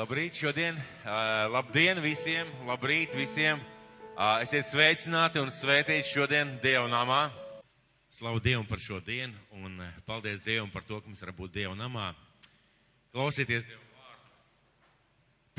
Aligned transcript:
Labrīt 0.00 0.38
šodien, 0.40 0.78
labdien 1.52 1.98
visiem, 2.00 2.48
labrīt 2.64 3.12
visiem. 3.12 3.58
Esiet 4.40 4.64
sveicināti 4.64 5.42
un 5.42 5.52
svētīti 5.52 6.08
šodien 6.08 6.54
Dieva 6.62 6.86
namā. 6.88 7.18
Slavu 8.08 8.40
Dievam 8.40 8.64
par 8.64 8.80
šo 8.80 9.02
dienu 9.04 9.36
un 9.60 9.76
paldies 10.08 10.40
Dievam 10.40 10.72
par 10.72 10.88
to, 10.88 11.02
ka 11.02 11.10
mums 11.10 11.20
var 11.20 11.34
būt 11.36 11.52
Dieva 11.58 11.76
namā. 11.76 12.14
Klausieties 13.12 13.68
Dievu 13.68 13.84
vārdu, 14.00 14.32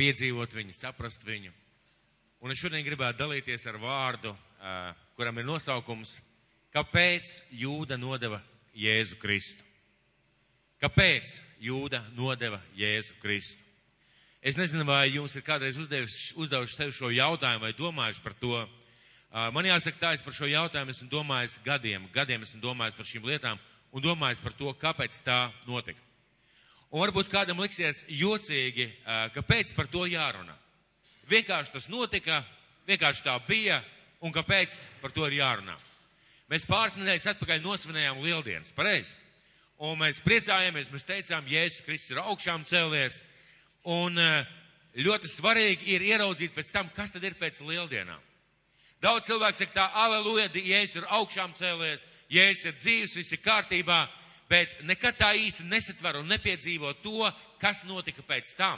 piedzīvot 0.02 0.58
viņu, 0.58 0.74
saprast 0.74 1.22
viņu. 1.28 1.54
Un 2.42 2.50
es 2.50 2.66
šodien 2.66 2.88
gribētu 2.88 3.22
dalīties 3.22 3.70
ar 3.70 3.78
vārdu, 3.78 4.34
kuram 5.22 5.38
ir 5.38 5.52
nosaukums, 5.54 6.18
kāpēc 6.74 7.44
Jūda 7.62 8.02
nodeva 8.02 8.42
Jēzu 8.74 9.22
Kristu. 9.22 9.62
Kāpēc 10.82 11.44
Jūda 11.62 12.08
nodeva 12.18 12.64
Jēzu 12.74 13.22
Kristu? 13.22 13.61
Es 14.42 14.58
nezinu, 14.58 14.82
vai 14.90 15.12
jums 15.14 15.36
ir 15.38 15.44
kādreiz 15.46 15.78
uzdevis, 15.78 16.32
uzdevuši 16.34 16.74
sev 16.74 16.94
šo 16.98 17.12
jautājumu 17.14 17.62
vai 17.62 17.76
domājuši 17.78 18.24
par 18.26 18.34
to. 18.42 18.64
Man 19.54 19.68
jāsaka 19.70 20.02
tā, 20.02 20.14
es 20.18 20.24
par 20.26 20.34
šo 20.34 20.50
jautājumu 20.50 20.96
esmu 20.96 21.10
domājis 21.12 21.60
gadiem, 21.62 22.08
gadiem 22.16 22.42
esmu 22.42 22.64
domājis 22.64 22.98
par 22.98 23.06
šīm 23.06 23.30
lietām 23.30 23.62
un 23.94 24.02
domājis 24.02 24.42
par 24.42 24.58
to, 24.58 24.74
kāpēc 24.82 25.20
tā 25.22 25.38
notika. 25.70 26.02
Un 26.90 27.06
varbūt 27.06 27.30
kādam 27.30 27.62
liksies 27.62 28.02
jocīgi, 28.10 28.90
kāpēc 29.38 29.76
par 29.78 29.86
to 29.94 30.08
jārunā. 30.10 30.58
Vienkārši 31.30 31.78
tas 31.78 31.86
notika, 31.94 32.42
vienkārši 32.90 33.30
tā 33.30 33.38
bija, 33.46 33.78
un 34.26 34.34
kāpēc 34.34 34.74
par 35.04 35.14
to 35.14 35.30
ir 35.30 35.38
jārunā. 35.38 35.78
Mēs 36.50 36.66
pāris 36.68 36.98
nedēļas 36.98 37.36
atpakaļ 37.36 37.62
nosvinējām 37.62 38.26
lieldienas, 38.26 38.74
pareizi? 38.74 39.14
Un 39.78 40.02
mēs 40.02 40.20
priecājāmies, 40.26 40.90
mēs 40.90 41.08
teicām, 41.08 41.46
Jēzus 41.46 41.86
Kristus 41.86 42.16
ir 42.16 42.26
augšām 42.26 42.66
cēlies, 42.66 43.22
Un 43.90 44.18
eh, 44.22 44.50
ļoti 45.02 45.30
svarīgi 45.32 45.96
ir 45.96 46.06
ieraudzīt 46.12 46.54
pēc 46.54 46.72
tam, 46.74 46.90
kas 46.96 47.14
tad 47.16 47.24
ir 47.26 47.38
pēc 47.40 47.62
lieldienām. 47.66 48.22
Daudz 49.02 49.32
cilvēku 49.32 49.58
saka 49.58 49.74
tā, 49.74 49.86
aleluja, 49.98 50.52
Jēzus 50.54 51.00
ir 51.00 51.08
augšām 51.10 51.56
cēlies, 51.58 52.06
Jēzus 52.30 52.68
ir 52.70 52.76
dzīves, 52.78 53.16
viss 53.18 53.34
ir 53.34 53.42
kārtībā, 53.42 54.04
bet 54.50 54.84
nekad 54.86 55.18
tā 55.18 55.32
īsti 55.34 55.66
nesatver 55.66 56.20
un 56.20 56.30
nepiedzīvo 56.30 56.94
to, 57.02 57.26
kas 57.62 57.82
notika 57.90 58.22
pēc 58.22 58.54
tam. 58.60 58.78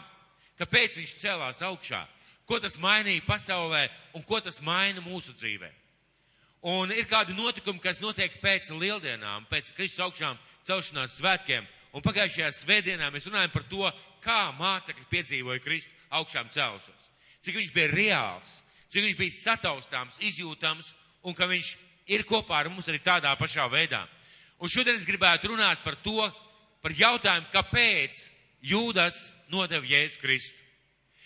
Kāpēc 0.59 0.96
viņš 1.02 1.16
cēlās 1.20 1.59
augšā? 1.66 2.06
Ko 2.48 2.59
tas 2.64 2.78
mainīja 2.80 3.24
pasaulē 3.28 3.88
un 4.16 4.24
ko 4.24 4.40
tas 4.44 4.62
maina 4.64 5.04
mūsu 5.04 5.36
dzīvē? 5.36 5.72
Un 6.72 6.94
ir 6.96 7.08
kādi 7.12 7.36
notikumi, 7.36 7.81
kas 7.84 8.00
notiek 8.00 8.38
pēc 8.40 8.70
lieldienām, 8.72 9.50
pēc 9.52 9.74
Kristus 9.76 10.06
augšām 10.06 10.40
celšanās 10.64 11.18
svētkiem. 11.20 11.68
Un 11.94 12.04
pagājušajā 12.06 12.52
svētdienā 12.56 13.09
mēs 13.12 13.28
runājam 13.28 13.52
par 13.52 13.66
to, 13.68 13.90
kā 14.24 14.54
mācekļi 14.58 15.10
piedzīvoja 15.12 15.62
Kristu 15.64 15.92
augšām 16.14 16.50
celšos. 16.54 17.10
Cik 17.44 17.60
viņš 17.60 17.72
bija 17.76 17.92
reāls, 17.92 18.58
cik 18.90 19.04
viņš 19.08 19.18
bija 19.20 19.36
sataustāms, 19.36 20.20
izjūtams 20.24 20.94
un 21.28 21.36
ka 21.36 21.48
viņš 21.50 21.74
ir 22.14 22.26
kopā 22.28 22.62
ar 22.62 22.72
mums 22.72 22.88
arī 22.92 23.02
tādā 23.04 23.34
pašā 23.40 23.68
veidā. 23.72 24.04
Un 24.64 24.72
šodien 24.72 24.96
es 24.96 25.08
gribētu 25.08 25.52
runāt 25.52 25.84
par 25.84 25.98
to, 26.04 26.30
par 26.84 26.96
jautājumu, 26.96 27.52
kāpēc 27.52 28.30
Jūdas 28.64 29.34
nodeva 29.52 29.84
Jēzu 29.84 30.22
Kristu. 30.22 30.60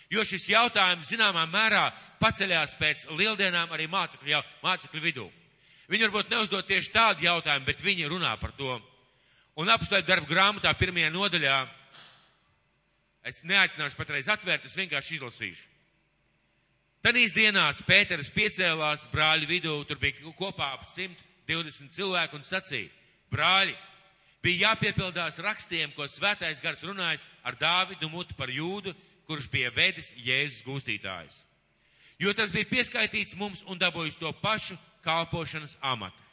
Jo 0.09 0.23
šis 0.25 0.47
jautājums 0.49 1.09
zināmā 1.11 1.43
mērā 1.51 1.91
paceļās 2.21 2.73
pēc 2.79 3.03
lieldienām 3.13 3.69
arī 3.75 3.85
mācekļu, 3.91 4.31
jau, 4.31 4.41
mācekļu 4.63 5.01
vidū. 5.03 5.25
Viņi 5.91 6.07
varbūt 6.07 6.31
neuzdod 6.31 6.65
tieši 6.67 6.93
tādu 6.95 7.27
jautājumu, 7.27 7.67
bet 7.67 7.83
viņi 7.83 8.09
runā 8.09 8.33
par 8.41 8.55
to. 8.57 8.79
Un 9.59 9.69
apstākļu 9.69 10.07
darba 10.07 10.29
grāmatā 10.31 10.73
pirmajā 10.79 11.11
nodaļā 11.13 11.59
Es 13.27 13.41
neaicināšu 13.43 13.97
patreiz 13.99 14.29
atvērt, 14.31 14.65
es 14.65 14.77
vienkārši 14.77 15.17
izlasīšu. 15.17 15.65
Tanīs 17.03 17.33
dienās 17.35 17.81
Pēters 17.85 18.29
piecēlās 18.33 19.05
brāļu 19.11 19.49
vidū, 19.49 19.73
tur 19.87 19.99
bija 19.99 20.31
kopā 20.39 20.71
ap 20.77 20.85
120 20.87 21.91
cilvēku 21.95 22.39
un 22.39 22.47
sacīja, 22.47 22.89
brāļi, 23.31 23.75
bija 24.43 24.69
jāpiepildās 24.69 25.41
rakstiem, 25.43 25.91
ko 25.95 26.07
svētais 26.07 26.63
gars 26.63 26.81
runājis 26.87 27.25
ar 27.43 27.59
Dāvidu 27.59 28.09
mutu 28.09 28.35
par 28.39 28.49
jūdu, 28.51 28.95
kurš 29.27 29.49
bija 29.51 29.73
vedis 29.75 30.13
Jēzus 30.23 30.63
gūstītājs. 30.63 31.43
Jo 32.17 32.31
tas 32.33 32.51
bija 32.55 32.69
pieskaitīts 32.71 33.35
mums 33.37 33.61
un 33.67 33.77
dabūjis 33.77 34.17
to 34.17 34.31
pašu 34.41 34.79
kalpošanas 35.05 35.75
amatu. 35.83 36.23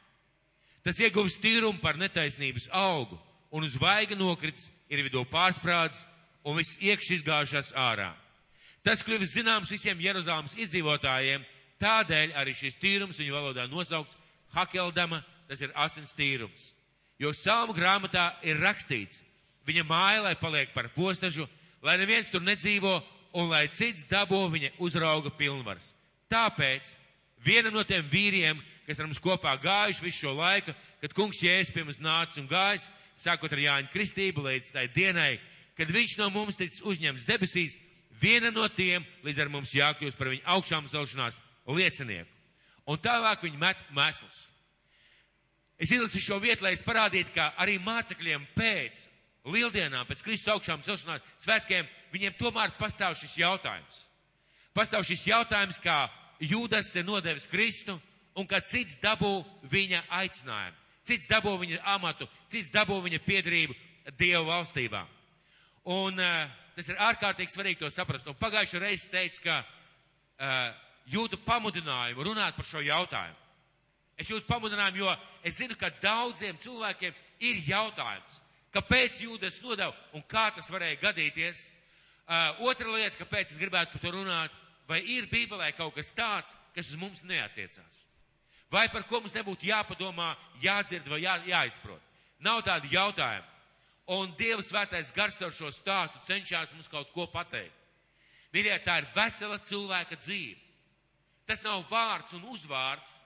Tas 0.86 0.98
ieguvis 1.00 1.36
tīrumu 1.42 1.82
par 1.82 1.98
netaisnības 2.00 2.70
augu 2.72 3.18
un 3.50 3.66
uz 3.66 3.76
vaiga 3.80 4.16
nokrits 4.16 4.70
ir 4.88 5.02
vidū 5.04 5.24
pārsprādzis 5.28 6.06
un 6.44 6.58
viss 6.58 6.78
iekš 6.80 7.18
izgājušās 7.18 7.72
ārā. 7.78 8.12
Tas 8.84 9.02
kļuvis 9.04 9.32
zināms 9.38 9.70
visiem 9.72 10.00
Jeruzalemes 10.00 10.56
iedzīvotājiem, 10.60 11.44
tādēļ 11.80 12.34
arī 12.36 12.52
šis 12.56 12.76
tīrums 12.80 13.18
viņu 13.20 13.32
valodā 13.32 13.64
nosaukts 13.70 14.16
Hakeldama, 14.54 15.22
tas 15.48 15.62
ir 15.64 15.72
asins 15.74 16.12
tīrums. 16.14 16.72
Jo 17.18 17.32
salmu 17.32 17.74
grāmatā 17.74 18.34
ir 18.44 18.60
rakstīts, 18.60 19.22
viņa 19.66 19.86
māja, 19.88 20.22
lai 20.26 20.34
paliek 20.36 20.74
par 20.74 20.90
postažu, 20.94 21.46
lai 21.82 21.96
neviens 21.98 22.28
tur 22.30 22.44
nedzīvo 22.44 22.98
un 23.40 23.48
lai 23.50 23.66
cits 23.72 24.06
dabo 24.10 24.44
viņa 24.52 24.74
uzrauga 24.82 25.32
pilnvars. 25.34 25.94
Tāpēc 26.30 26.94
vienam 27.44 27.74
no 27.74 27.84
tiem 27.86 28.04
vīriem, 28.10 28.60
kas 28.86 29.00
ar 29.00 29.08
mums 29.08 29.22
kopā 29.22 29.56
gājuši 29.62 30.04
visu 30.04 30.26
šo 30.26 30.34
laiku, 30.36 30.74
kad 31.00 31.16
kungs 31.16 31.42
Jēzus 31.42 31.72
pie 31.74 31.84
mums 31.86 32.02
nācis 32.02 32.40
un 32.42 32.48
gājis, 32.50 32.88
sākot 33.16 33.52
ar 33.52 33.62
Jāņa 33.62 33.92
kristību 33.92 34.44
līdz 34.44 34.72
tai 34.74 34.86
dienai, 34.92 35.38
kad 35.78 35.90
viņš 35.90 36.16
no 36.20 36.30
mums 36.34 36.58
tiks 36.60 36.80
uzņemts 36.86 37.26
debesīs, 37.28 37.78
viena 38.20 38.52
no 38.54 38.66
tiem 38.68 39.04
līdz 39.26 39.44
ar 39.44 39.52
mums 39.52 39.74
jākļūst 39.74 40.18
par 40.18 40.30
viņu 40.32 40.46
augšām 40.56 40.88
celšanās 40.92 41.38
liecinieku. 41.66 42.30
Un 42.86 43.00
tālāk 43.00 43.42
viņi 43.44 43.60
met 43.60 43.80
mēslus. 43.96 44.50
Es 45.80 45.90
izlasu 45.90 46.20
šo 46.22 46.38
vietu, 46.42 46.64
lai 46.64 46.74
es 46.76 46.84
parādītu, 46.84 47.32
ka 47.34 47.50
arī 47.60 47.78
mācekļiem 47.82 48.44
pēc 48.54 49.06
lieldienām, 49.50 50.06
pēc 50.06 50.22
Kristus 50.24 50.52
augšām 50.54 50.84
celšanās 50.84 51.24
svētkiem, 51.42 51.88
viņiem 52.14 52.36
tomēr 52.38 52.76
pastāv 52.78 53.16
šis 53.18 53.34
jautājums. 53.40 54.04
Pastāv 54.74 55.04
šis 55.06 55.26
jautājums, 55.28 55.80
kā 55.82 56.06
Jūdas 56.42 56.90
ir 56.98 57.06
nodevis 57.06 57.46
Kristu 57.46 57.94
un 58.36 58.46
ka 58.46 58.58
cits 58.66 58.98
dabū 59.02 59.44
viņa 59.70 60.02
aicinājumu, 60.18 60.76
cits 61.06 61.28
dabū 61.30 61.52
viņa 61.60 61.78
amatu, 61.94 62.26
cits 62.50 62.72
dabū 62.74 62.98
viņa 63.04 63.20
piedrību 63.24 63.76
Dievu 64.18 64.48
valstībā. 64.50 65.04
Un 65.84 66.16
uh, 66.16 66.46
tas 66.76 66.88
ir 66.88 67.00
ārkārtīgi 67.00 67.52
svarīgi 67.52 67.82
to 67.82 67.90
saprast. 67.92 68.28
Un 68.30 68.38
pagājušajā 68.40 68.82
reizē 68.82 69.10
teicu, 69.12 69.42
ka 69.44 69.60
uh, 69.60 70.70
jūtu 71.12 71.40
pamudinājumu 71.44 72.24
runāt 72.30 72.56
par 72.56 72.68
šo 72.68 72.80
jautājumu. 72.84 73.40
Es 74.16 74.30
jūtu 74.30 74.46
pamudinājumu, 74.48 75.02
jo 75.02 75.14
es 75.44 75.58
zinu, 75.58 75.76
ka 75.76 75.90
daudziem 76.02 76.56
cilvēkiem 76.62 77.14
ir 77.44 77.62
jautājums, 77.66 78.40
kāpēc 78.74 79.20
jūdas 79.26 79.60
nodeva 79.62 79.94
un 80.14 80.22
kā 80.30 80.48
tas 80.54 80.70
varēja 80.70 81.02
gadīties. 81.02 81.68
Uh, 82.24 82.64
otra 82.70 82.88
lieta, 82.88 83.18
kāpēc 83.20 83.52
es 83.52 83.60
gribētu 83.60 83.92
par 83.92 84.00
to 84.00 84.14
runāt, 84.14 84.54
vai 84.88 85.02
ir 85.02 85.28
Bībelē 85.28 85.74
kaut 85.76 85.96
kas 85.98 86.14
tāds, 86.16 86.54
kas 86.72 86.88
uz 86.88 86.96
mums 87.00 87.24
neatiecās? 87.28 88.04
Vai 88.72 88.88
par 88.88 89.04
ko 89.06 89.20
mums 89.20 89.34
nebūtu 89.36 89.68
jāpadomā, 89.68 90.32
jādzird 90.62 91.10
vai 91.10 91.20
jā, 91.22 91.36
jāizprot? 91.46 92.00
Nav 92.42 92.62
tādu 92.66 92.88
jautājumu. 92.90 93.53
Un 94.12 94.34
Dieva 94.36 94.60
svētais 94.60 95.12
gars 95.16 95.40
ar 95.40 95.52
šo 95.54 95.70
stāstu 95.72 96.20
cenšas 96.26 96.74
mums 96.76 96.90
kaut 96.92 97.08
ko 97.14 97.24
pateikt. 97.32 97.72
Mīļie, 98.52 98.74
tā 98.84 99.00
ir 99.00 99.06
vesela 99.14 99.56
cilvēka 99.58 100.18
dzīve. 100.20 100.60
Tas 101.48 101.64
nav 101.64 101.82
vārds 101.90 102.36
un 102.36 102.44
uzvārds, 102.52 103.16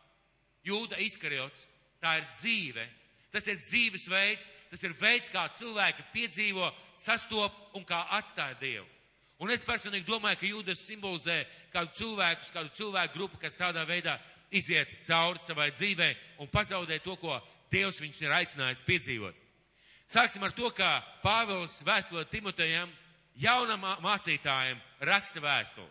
jūda 0.67 0.99
izkarjots, 1.03 1.67
tā 2.03 2.19
ir 2.21 2.29
dzīve. 2.39 2.87
Tas 3.35 3.47
ir 3.51 3.59
dzīvesveids, 3.61 4.49
tas 4.71 4.85
ir 4.87 4.95
veids, 4.97 5.29
kā 5.35 5.45
cilvēki 5.59 6.07
piedzīvo, 6.15 6.71
sastop 6.97 7.77
un 7.77 7.85
kā 7.85 8.01
atstāja 8.17 8.57
Dievu. 8.63 8.87
Un 9.39 9.53
es 9.55 9.63
personīgi 9.63 10.09
domāju, 10.09 10.41
ka 10.41 10.49
jūdas 10.49 10.81
simbolizē 10.83 11.43
kādu 11.75 11.93
cilvēku, 11.95 12.49
kādu 12.55 12.73
cilvēku 12.75 13.19
grupu, 13.19 13.39
kas 13.43 13.59
tādā 13.59 13.85
veidā 13.87 14.17
iziet 14.51 14.97
cauri 15.07 15.43
savai 15.45 15.69
dzīvē 15.75 16.09
un 16.43 16.51
pazaudē 16.51 16.99
to, 17.05 17.15
ko 17.21 17.37
Dievs 17.71 18.01
viņus 18.01 18.23
ir 18.25 18.33
aicinājis 18.33 18.83
piedzīvot. 18.87 19.48
Sāksim 20.09 20.41
ar 20.41 20.55
to, 20.57 20.71
ka 20.73 21.03
Pāvils 21.21 21.83
vēstulē 21.85 22.23
Timotejam, 22.33 22.89
jaunam 23.37 23.83
mācītājiem, 24.01 24.79
raksta 25.05 25.43
vēstuli. 25.45 25.91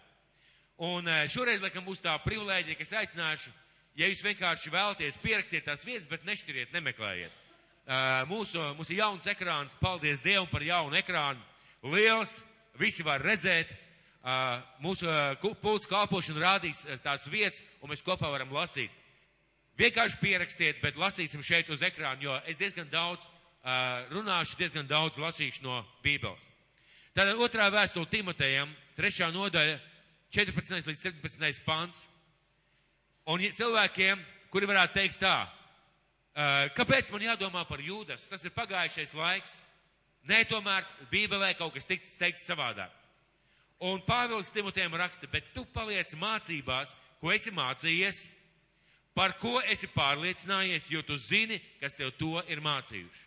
Un 0.88 1.06
e, 1.06 1.28
šoreiz, 1.30 1.62
laikam, 1.62 1.86
būs 1.86 2.02
tā 2.02 2.16
privilēģija, 2.24 2.80
ka 2.80 2.86
es 2.86 2.96
aicināšu, 2.98 3.54
ja 3.98 4.10
jūs 4.10 4.24
vienkārši 4.26 4.74
vēlaties 4.74 5.20
pierakstīt 5.22 5.68
tās 5.70 5.86
vietas, 5.86 6.10
bet 6.10 6.26
nešķiriet, 6.26 6.74
nemeklējiet. 6.74 7.30
E, 7.30 8.02
mūsu, 8.30 8.58
mums 8.74 8.90
ir 8.90 9.04
jauns 9.04 9.30
ekrāns, 9.30 9.78
paldies 9.78 10.26
Dievam 10.26 10.50
par 10.50 10.66
jaunu 10.66 10.98
ekrānu. 10.98 11.46
Liels, 11.86 12.40
visi 12.82 13.06
var 13.06 13.22
redzēt. 13.22 13.70
E, 13.70 14.42
mūsu 14.82 15.14
pults 15.62 15.90
kalpošana 15.94 16.42
rādīs 16.42 16.88
tās 17.06 17.30
vietas, 17.30 17.62
un 17.86 17.94
mēs 17.94 18.02
kopā 18.02 18.34
varam 18.34 18.50
lasīt. 18.50 18.90
Vienkārši 19.78 20.24
pierakstiet, 20.26 20.82
bet 20.82 20.98
lasīsim 20.98 21.46
šeit 21.46 21.70
uz 21.70 21.86
ekrānu, 21.86 22.32
jo 22.32 22.42
es 22.50 22.58
diezgan 22.58 22.90
daudz 22.90 23.30
runāšu 24.14 24.58
diezgan 24.60 24.88
daudz 24.88 25.18
lasīšu 25.20 25.66
no 25.66 25.82
Bībeles. 26.04 26.52
Tātad 27.18 27.40
otrā 27.42 27.68
vēstule 27.74 28.08
Timotejam, 28.12 28.70
trešā 28.98 29.32
nodaļa, 29.34 29.80
14. 30.32 30.88
līdz 30.88 31.02
17. 31.02 31.64
pants. 31.66 32.06
Un 33.28 33.42
cilvēkiem, 33.42 34.22
kuri 34.54 34.70
varētu 34.70 34.96
teikt 34.96 35.20
tā, 35.20 35.36
kāpēc 36.78 37.12
man 37.12 37.26
jādomā 37.26 37.66
par 37.68 37.82
jūdas? 37.84 38.28
Tas 38.30 38.46
ir 38.46 38.56
pagājušais 38.56 39.16
laiks. 39.18 39.60
Nē, 40.28 40.44
tomēr 40.48 40.86
Bībelē 41.12 41.54
kaut 41.58 41.74
kas 41.76 41.88
tiks 41.88 42.18
teikts 42.20 42.48
savādāk. 42.48 42.92
Un 43.84 44.02
Pāvils 44.02 44.50
Timotejam 44.52 44.96
raksta, 44.98 45.28
bet 45.32 45.52
tu 45.54 45.64
paliec 45.74 46.12
mācībās, 46.18 46.96
ko 47.22 47.32
esi 47.34 47.54
mācījies, 47.54 48.24
par 49.18 49.36
ko 49.42 49.60
esi 49.70 49.90
pārliecinājies, 49.94 50.90
jo 50.94 51.04
tu 51.06 51.18
zini, 51.18 51.60
kas 51.82 51.96
tev 51.98 52.12
to 52.18 52.42
ir 52.50 52.62
mācījuši. 52.62 53.27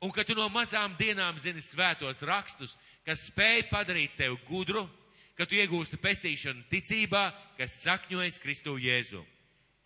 Un 0.00 0.12
ka 0.14 0.22
tu 0.22 0.36
no 0.38 0.46
mazām 0.52 0.94
dienām 0.98 1.38
zini 1.42 1.62
svētos 1.64 2.22
rakstus, 2.22 2.76
kas 3.06 3.26
spēj 3.32 3.64
padarīt 3.70 4.14
tevi 4.18 4.38
gudru, 4.46 4.84
ka 5.38 5.46
tu 5.46 5.58
iegūsti 5.58 5.98
pestīšanu 6.02 6.66
ticībā, 6.70 7.28
kas 7.58 7.80
sakņojas 7.84 8.38
Kristu 8.42 8.76
Jēzu. 8.78 9.24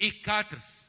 Ik 0.03 0.23
katrs, 0.25 0.87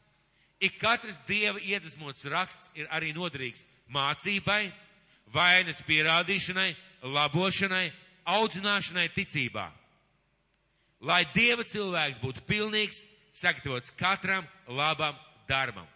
ik 0.59 0.79
katrs 0.81 1.21
Dieva 1.27 1.59
iedvesmots 1.59 2.25
raksts 2.31 2.71
ir 2.75 2.87
arī 2.91 3.13
noderīgs 3.15 3.63
mācībai, 3.91 4.71
vainas 5.33 5.79
pierādīšanai, 5.87 6.73
labošanai, 7.03 7.91
audzināšanai 8.25 9.07
ticībā. 9.15 9.69
Lai 11.03 11.23
Dieva 11.35 11.63
cilvēks 11.67 12.21
būtu 12.23 12.43
pilnīgs, 12.47 13.03
sagatavots 13.35 13.91
katram 13.99 14.47
labam 14.67 15.15
darbam. 15.47 15.87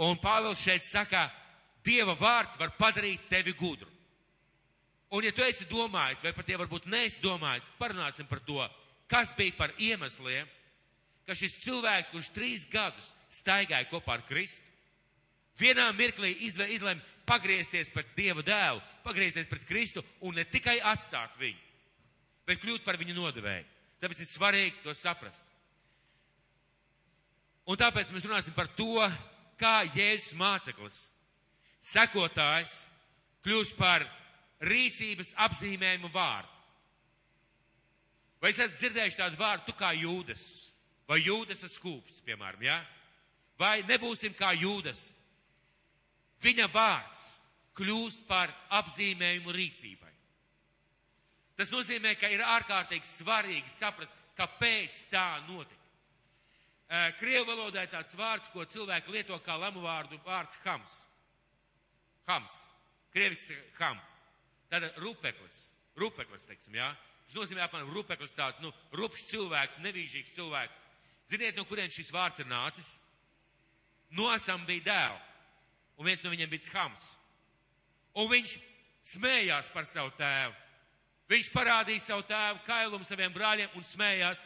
Un 0.00 0.16
Pāvils 0.20 0.60
šeit 0.60 0.84
saka, 0.84 1.28
Dieva 1.84 2.14
vārds 2.18 2.58
var 2.60 2.74
padarīt 2.78 3.28
tevi 3.30 3.54
gudru. 3.56 3.88
Un 5.10 5.26
ja 5.26 5.32
tu 5.34 5.42
esi 5.42 5.66
domājis, 5.66 6.22
vai 6.22 6.32
pat 6.36 6.48
ja 6.48 6.58
varbūt 6.60 6.86
neesi 6.86 7.22
domājis, 7.22 7.66
parunāsim 7.80 8.28
par 8.30 8.42
to, 8.46 8.62
kas 9.10 9.32
bija 9.34 9.56
par 9.58 9.72
iemesliem, 9.78 10.46
ka 11.26 11.34
šis 11.34 11.56
cilvēks, 11.64 12.12
kurš 12.12 12.30
trīs 12.34 12.66
gadus 12.70 13.10
staigāja 13.32 13.88
kopā 13.90 14.18
ar 14.18 14.22
Kristu, 14.28 14.62
vienā 15.58 15.88
mirklī 15.98 16.30
izlēma 16.46 17.00
pagriezties 17.26 17.90
pret 17.94 18.14
Dieva 18.16 18.42
dēlu, 18.46 18.80
pagriezties 19.04 19.48
pret 19.50 19.66
Kristu 19.66 20.04
un 20.26 20.38
ne 20.38 20.46
tikai 20.46 20.78
atstāt 20.92 21.36
viņu, 21.40 21.60
bet 22.46 22.62
kļūt 22.62 22.86
par 22.86 22.98
viņu 23.00 23.18
nodevēju. 23.18 23.66
Tāpēc 24.00 24.22
ir 24.22 24.30
svarīgi 24.30 24.82
to 24.84 24.94
saprast. 24.96 25.46
Un 27.68 27.78
tāpēc 27.78 28.10
mēs 28.14 28.24
runāsim 28.24 28.54
par 28.56 28.70
to, 28.78 29.04
kā 29.60 29.82
Jēzus 29.92 30.34
māceklis, 30.38 31.08
sekotājs, 31.80 32.84
kļūst 33.44 33.76
par 33.78 34.04
rīcības 34.60 35.34
apzīmējumu 35.40 36.10
vārdu. 36.12 36.56
Vai 38.40 38.52
esat 38.54 38.76
dzirdējuši 38.78 39.18
tādu 39.20 39.36
vārdu, 39.40 39.66
tu 39.68 39.76
kā 39.76 39.92
jūdas, 39.96 40.42
vai 41.08 41.20
jūdas 41.20 41.64
skūps, 41.74 42.22
piemēram? 42.24 42.62
Ja? 42.64 42.78
Vai 43.60 43.82
nebūsim 43.88 44.32
kā 44.36 44.54
jūdas? 44.56 45.10
Viņa 46.40 46.70
vārds 46.72 47.20
kļūst 47.76 48.24
par 48.28 48.52
apzīmējumu 48.80 49.52
rīcībai. 49.52 50.08
Tas 51.60 51.68
nozīmē, 51.68 52.14
ka 52.16 52.30
ir 52.32 52.40
ārkārtīgi 52.40 53.04
svarīgi 53.04 53.68
saprast, 53.68 54.16
kāpēc 54.38 55.02
tā 55.12 55.42
notika. 55.44 55.76
Krievu 57.20 57.44
valodā 57.52 57.84
ir 57.84 57.92
tāds 57.92 58.16
vārds, 58.16 58.48
ko 58.50 58.64
cilvēki 58.64 59.12
lieto 59.12 59.36
kā 59.44 59.58
lamu 59.60 59.84
vārdu 59.84 60.16
vārds 60.24 60.56
hams. 60.64 60.96
Hams. 62.28 62.64
Krieviks 63.14 63.50
ham. 63.78 63.98
Tāda 64.70 64.90
rupeklis. 65.02 65.64
Rupeklis, 65.98 66.46
teiksim, 66.46 66.76
jā. 66.78 66.90
Tas 67.26 67.38
nozīmē, 67.38 67.64
apmēram, 67.64 67.90
rupeklis 67.94 68.34
tāds, 68.34 68.60
nu, 68.62 68.72
rupšs 68.96 69.28
cilvēks, 69.30 69.80
nevīžīgs 69.84 70.34
cilvēks. 70.34 70.84
Ziniet, 71.30 71.56
no 71.58 71.64
kurien 71.68 71.90
šis 71.92 72.10
vārds 72.14 72.42
ir 72.42 72.48
nācis? 72.50 72.96
Nosam 74.10 74.64
bija 74.66 74.86
dēls. 74.88 75.26
Un 76.00 76.08
viens 76.08 76.22
no 76.24 76.32
viņiem 76.32 76.50
bija 76.50 76.72
hams. 76.74 77.10
Un 78.16 78.26
viņš 78.30 78.56
smējās 79.12 79.68
par 79.74 79.86
savu 79.86 80.10
tēvu. 80.18 80.54
Viņš 81.30 81.50
parādīja 81.54 82.02
savu 82.02 82.24
tēvu 82.26 82.62
kailumu 82.66 83.06
saviem 83.06 83.34
brāļiem 83.34 83.76
un 83.78 83.86
smējās. 83.86 84.40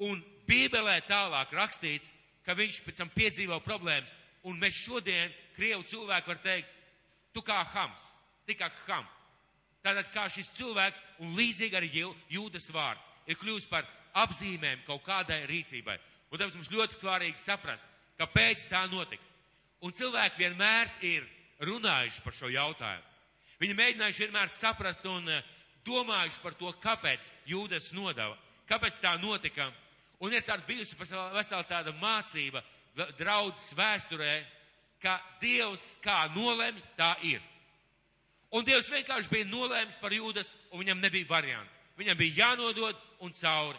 Un 0.00 0.22
Bībelē 0.48 1.00
tālāk 1.04 1.52
rakstīts, 1.52 2.08
ka 2.46 2.56
viņš 2.56 2.80
pēc 2.86 3.02
tam 3.02 3.10
piedzīvo 3.12 3.58
problēmas. 3.66 4.12
Un 4.48 4.56
mēs 4.62 4.78
šodien, 4.86 5.34
Krievu 5.58 5.84
cilvēki, 5.84 6.30
var 6.30 6.40
teikt, 6.40 6.70
tu 7.34 7.42
kā 7.46 7.60
hams, 7.74 8.04
tikā 8.48 8.70
ham. 8.88 9.06
Tātad 9.80 10.10
kā 10.12 10.26
šis 10.28 10.50
cilvēks, 10.58 11.00
un 11.24 11.34
līdzīgi 11.38 11.76
arī 11.76 11.90
jūdas 12.28 12.68
vārds, 12.74 13.08
ir 13.26 13.38
kļūst 13.40 13.70
par 13.70 13.86
apzīmēm 14.20 14.84
kaut 14.86 15.04
kādai 15.06 15.44
rīcībai. 15.48 15.96
Un 16.30 16.38
tāpēc 16.38 16.58
mums 16.58 16.72
ļoti 16.72 16.98
svarīgi 16.98 17.40
saprast, 17.40 17.88
kāpēc 18.20 18.66
tā 18.70 18.84
notika. 18.92 19.24
Un 19.80 19.94
cilvēki 19.96 20.44
vienmēr 20.44 20.90
ir 21.08 21.24
runājuši 21.64 22.20
par 22.24 22.36
šo 22.36 22.50
jautājumu. 22.52 23.06
Viņi 23.60 23.76
mēģinājuši 23.76 24.26
vienmēr 24.26 24.52
saprast 24.52 25.06
un 25.08 25.28
uh, 25.28 25.40
domājuši 25.86 26.42
par 26.42 26.56
to, 26.60 26.72
kāpēc 26.82 27.28
jūdas 27.48 27.90
nodeva, 27.96 28.36
kāpēc 28.68 29.00
tā 29.02 29.14
notika. 29.20 29.70
Un 30.20 30.34
ir 30.36 30.44
tāda 30.44 30.66
bijusi 30.68 30.98
vesela 31.00 31.64
tāda 31.64 31.94
mācība 31.96 32.62
draudzes 33.18 33.72
vēsturē, 33.76 34.34
ka 35.02 35.18
Dievs 35.42 35.94
kā 36.04 36.24
nolēma, 36.34 36.80
tā 36.98 37.14
ir. 37.26 37.42
Un 38.50 38.64
Dievs 38.66 38.90
vienkārši 38.90 39.30
bija 39.30 39.48
nolēmis 39.48 39.98
par 40.00 40.12
jūdas, 40.12 40.50
un 40.72 40.82
viņam 40.82 41.00
nebija 41.02 41.28
variantu. 41.30 41.76
Viņam 42.00 42.18
bija 42.18 42.46
jānodod 42.46 42.96
un 43.20 43.32
cauri. 43.36 43.78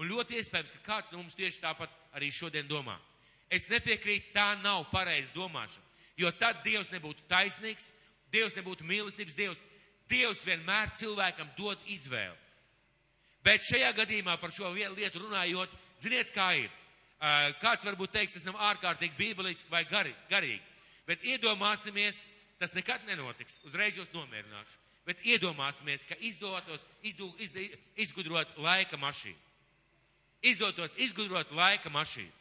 Un 0.00 0.08
ļoti 0.08 0.38
iespējams, 0.40 0.72
ka 0.76 0.84
kāds 0.86 1.12
no 1.12 1.20
mums 1.20 1.36
tieši 1.36 1.60
tāpat 1.62 1.90
arī 2.16 2.30
šodien 2.32 2.68
domā. 2.68 2.96
Es 3.52 3.68
nepiekrītu, 3.68 4.32
tā 4.32 4.54
nav 4.62 4.86
pareiza 4.92 5.32
domāšana. 5.34 5.84
Jo 6.16 6.30
tad 6.36 6.62
Dievs 6.64 6.92
nebūtu 6.92 7.24
taisnīgs, 7.28 7.90
Dievs 8.32 8.56
nebūtu 8.56 8.86
mīlestības 8.88 9.36
Dievs, 9.36 9.60
Dievs 10.08 10.44
vienmēr 10.46 10.92
cilvēkam 10.96 11.50
dod 11.58 11.80
izvēli. 11.92 12.38
Bet 13.44 13.64
šajā 13.66 13.90
gadījumā 13.96 14.36
par 14.40 14.52
šo 14.54 14.70
lietu 14.72 15.24
runājot, 15.24 15.72
ziniet, 16.00 16.30
kā 16.34 16.52
ir. 16.60 16.70
Kāds 17.62 17.86
varbūt 17.86 18.10
teiks, 18.16 18.34
tas 18.34 18.46
nav 18.48 18.56
ārkārtīgi 18.72 19.14
bībeliski 19.14 19.70
vai 19.70 19.84
garīgi, 19.86 20.58
bet 21.06 21.22
iedomāsimies, 21.22 22.24
tas 22.58 22.74
nekad 22.74 23.04
nenotiks, 23.06 23.60
uzreiz 23.68 23.94
jūs 23.98 24.10
nomierināšu, 24.14 24.80
bet 25.06 25.22
iedomāsimies, 25.22 26.02
ka 26.08 26.18
izdotos 26.18 26.82
izdu, 27.06 27.30
izd, 27.38 27.60
izgudrot 28.02 28.58
laika 28.58 28.98
mašīnu. 28.98 29.38
Izdotos 30.42 30.98
izgudrot 30.98 31.54
laika 31.54 31.90
mašīnu. 31.94 32.34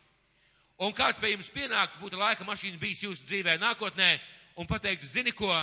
Un 0.81 0.97
kāds 0.97 1.21
pie 1.21 1.35
jums 1.35 1.51
pienāktu, 1.53 2.01
būtu 2.01 2.17
laika 2.17 2.45
mašīna 2.47 2.81
bijis 2.81 3.05
jūsu 3.05 3.29
dzīvē 3.29 3.59
nākotnē 3.61 4.15
un 4.57 4.65
pateiktu, 4.65 5.05
zini 5.05 5.29
ko, 5.37 5.53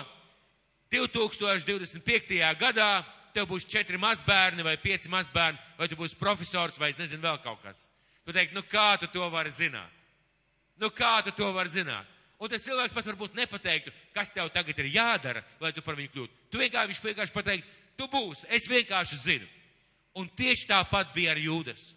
2025. 0.95 2.38
gadā 2.61 3.02
tev 3.35 3.50
būs 3.50 3.66
četri 3.66 3.99
mazbērni 3.99 4.62
vai 4.62 4.78
pieci 4.78 5.11
mazbērni, 5.11 5.59
vai 5.78 5.88
tu 5.90 5.99
būsi 5.99 6.16
profesors 6.16 6.78
vai 6.78 6.95
es 6.95 7.02
nezinu 7.02 7.26
vēl 7.26 7.43
kaut 7.43 7.66
kas. 7.66 7.88
Tu 8.28 8.35
teiksi, 8.37 8.52
nu 8.52 8.61
kā 8.68 8.99
tu 9.00 9.08
to 9.08 9.25
vari 9.32 9.49
zināt? 9.49 9.92
Nu 10.76 10.90
kā 10.92 11.18
tu 11.25 11.32
to 11.32 11.49
vari 11.56 11.73
zināt? 11.73 12.06
Un 12.38 12.50
tas 12.52 12.62
cilvēks 12.62 12.92
pat 12.94 13.06
varbūt 13.08 13.35
nepateiktu, 13.35 13.90
kas 14.14 14.30
tev 14.30 14.50
tagad 14.54 14.78
ir 14.78 14.92
jādara, 14.94 15.40
lai 15.58 15.73
tu 15.73 15.82
par 15.82 15.97
viņu 15.97 16.12
kļūtu. 16.12 16.37
Tu 16.52 16.61
vienkārši, 16.61 16.92
viņš 16.92 17.00
vienkārši 17.08 17.35
pateikt, 17.35 17.70
tu 17.99 18.06
būsi, 18.12 18.44
es 18.52 18.68
vienkārši 18.70 19.16
zinu. 19.25 19.49
Un 20.20 20.28
tieši 20.28 20.68
tāpat 20.68 21.11
bija 21.16 21.32
ar 21.32 21.40
jūdas. 21.40 21.94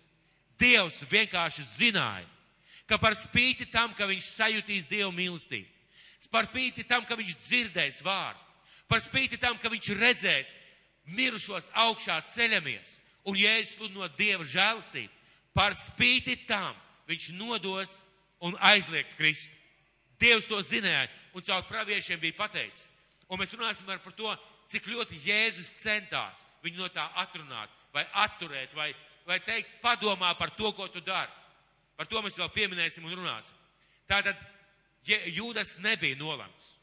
Dievs 0.57 1.03
vienkārši 1.11 1.65
zināja, 1.75 2.25
ka 2.87 2.97
par 2.97 3.13
spīti 3.19 3.67
tam, 3.69 3.93
ka 3.97 4.07
viņš 4.09 4.31
sajutīs 4.37 4.87
Dievu 4.89 5.11
mīlestību, 5.13 5.67
par 6.31 6.47
spīti 6.47 6.87
tam, 6.87 7.03
ka 7.05 7.17
viņš 7.19 7.35
dzirdēs 7.43 8.01
vārdu, 8.05 8.39
Par 8.91 8.99
spīti 8.99 9.37
tam, 9.39 9.55
ka 9.55 9.69
viņš 9.71 9.87
redzēs 9.95 10.49
mirušos 11.15 11.69
augšā 11.79 12.17
ceļamies 12.33 12.97
un 13.23 13.37
jēzus 13.39 13.77
sludinot 13.77 14.17
Dieva 14.19 14.43
žēlastību, 14.43 15.20
par 15.53 15.75
spīti 15.77 16.37
tam 16.47 16.75
viņš 17.09 17.31
nodos 17.39 18.01
un 18.41 18.55
aizliegs 18.59 19.15
Kristu. 19.17 19.51
Dievs 20.21 20.47
to 20.49 20.59
zināja 20.61 21.09
un 21.33 21.43
caur 21.45 21.65
praviešiem 21.69 22.19
bija 22.21 22.37
pateicis. 22.37 22.89
Un 23.31 23.39
mēs 23.39 23.53
runāsim 23.55 23.87
par 23.87 24.13
to, 24.13 24.31
cik 24.69 24.87
ļoti 24.91 25.19
Jēzus 25.25 25.69
centās 25.81 26.45
viņu 26.63 26.83
no 26.83 26.89
tā 26.93 27.07
atrunāt, 27.19 27.71
vai 27.93 28.03
atturēt, 28.23 28.73
vai, 28.75 28.91
vai 29.27 29.39
teikt, 29.43 29.79
padomā 29.83 30.33
par 30.37 30.53
to, 30.55 30.71
ko 30.75 30.87
tu 30.91 31.01
dari. 31.01 31.31
Par 31.97 32.07
to 32.09 32.21
mēs 32.23 32.37
vēl 32.39 32.51
pieminēsim 32.53 33.05
un 33.05 33.17
runāsim. 33.17 33.57
Tātad 34.09 34.39
Jūdas 35.07 35.79
nebija 35.81 36.13
nolemts. 36.19 36.75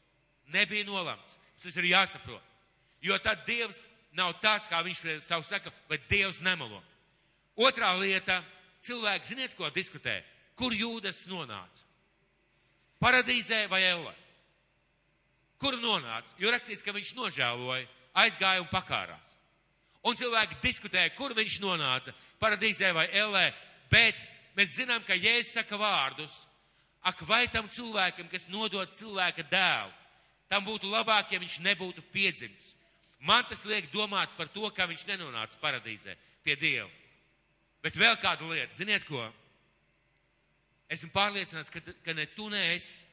Nebija 0.51 0.83
nolemts. 0.83 1.37
Tas 1.63 1.75
ir 1.79 1.87
jāsaprot. 1.93 2.43
Jo 3.01 3.15
tad 3.23 3.45
Dievs 3.47 3.85
nav 4.15 4.33
tāds, 4.43 4.67
kā 4.67 4.81
viņš 4.83 5.21
savu 5.23 5.45
saka, 5.47 5.71
bet 5.87 6.07
Dievs 6.11 6.41
nemelo. 6.43 6.81
Otrā 7.55 7.93
lieta- 7.99 8.43
cilvēki, 8.85 9.31
ziniet, 9.33 9.55
ko 9.57 9.69
diskutē? 9.73 10.19
Kur 10.59 10.75
jūdas 10.75 11.25
nonāca? 11.31 11.85
Paradīzē 12.99 13.65
vai 13.71 13.81
ellē? 13.87 14.13
Kur 15.59 15.75
nonāca? 15.79 16.35
Jo 16.39 16.51
rakstīts, 16.51 16.83
ka 16.83 16.95
viņš 16.95 17.13
nožēloja, 17.17 17.87
aizgāja 18.19 18.63
un 18.63 18.69
pakārās. 18.71 19.35
Un 20.07 20.15
cilvēki 20.15 20.59
diskutēja, 20.63 21.11
kur 21.15 21.35
viņš 21.35 21.59
nonāca, 21.63 22.13
paradīzē 22.39 22.91
vai 22.95 23.07
ellē, 23.11 23.49
bet 23.91 24.15
mēs 24.55 24.77
zinām, 24.77 25.03
ka 25.07 25.17
Jēzus 25.17 25.57
saka 25.57 25.79
vārdus. 25.79 26.45
Ak, 27.03 27.21
vai 27.27 27.45
tam 27.47 27.67
cilvēkam, 27.71 28.27
kas 28.31 28.47
nodod 28.51 28.91
cilvēka 28.91 29.45
dēlu, 29.47 29.91
tam 30.51 30.65
būtu 30.67 30.89
labāk, 30.91 31.31
ja 31.31 31.39
viņš 31.39 31.59
nebūtu 31.63 32.03
piedzimis. 32.11 32.73
Man 33.19 33.43
tas 33.47 33.63
liek 33.67 33.87
domāt 33.91 34.31
par 34.37 34.47
to, 34.51 34.67
ka 34.71 34.87
viņš 34.87 35.05
nenonāca 35.07 35.59
paradīzē 35.59 36.15
pie 36.43 36.55
Dieva. 36.59 36.89
Bet 37.83 37.95
vēl 37.95 38.17
kāda 38.19 38.47
lieta, 38.49 38.75
ziniet 38.75 39.05
ko? 39.07 39.21
Esmu 40.91 41.11
pārliecināts, 41.13 41.71
ka, 41.71 41.81
ka 42.03 42.15
ne 42.17 42.25
tu, 42.33 42.49
ne 42.51 42.61
es, 42.73 43.03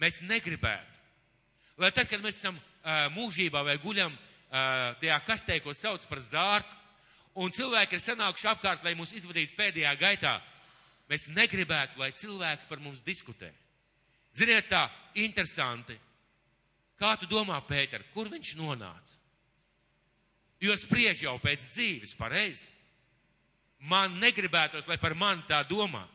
mēs 0.00 0.22
negribētu. 0.24 0.94
Lai 1.78 1.92
tad, 1.92 2.08
kad 2.08 2.22
mēs 2.24 2.40
esam 2.40 2.56
uh, 2.56 3.06
mūžībā 3.14 3.60
vai 3.66 3.76
guļam 3.82 4.14
uh, 4.14 4.96
tajā 5.02 5.18
kastē, 5.26 5.58
ko 5.60 5.74
sauc 5.76 6.06
par 6.08 6.22
zārku, 6.24 6.72
un 7.44 7.52
cilvēki 7.52 7.98
ir 7.98 8.02
sanākuši 8.02 8.48
apkārt, 8.54 8.84
lai 8.86 8.96
mūs 8.96 9.12
izvadītu 9.18 9.58
pēdējā 9.58 9.92
gaitā, 10.00 10.38
mēs 11.10 11.28
negribētu, 11.36 12.00
lai 12.00 12.14
cilvēki 12.16 12.70
par 12.70 12.80
mums 12.82 13.04
diskutē. 13.04 13.52
Ziniet, 14.36 14.70
tā 14.72 14.86
interesanti. 15.20 15.98
Kā 16.96 17.12
tu 17.20 17.28
domā, 17.28 17.60
Pēter, 17.68 18.06
kur 18.14 18.28
viņš 18.32 18.54
nonāca? 18.56 19.20
Jo 20.64 20.72
spriež 20.80 21.26
jau 21.26 21.36
pēc 21.40 21.64
dzīves, 21.74 22.16
pareizi. 22.16 22.70
Man 23.78 24.16
negribētos, 24.20 24.86
lai 24.88 24.96
par 24.98 25.14
mani 25.14 25.44
tā 25.48 25.60
domā. 25.68 26.06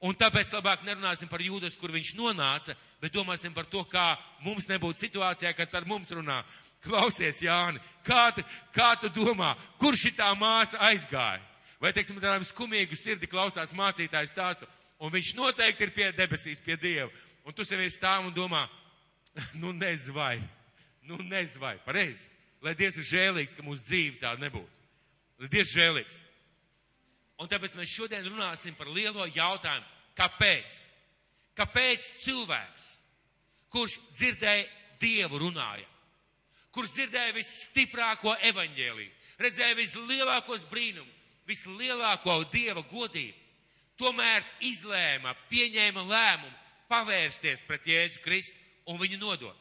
Un 0.00 0.16
tāpēc 0.16 0.48
labāk 0.54 0.82
nerunāsim 0.86 1.28
par 1.28 1.42
jūdas, 1.44 1.76
kur 1.76 1.92
viņš 1.92 2.14
nonāca, 2.16 2.74
bet 3.02 3.12
domāsim 3.12 3.52
par 3.52 3.66
to, 3.68 3.82
kā 3.84 4.14
mums 4.40 4.68
nebūtu 4.68 5.04
situācijā, 5.04 5.52
kad 5.56 5.70
par 5.70 5.84
mums 5.84 6.08
runā. 6.10 6.40
Klausies, 6.80 7.42
Jāni, 7.44 7.82
kā 8.06 8.30
tu, 8.32 8.44
kā 8.72 8.94
tu 8.96 9.10
domā, 9.12 9.52
kur 9.78 9.92
šī 9.92 10.14
tā 10.16 10.30
māsa 10.40 10.80
aizgāja? 10.88 11.42
Vai, 11.80 11.92
teiksim, 11.96 12.16
tādām 12.20 12.46
skumīgu 12.48 12.96
sirdi 12.96 13.28
klausās 13.28 13.76
mācītājs 13.76 14.32
stāstu, 14.32 14.68
un 15.00 15.12
viņš 15.12 15.34
noteikti 15.36 15.84
ir 15.84 15.92
pie 15.96 16.08
debesīs, 16.16 16.60
pie 16.64 16.78
Dieva. 16.80 17.12
Un 17.44 17.56
tu 17.56 17.64
sevi 17.64 17.88
stāv 17.92 18.24
un 18.24 18.34
domā, 18.36 18.66
nu 19.60 19.72
nezvai, 19.76 20.38
nu 21.08 21.20
nezvai, 21.28 21.76
pareizi. 21.84 22.28
Lai 22.64 22.72
Dievs 22.76 23.00
ir 23.00 23.08
žēlīgs, 23.12 23.56
ka 23.56 23.64
mūsu 23.64 23.84
dzīve 23.84 24.20
tāda 24.20 24.48
nebūtu. 24.48 24.79
Dievs 25.48 25.72
žēlīgs. 25.72 26.20
Un 27.40 27.48
tāpēc 27.48 27.76
mēs 27.78 27.88
šodien 27.88 28.26
runāsim 28.28 28.74
par 28.76 28.90
lielo 28.92 29.24
jautājumu, 29.32 29.86
kāpēc? 30.18 30.76
Kāpēc 31.56 32.10
cilvēks, 32.24 32.84
kurš 33.72 33.96
dzirdēja 34.12 34.66
Dievu 35.00 35.40
runāja, 35.40 35.86
kurš 36.76 36.92
dzirdēja 36.98 37.32
visstiprāko 37.32 38.34
evaņģēliju, 38.50 39.12
redzēja 39.40 39.78
vislielākos 39.78 40.66
brīnumus, 40.68 41.16
vislielāko 41.48 42.42
Dieva 42.52 42.84
godību, 42.92 43.36
tomēr 44.00 44.44
izlēma, 44.64 45.32
pieņēma 45.48 46.04
lēmumu 46.04 46.56
pavērsties 46.90 47.64
pret 47.66 47.88
Jēzu 47.88 48.20
Kristu 48.24 48.56
un 48.90 49.00
viņu 49.00 49.20
nodot. 49.20 49.56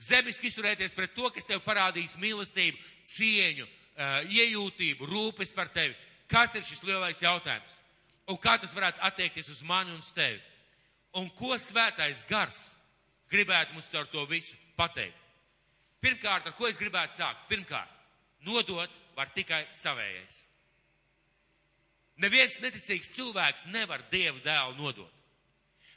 Zemiski 0.00 0.48
izturēties 0.48 0.94
pret 0.96 1.12
to, 1.14 1.28
kas 1.30 1.46
tev 1.46 1.60
parādīs 1.62 2.16
mīlestību, 2.18 2.78
cieņu, 3.04 3.66
iejūtību, 4.30 5.08
rūpes 5.08 5.52
par 5.56 5.70
tevi. 5.74 5.96
Kas 6.30 6.54
ir 6.54 6.64
šis 6.64 6.82
lielais 6.86 7.20
jautājums? 7.22 7.78
Un 8.30 8.38
kā 8.38 8.54
tas 8.62 8.74
varētu 8.74 9.02
attiekties 9.02 9.50
uz 9.50 9.62
mani 9.66 9.90
un 9.92 9.98
uz 9.98 10.12
tevi? 10.14 10.38
Un 11.18 11.26
ko 11.34 11.56
svētais 11.58 12.22
gars 12.28 12.68
gribētu 13.32 13.74
mums 13.74 13.88
ar 13.98 14.06
to 14.12 14.22
visu 14.30 14.54
pateikt? 14.78 15.16
Pirmkārt, 16.00 16.46
ar 16.46 16.54
ko 16.56 16.68
es 16.68 16.78
gribētu 16.80 17.18
sākt? 17.18 17.48
Pirmkārt, 17.50 17.90
nodot 18.46 18.92
var 19.16 19.32
tikai 19.34 19.66
savējais. 19.76 20.44
Neviens 22.20 22.58
neticīgs 22.60 23.14
cilvēks 23.16 23.66
nevar 23.72 24.04
Dievu 24.12 24.40
dēlu 24.44 24.76
nodot. 24.78 25.12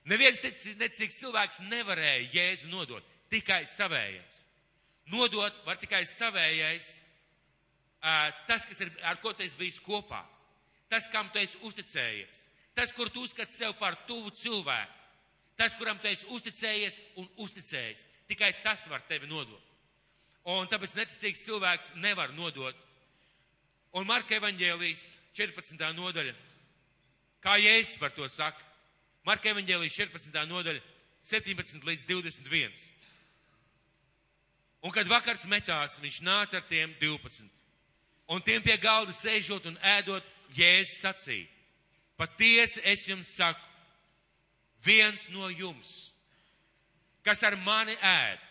Neviens 0.08 0.42
neticīgs 0.44 1.20
cilvēks 1.22 1.62
nevarēja 1.70 2.28
Jēzu 2.34 2.72
nodot, 2.72 3.04
tikai 3.32 3.64
savējais. 3.72 4.44
Nodot 5.12 5.56
var 5.68 5.80
tikai 5.80 6.04
savējais, 6.08 6.98
tas, 8.48 8.66
kas 8.68 8.82
ir, 8.84 8.92
ar 9.08 9.20
ko 9.24 9.32
tu 9.34 9.46
esi 9.46 9.58
bijis 9.60 9.80
kopā, 9.84 10.24
tas, 10.92 11.08
kam 11.12 11.30
tu 11.32 11.40
esi 11.40 11.60
uzticējies, 11.64 12.46
tas, 12.76 12.92
kur 12.96 13.10
tu 13.10 13.24
uzskati 13.24 13.54
sev 13.56 13.76
par 13.80 13.96
tuvu 14.10 14.34
cilvēku, 14.36 15.00
tas, 15.60 15.76
kuram 15.80 16.00
tu 16.02 16.10
esi 16.12 16.28
uzticējies 16.36 16.98
un 17.22 17.30
uzticējis. 17.46 18.08
Tikai 18.28 18.52
tas 18.64 18.88
var 18.90 19.04
tevi 19.08 19.28
nodot. 19.30 19.62
Un 20.50 20.68
tāpēc 20.68 20.96
neticīgs 20.98 21.46
cilvēks 21.46 21.94
nevar 22.04 22.34
nodot. 22.36 22.76
Un 23.96 24.08
Marka 24.10 24.36
evaņģēlijas 24.36 25.04
14. 25.38 25.80
nodaļa. 25.96 26.34
Kā 27.44 27.56
Jēzus 27.62 28.00
par 28.02 28.12
to 28.16 28.28
saka? 28.32 28.60
Marka 29.28 29.52
evaņģēlijas 29.54 29.96
14. 29.96 30.44
nodaļa 30.50 30.82
17 31.24 31.88
līdz 31.88 32.08
21. 32.10 32.84
Un 34.84 34.92
kad 34.92 35.08
vakars 35.08 35.46
metās, 35.48 36.00
viņš 36.04 36.20
nāca 36.28 36.60
ar 36.60 36.66
tiem 36.68 36.92
12. 37.00 37.48
Un 38.34 38.42
tiem 38.42 38.64
pie 38.66 38.78
galda 38.82 39.14
sēžot 39.14 39.68
un 39.70 39.78
ēdot, 39.98 40.26
Jēzus 40.58 41.02
sacīja: 41.04 41.50
Patiesi 42.18 42.82
es 42.90 43.06
jums 43.08 43.30
saku, 43.38 43.62
viens 44.86 45.28
no 45.34 45.50
jums, 45.50 46.12
kas 47.26 47.44
ar 47.46 47.58
mani 47.66 47.96
ēd, 47.98 48.42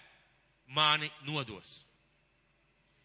mani 0.74 1.10
nodos. 1.26 1.80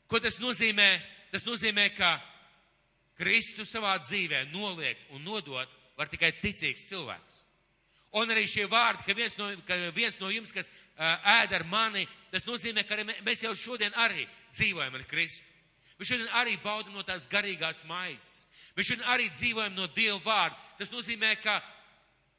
Ko 0.07 0.21
tas 0.23 0.39
nozīmē? 0.39 0.87
Tas 1.33 1.43
nozīmē, 1.43 1.89
ka 1.97 2.15
Kristu 3.17 3.65
savā 3.67 3.97
dzīvē 3.99 4.45
noliek 4.53 4.99
un 5.11 5.25
nodot 5.25 5.73
var 5.97 6.07
tikai 6.07 6.31
ticīgs 6.39 6.85
cilvēks. 6.87 7.41
Un 8.17 8.31
arī 8.31 8.45
šie 8.47 8.67
vārdi, 8.71 9.03
ka 9.03 9.15
viens 9.17 9.35
no, 9.37 9.49
ka 9.67 9.75
viens 9.93 10.15
no 10.21 10.29
jums, 10.31 10.53
kas 10.55 10.69
ēd 10.95 11.53
ar 11.57 11.65
mani, 11.67 12.05
tas 12.31 12.45
nozīmē, 12.47 12.85
ka 12.87 13.01
mēs 13.25 13.43
jau 13.43 13.53
šodien 13.57 13.93
arī 13.99 14.23
dzīvojam 14.53 14.95
ar 14.95 15.05
Kristu. 15.09 15.43
Mēs 15.97 16.11
šodien 16.11 16.33
arī 16.37 16.57
baudam 16.61 16.93
no 16.93 17.03
tās 17.05 17.27
garīgās 17.29 17.83
maizes. 17.89 18.45
Mēs 18.77 18.91
šodien 18.91 19.07
arī 19.09 19.29
dzīvojam 19.33 19.75
no 19.75 19.87
Dieva 19.95 20.19
vārda. 20.25 20.57
Tas 20.77 20.93
nozīmē, 20.93 21.33
ka, 21.41 21.59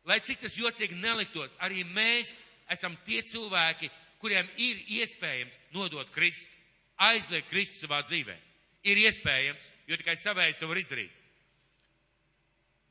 lai 0.06 0.20
cik 0.22 0.44
tas 0.44 0.56
jocīgi 0.56 0.98
neliktos, 1.02 1.56
arī 1.58 1.82
mēs 1.84 2.42
esam 2.70 2.94
tie 3.06 3.22
cilvēki, 3.26 3.90
kuriem 4.22 4.46
ir 4.56 4.84
iespējams 5.00 5.58
nodot 5.74 6.10
Kristu, 6.14 6.52
aizliegt 6.98 7.50
Kristu 7.50 7.82
savā 7.82 8.02
dzīvēm 8.06 8.48
ir 8.86 9.00
iespējams, 9.04 9.72
jo 9.88 9.98
tikai 9.98 10.16
savējais 10.18 10.60
to 10.60 10.68
var 10.70 10.80
izdarīt. 10.80 11.12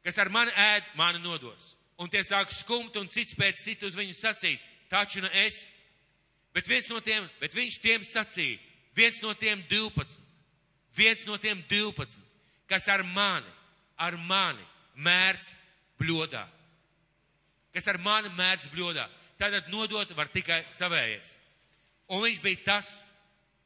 Kas 0.05 0.19
ar 0.21 0.31
mani 0.31 0.53
ēd, 0.55 0.93
mani 1.00 1.21
nodos. 1.24 1.74
Un 2.00 2.12
tie 2.13 2.21
sāk 2.24 2.53
skumt 2.53 2.95
un 3.00 3.09
cits 3.12 3.36
pēc 3.38 3.59
citu 3.63 3.89
uz 3.89 3.97
viņu 3.97 4.15
sacīt, 4.15 4.62
taču 4.91 5.24
ne 5.24 5.31
es. 5.45 5.67
Bet 6.55 6.69
viens 6.69 6.88
no 6.91 7.01
tiem, 7.03 7.25
bet 7.41 7.55
viņš 7.57 7.79
tiem 7.83 8.05
sacīja, 8.05 8.59
viens 8.95 9.19
no 9.24 9.33
tiem 9.38 9.63
12, 9.69 10.21
viens 10.98 11.24
no 11.25 11.38
tiem 11.42 11.62
12, 11.70 12.20
kas 12.70 12.88
ar 12.92 13.04
mani, 13.06 13.50
ar 13.98 14.18
mani 14.18 14.63
mērts 14.96 15.54
bļodā. 16.01 16.44
Kas 17.74 17.88
ar 17.88 18.00
mani 18.01 18.32
mērts 18.36 18.72
bļodā. 18.74 19.08
Tātad 19.38 19.70
nodot 19.70 20.12
var 20.18 20.32
tikai 20.34 20.63
savējais. 20.74 21.36
Un 22.10 22.24
viņš 22.24 22.42
bija 22.42 22.63
tas, 22.66 22.92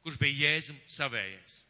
kurš 0.02 0.18
bija 0.20 0.48
Jēzum 0.48 0.78
savējais. 0.90 1.60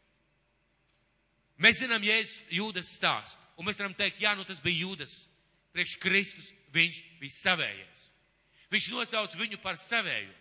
Mēs 1.63 1.79
zinām 1.83 2.03
Jēzus 2.03 2.41
jūdas 2.51 2.89
stāstu, 2.97 3.39
un 3.57 3.67
mēs 3.67 3.77
varam 3.79 3.93
teikt, 3.95 4.21
jā, 4.23 4.33
nu 4.35 4.43
tas 4.47 4.59
bija 4.63 4.83
jūdas. 4.87 5.23
Priekš 5.73 5.97
Kristus 6.01 6.51
viņš 6.73 6.99
bija 7.21 7.35
savējais. 7.37 8.07
Viņš 8.73 8.89
nosauc 8.93 9.35
viņu 9.37 9.59
par 9.61 9.77
savēju. 9.77 10.31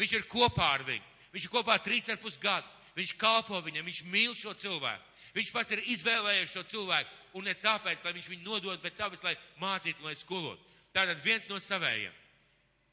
Viņš 0.00 0.14
ir 0.16 0.26
kopā 0.30 0.70
ar 0.78 0.84
viņu. 0.86 1.04
Viņš 1.34 1.46
ir 1.46 1.52
kopā 1.52 1.76
trīs 1.84 2.08
ar 2.08 2.18
pus 2.22 2.38
gadus. 2.40 2.74
Viņš 2.94 3.14
kalpo 3.18 3.58
viņam, 3.64 3.86
viņš 3.88 4.02
mīl 4.10 4.34
šo 4.38 4.54
cilvēku. 4.54 5.10
Viņš 5.34 5.50
pats 5.50 5.72
ir 5.74 5.82
izvēlējies 5.90 6.52
šo 6.52 6.62
cilvēku, 6.70 7.10
un 7.34 7.48
ne 7.48 7.54
tāpēc, 7.58 8.04
lai 8.04 8.12
viņš 8.14 8.28
viņu 8.30 8.44
nodod, 8.46 8.82
bet 8.82 8.94
tāpēc, 8.98 9.24
lai 9.26 9.34
mācītu, 9.58 10.04
lai 10.06 10.14
skolotu. 10.14 10.62
Tātad 10.94 11.18
viens 11.24 11.48
no 11.50 11.58
savējiem. 11.58 12.14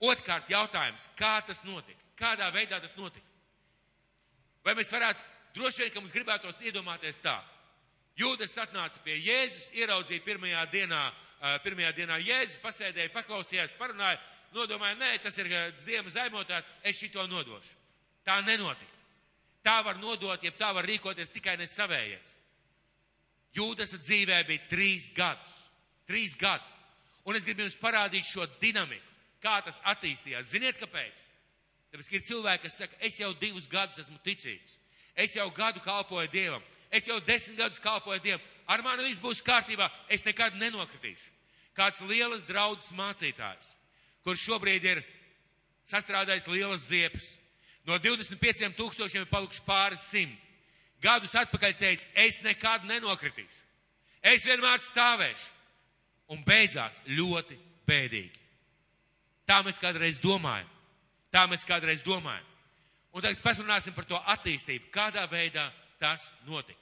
Otkārt 0.01 0.49
jautājums, 0.49 1.05
kā 1.17 1.35
tas 1.45 1.61
notika? 1.67 2.01
Kādā 2.17 2.47
veidā 2.53 2.79
tas 2.81 2.95
notika? 2.97 3.27
Vai 4.65 4.73
mēs 4.77 4.89
varētu, 4.93 5.21
droši 5.53 5.83
vien, 5.83 5.91
ka 5.93 6.01
mums 6.01 6.15
gribētos 6.15 6.61
iedomāties 6.65 7.21
tā, 7.21 7.37
Jūdas 8.19 8.57
atnāca 8.59 8.99
pie 9.05 9.15
Jēzus, 9.23 9.69
ieraudzīja 9.79 10.23
pirmajā 10.25 10.65
dienā, 10.73 10.99
pirmajā 11.63 11.93
dienā 11.95 12.17
Jēzus, 12.19 12.59
pasēdēja, 12.61 13.13
paklausījās, 13.13 13.77
parunāja, 13.79 14.19
nodomāja, 14.53 14.97
nē, 14.99 15.13
tas 15.23 15.37
ir 15.39 15.47
Dieva 15.85 16.11
zaimotājs, 16.11 16.67
es 16.83 16.99
šito 16.99 17.23
nodošu. 17.31 17.77
Tā 18.27 18.41
nenotika. 18.45 19.00
Tā 19.61 19.81
var 19.85 19.99
nodot, 20.01 20.41
ja 20.43 20.51
tā 20.57 20.71
var 20.73 20.87
rīkoties 20.89 21.33
tikai 21.33 21.57
ne 21.59 21.67
savējais. 21.69 22.37
Jūdas 23.55 23.93
dzīvē 23.99 24.39
bija 24.47 24.67
trīs 24.71 25.11
gadus. 25.15 25.57
Trīs 26.07 26.35
gadi. 26.39 26.65
Un 27.27 27.37
es 27.37 27.45
gribu 27.45 27.65
jums 27.65 27.77
parādīt 27.77 28.25
šo 28.25 28.47
dinamiku, 28.61 29.05
kā 29.43 29.59
tas 29.65 29.81
attīstījās. 29.91 30.49
Ziniet, 30.49 30.79
kāpēc? 30.81 31.21
Tāpēc, 31.91 32.07
ka 32.07 32.17
ir 32.17 32.25
cilvēki, 32.25 32.63
kas 32.63 32.77
saka, 32.79 32.97
es 33.05 33.19
jau 33.19 33.33
divus 33.37 33.67
gadus 33.69 33.99
esmu 34.01 34.17
ticīgs. 34.25 34.77
Es 35.15 35.35
jau 35.35 35.49
gadu 35.53 35.83
kalpoju 35.83 36.31
Dievam. 36.31 36.63
Es 36.89 37.07
jau 37.07 37.19
desmit 37.27 37.59
gadus 37.59 37.81
kalpoju 37.83 38.23
Dievam. 38.23 38.47
Ar 38.71 38.81
mani 38.85 39.05
viss 39.05 39.21
būs 39.21 39.43
kārtībā. 39.43 39.89
Es 40.09 40.23
nekad 40.25 40.55
nenokritīšu. 40.59 41.27
Kāds 41.75 42.01
lielas 42.07 42.43
draudzes 42.47 42.91
mācītājs, 42.95 43.75
kurš 44.25 44.47
šobrīd 44.47 44.87
ir 44.87 45.03
sastrādājis 45.87 46.47
lielas 46.51 46.87
ziepes. 46.87 47.35
No 47.87 47.97
25 47.97 48.75
tūkstošiem 48.77 49.23
ir 49.23 49.31
palikuši 49.31 49.63
pāris 49.65 50.03
simt. 50.11 50.37
Gadus 51.01 51.33
atpakaļ 51.33 51.73
teica, 51.79 52.05
es 52.13 52.43
nekad 52.45 52.85
nenokritīšu. 52.85 53.61
Es 54.21 54.45
vienmēr 54.45 54.83
stāvēšu. 54.85 55.47
Un 56.31 56.43
beidzās 56.45 57.01
ļoti 57.09 57.57
bēdīgi. 57.89 58.37
Tā 59.49 59.57
mēs 59.65 59.81
kādreiz 59.81 60.21
domājam. 60.21 60.69
Tā 61.33 61.47
mēs 61.49 61.65
kādreiz 61.67 62.03
domājam. 62.05 62.45
Un 63.11 63.23
tagad 63.25 63.41
pasrunāsim 63.43 63.95
par 63.95 64.05
to 64.07 64.19
attīstību, 64.31 64.91
kādā 64.93 65.25
veidā 65.27 65.65
tas 65.99 66.29
notika. 66.47 66.79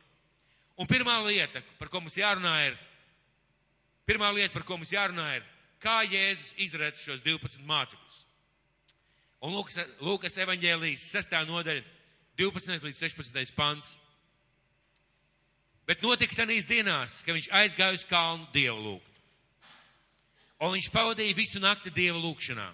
Un 0.79 0.87
pirmā 0.87 1.15
lieta, 1.25 1.63
par 1.79 1.89
ko 1.91 2.03
mums 2.03 2.17
jārunā, 2.19 2.53
ir, 2.69 2.75
pirmā 4.07 4.29
lieta, 4.35 4.53
par 4.53 4.67
ko 4.67 4.77
mums 4.77 4.93
jārunā, 4.93 5.31
ir, 5.39 5.47
kā 5.81 6.01
Jēzus 6.05 6.53
izredz 6.61 7.01
šos 7.01 7.23
12 7.25 7.65
mācekļus. 7.67 8.21
Un 9.39 9.55
Lūkas, 9.55 9.79
Lūkas 10.03 10.35
evaņģēlijas 10.43 11.05
6. 11.15 11.35
nodaļa, 11.47 11.83
12. 12.39 12.83
līdz 12.83 13.01
16. 13.05 13.53
pants. 13.55 13.93
Bet 15.87 16.03
notika 16.05 16.35
tanīs 16.41 16.67
dienās, 16.69 17.21
ka 17.25 17.33
viņš 17.33 17.47
aizgāja 17.61 17.97
uz 17.97 18.03
kalnu 18.07 18.45
Dievu 18.53 18.81
lūgt. 18.83 19.09
Un 20.59 20.75
viņš 20.75 20.89
pavadīja 20.91 21.37
visu 21.37 21.61
nakti 21.63 21.91
Dieva 21.95 22.19
lūgšanā. 22.19 22.67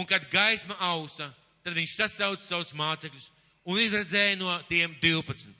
Un 0.00 0.06
kad 0.08 0.24
gaisma 0.32 0.76
ausa, 0.80 1.28
tad 1.64 1.76
viņš 1.76 1.94
sasauca 1.98 2.42
savus 2.42 2.72
mācekļus 2.76 3.28
un 3.68 3.80
izredzēja 3.82 4.38
no 4.40 4.54
tiem 4.70 4.94
12, 5.02 5.52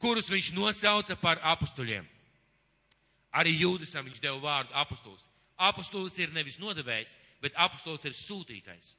kurus 0.00 0.28
viņš 0.28 0.52
nosauca 0.56 1.16
par 1.16 1.40
apustuļiem. 1.54 2.04
Arī 3.40 3.54
Jūdasam 3.62 4.04
viņš 4.04 4.20
deva 4.20 4.36
vārdu 4.42 4.76
apustulis. 4.76 5.24
Apustulis 5.56 6.16
ir 6.18 6.32
nevis 6.34 6.58
nodevējs, 6.60 7.14
bet 7.40 7.56
apustulis 7.56 8.04
ir 8.04 8.16
sūtītais. 8.16 8.94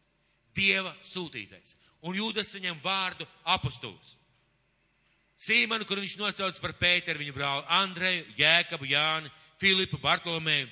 Dieva 0.56 0.96
sūtītais. 1.06 1.78
Un 2.02 2.18
Jūdas 2.18 2.50
saņem 2.52 2.80
vārdu 2.84 3.28
apustulis. 3.46 4.16
Sīmanu, 5.42 5.88
kur 5.90 5.98
viņš 5.98 6.20
nosauc 6.20 6.58
par 6.62 6.76
Pēteru, 6.78 7.22
viņa 7.22 7.34
brāli 7.34 7.66
Andreju, 7.74 8.26
Jēkabu, 8.38 8.86
Jāni, 8.90 9.32
Filipu, 9.62 9.98
Bartolomēju, 10.02 10.68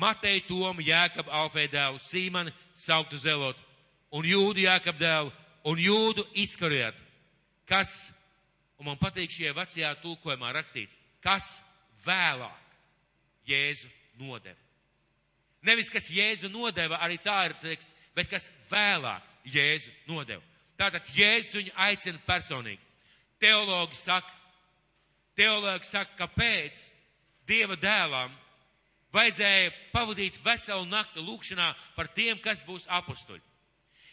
Mateju, 0.00 0.46
Tomu, 0.48 0.84
Jēkabu, 0.84 1.32
Alfēju 1.32 1.72
dēlu, 1.74 2.00
Sīmanu, 2.00 2.52
sauktu 2.74 3.20
Zelotu, 3.20 3.60
un 4.16 4.24
Jūdu 4.24 4.64
Jēkabu 4.64 5.00
dēlu, 5.00 5.32
un 5.68 5.80
Jūdu 5.80 6.24
izkarietu, 6.40 7.00
kas, 7.68 8.12
un 8.80 8.88
man 8.88 9.00
patīk 9.00 9.32
šie 9.32 9.52
vecajā 9.56 9.92
tulkojumā 10.00 10.54
rakstīts, 10.56 10.96
kas 11.24 11.58
vēlāk 12.06 12.76
Jēzu 13.48 13.92
nodeva. 14.20 14.60
Nevis, 15.64 15.92
kas 15.92 16.08
Jēzu 16.12 16.48
nodeva, 16.52 16.98
arī 17.04 17.20
tā 17.20 17.38
ir 17.48 17.58
teksts, 17.60 17.92
bet 18.16 18.30
kas 18.30 18.50
vēlāk 18.70 19.30
Jēzu 19.44 19.92
nodeva. 20.08 20.42
Tātad 20.80 21.06
Jēzus 21.14 21.60
viņu 21.60 21.74
aicina 21.86 22.20
personīgi. 22.26 22.80
Teologi 23.42 23.98
saka, 23.98 24.30
teologi 25.36 25.86
saka, 25.90 26.16
kāpēc 26.24 26.88
Dieva 27.44 27.76
dēlam 27.76 28.32
vajadzēja 29.14 29.72
pavadīt 29.92 30.38
veselu 30.44 30.86
nakti 30.88 31.22
lūkšanā 31.22 31.74
par 31.96 32.08
tiem, 32.16 32.38
kas 32.42 32.64
būs 32.66 32.88
apustuļi. 32.88 33.42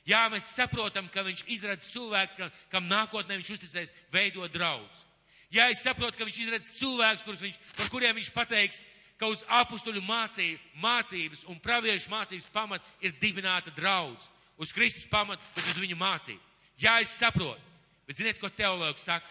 Jā, 0.09 0.25
mēs 0.33 0.49
saprotam, 0.55 1.07
ka 1.13 1.23
viņš 1.25 1.45
izradz 1.53 1.87
cilvēku, 1.93 2.35
kam, 2.37 2.51
kam 2.73 2.89
nākotnē 2.89 3.37
viņš 3.37 3.51
uzticēs 3.55 3.93
veidot 4.13 4.51
draudz. 4.53 5.03
Jā, 5.51 5.67
es 5.71 5.83
saprotu, 5.83 6.17
ka 6.17 6.25
viņš 6.25 6.39
izradz 6.41 6.71
cilvēkus, 6.79 7.25
kurus 7.27 7.43
viņš, 7.43 7.59
par 7.77 7.91
kuriem 7.93 8.17
viņš 8.17 8.31
pateiks, 8.33 8.81
ka 9.21 9.29
uz 9.29 9.43
apustuļu 9.53 10.01
mācību, 10.01 10.57
mācības 10.81 11.43
un 11.53 11.59
praviešu 11.61 12.09
mācības 12.09 12.47
pamat 12.53 12.87
ir 13.05 13.13
dibināta 13.21 13.69
draudz. 13.75 14.25
Uz 14.57 14.73
Kristus 14.73 15.05
pamat, 15.09 15.41
bet 15.53 15.67
uz 15.69 15.77
viņu 15.77 15.97
mācību. 15.99 16.41
Jā, 16.81 16.97
es 17.03 17.13
saprotu. 17.13 17.61
Bet 18.07 18.17
ziniet, 18.17 18.39
ko 18.41 18.49
teologi 18.49 19.03
saka? 19.03 19.29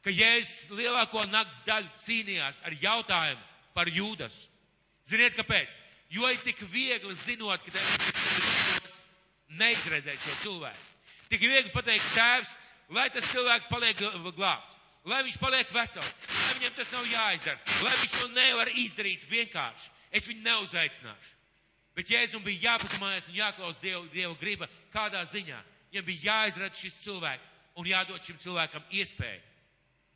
Ka 0.00 0.12
Jēzus 0.14 0.70
lielāko 0.72 1.26
nakts 1.28 1.60
daļu 1.66 1.90
cīnījās 2.00 2.62
ar 2.64 2.76
jautājumu 2.80 3.44
par 3.76 3.90
jūdas. 3.92 4.46
Ziniet, 5.08 5.36
kāpēc? 5.36 5.76
Jo 6.08 6.30
ir 6.32 6.40
tik 6.40 6.62
viegli 6.72 7.12
zinot, 7.20 7.60
ka 7.66 7.74
tev 7.76 8.88
neizredzēt 9.60 10.24
šo 10.24 10.38
cilvēku. 10.46 10.88
Tik 11.28 11.44
viegli 11.44 11.72
pateikt, 11.74 12.08
tēvs, 12.16 12.54
lai 12.96 13.08
tas 13.12 13.28
cilvēks 13.28 13.68
paliek 13.68 14.00
glābts, 14.36 14.77
lai 15.08 15.22
viņš 15.26 15.38
paliek 15.40 15.72
vesels, 15.74 16.14
lai 16.28 16.54
viņam 16.58 16.76
tas 16.76 16.92
nav 16.92 17.08
jāizdara, 17.08 17.58
lai 17.84 17.96
viņš 18.02 18.14
to 18.18 18.28
nevar 18.34 18.70
izdarīt 18.80 19.26
vienkārši. 19.30 19.90
Es 20.12 20.28
viņu 20.28 20.44
neuzaicināšu. 20.44 21.34
Bet 21.98 22.10
Jēzum 22.12 22.44
bija 22.44 22.72
jāpazemājas 22.72 23.26
un 23.28 23.36
jāklaus 23.36 23.80
Dievu, 23.82 24.06
Dievu 24.12 24.36
griba 24.38 24.68
kādā 24.92 25.24
ziņā. 25.26 25.58
Viņam 25.90 26.06
bija 26.06 26.24
jāizrada 26.28 26.78
šis 26.78 26.98
cilvēks 27.02 27.48
un 27.80 27.88
jādod 27.90 28.22
šim 28.24 28.38
cilvēkam 28.38 28.84
iespēju. 28.94 29.40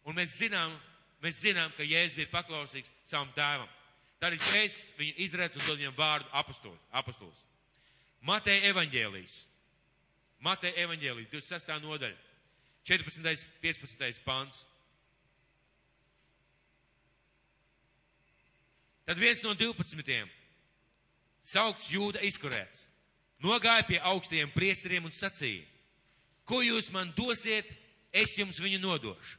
Un 0.06 0.16
mēs 0.18 0.36
zinām, 0.38 0.74
mēs 1.22 1.40
zinām, 1.42 1.72
ka 1.76 1.86
Jēzus 1.86 2.18
bija 2.18 2.30
paklausīgs 2.32 2.90
savam 3.06 3.30
tēvam. 3.36 3.70
Tad 4.22 4.36
Jēzus 4.38 4.92
viņu 4.98 5.16
izredz 5.26 5.58
un 5.58 5.66
dod 5.66 5.80
viņam 5.80 5.96
vārdu 5.98 6.30
apostols. 6.38 7.44
Mateja 8.22 8.70
evaņģēlijas. 8.70 9.40
Mateja 10.42 10.84
evaņģēlijas, 10.84 11.30
26. 11.34 11.74
nodaļa, 11.82 12.18
14. 12.86 13.46
15. 13.62 14.22
pants. 14.26 14.62
Tad 19.06 19.18
viens 19.18 19.42
no 19.42 19.54
12. 19.58 20.22
saukts 21.42 21.90
Jūda 21.90 22.22
izkurēts, 22.22 22.86
nogāja 23.42 23.84
pie 23.88 23.98
augstajiem 23.98 24.52
priesteriem 24.54 25.08
un 25.08 25.14
sacīja, 25.14 25.66
ko 26.46 26.62
jūs 26.62 26.90
man 26.94 27.10
dosiet, 27.16 27.66
es 28.12 28.36
jums 28.38 28.60
viņu 28.62 28.78
nodošu. 28.82 29.38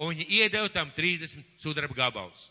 Un 0.00 0.14
viņi 0.14 0.26
iedeva 0.40 0.70
tam 0.72 0.90
30 0.96 1.44
sudraba 1.60 1.94
gabalus. 1.94 2.48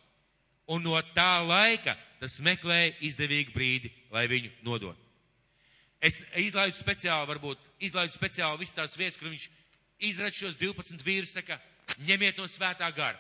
Un 0.69 0.83
no 0.85 0.95
tā 1.15 1.41
laika 1.43 1.97
tas 2.21 2.37
meklēja 2.39 2.93
izdevīgu 3.03 3.51
brīdi, 3.51 3.91
lai 4.13 4.27
viņu 4.31 4.53
nodot. 4.63 4.99
Es 6.03 6.19
izlaidu 6.39 6.77
speciāli, 6.77 7.27
varbūt 7.27 7.59
izlaidu 7.83 8.15
speciāli 8.15 8.61
visas 8.61 8.77
tās 8.77 8.95
vietas, 8.99 9.19
kur 9.19 9.31
viņš 9.31 9.49
izrada 10.03 10.35
šos 10.35 10.57
12 10.59 11.03
vīrus, 11.03 11.33
saka, 11.35 11.59
ņemiet 12.07 12.39
no 12.39 12.47
svētā 12.51 12.89
gara, 12.95 13.19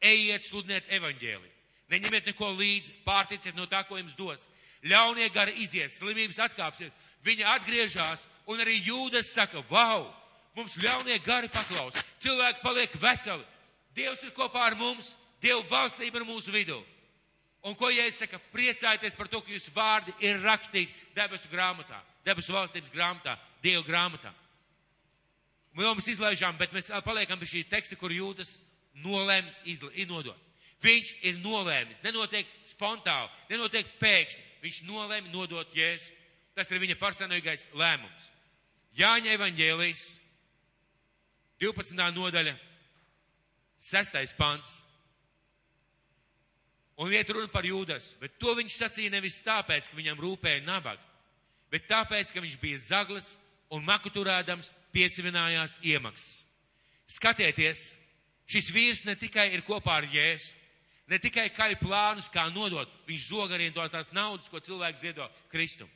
ejiet 0.00 0.44
sludiniet 0.44 0.88
evaņģēliju, 0.92 1.53
neņemiet 1.94 2.28
neko 2.32 2.50
līdzi, 2.58 2.98
pārticiet 3.06 3.56
no 3.56 3.66
tā, 3.70 3.84
ko 3.88 3.98
jums 3.98 4.16
dos. 4.18 4.46
Ļaunie 4.84 5.30
gari 5.32 5.56
izies, 5.64 5.96
slimības 5.96 6.42
atkāpsies, 6.44 6.92
viņi 7.24 7.46
atgriežas, 7.54 8.26
un 8.50 8.60
arī 8.60 8.76
jūdas 8.84 9.32
saka, 9.32 9.62
wow, 9.70 10.10
mums 10.58 10.76
ļaunie 10.82 11.16
gari 11.24 11.48
paklaus, 11.52 11.96
cilvēki 12.20 12.64
paliek 12.64 12.96
veseli, 13.00 13.46
Dievs 13.94 14.24
ir 14.26 14.32
kopā 14.34 14.64
ar 14.66 14.74
mums, 14.74 15.12
Dieva 15.42 15.62
valstība 15.70 16.18
ir 16.18 16.26
mūsu 16.26 16.50
vidū. 16.50 16.80
Un 17.64 17.76
ko 17.78 17.88
Jēzus 17.92 18.24
saka? 18.24 18.40
Priecājieties 18.52 19.14
par 19.16 19.28
to, 19.30 19.40
ka 19.40 19.52
jūsu 19.52 19.72
vārdi 19.76 20.12
ir 20.24 20.40
rakstīti 20.42 20.92
debesu 21.16 21.48
grāmatā, 21.52 22.00
debesu 22.26 22.52
valstības 22.52 22.92
grāmatā, 22.92 23.36
Dieva 23.62 23.84
grāmatā. 23.86 24.32
Un 25.74 25.86
jau 25.86 25.94
mēs 25.96 26.10
izlaižām, 26.12 26.58
bet 26.58 26.74
mēs 26.74 26.90
paliekam 27.06 27.38
pie 27.40 27.48
šī 27.50 27.62
teksta, 27.70 27.96
kur 27.98 28.12
jūtas 28.14 28.58
nolēma 29.04 29.50
iznodot. 29.66 30.38
Viņš 30.84 31.14
ir 31.24 31.38
nolēmis, 31.40 32.02
nenotiek 32.04 32.48
spontāni, 32.68 33.32
nenotiek 33.48 33.88
pēkšņi. 34.00 34.42
Viņš 34.64 34.82
nolēma 34.88 35.32
nodot 35.32 35.72
Jēzu. 35.76 36.12
Tas 36.54 36.70
ir 36.70 36.80
viņa 36.82 36.96
personīgais 37.00 37.66
lēmums. 37.74 38.28
Jāņa 38.94 39.32
evaņģēlijas, 39.34 40.04
12. 41.58 41.98
nodaļa, 42.14 42.54
6. 43.82 44.36
pants. 44.38 44.76
Un 47.02 47.10
iet 47.10 47.30
runa 47.34 47.50
par 47.50 47.66
jūdas, 47.66 48.12
bet 48.20 48.36
to 48.38 48.54
viņš 48.54 48.76
sacīja 48.78 49.10
nevis 49.16 49.40
tāpēc, 49.42 49.88
ka 49.90 49.98
viņam 49.98 50.20
rūpēja 50.22 50.62
nabaga, 50.62 51.02
bet 51.72 51.88
tāpēc, 51.90 52.30
ka 52.30 52.42
viņš 52.44 52.58
bija 52.62 52.82
zaglis 52.84 53.32
un 53.74 53.82
maku 53.82 54.12
turēdams 54.14 54.70
piesavinājās 54.94 55.80
iemaksas. 55.82 56.44
Skatieties, 57.10 57.88
šis 58.46 58.70
vīrs 58.70 59.02
ne 59.08 59.16
tikai 59.18 59.48
ir 59.56 59.66
kopā 59.66 59.98
ar 59.98 60.06
Jēzu, 60.06 60.54
ne 61.10 61.18
tikai 61.20 61.48
kaļ 61.52 61.76
plānus, 61.80 62.30
kā 62.32 62.46
nodot, 62.52 62.90
viņš 63.08 63.26
zog 63.28 63.52
arī 63.52 63.70
no 63.74 63.84
tās 63.92 64.12
naudas, 64.16 64.48
ko 64.48 64.60
cilvēks 64.60 65.04
ziedo 65.04 65.28
Kristum. 65.52 65.90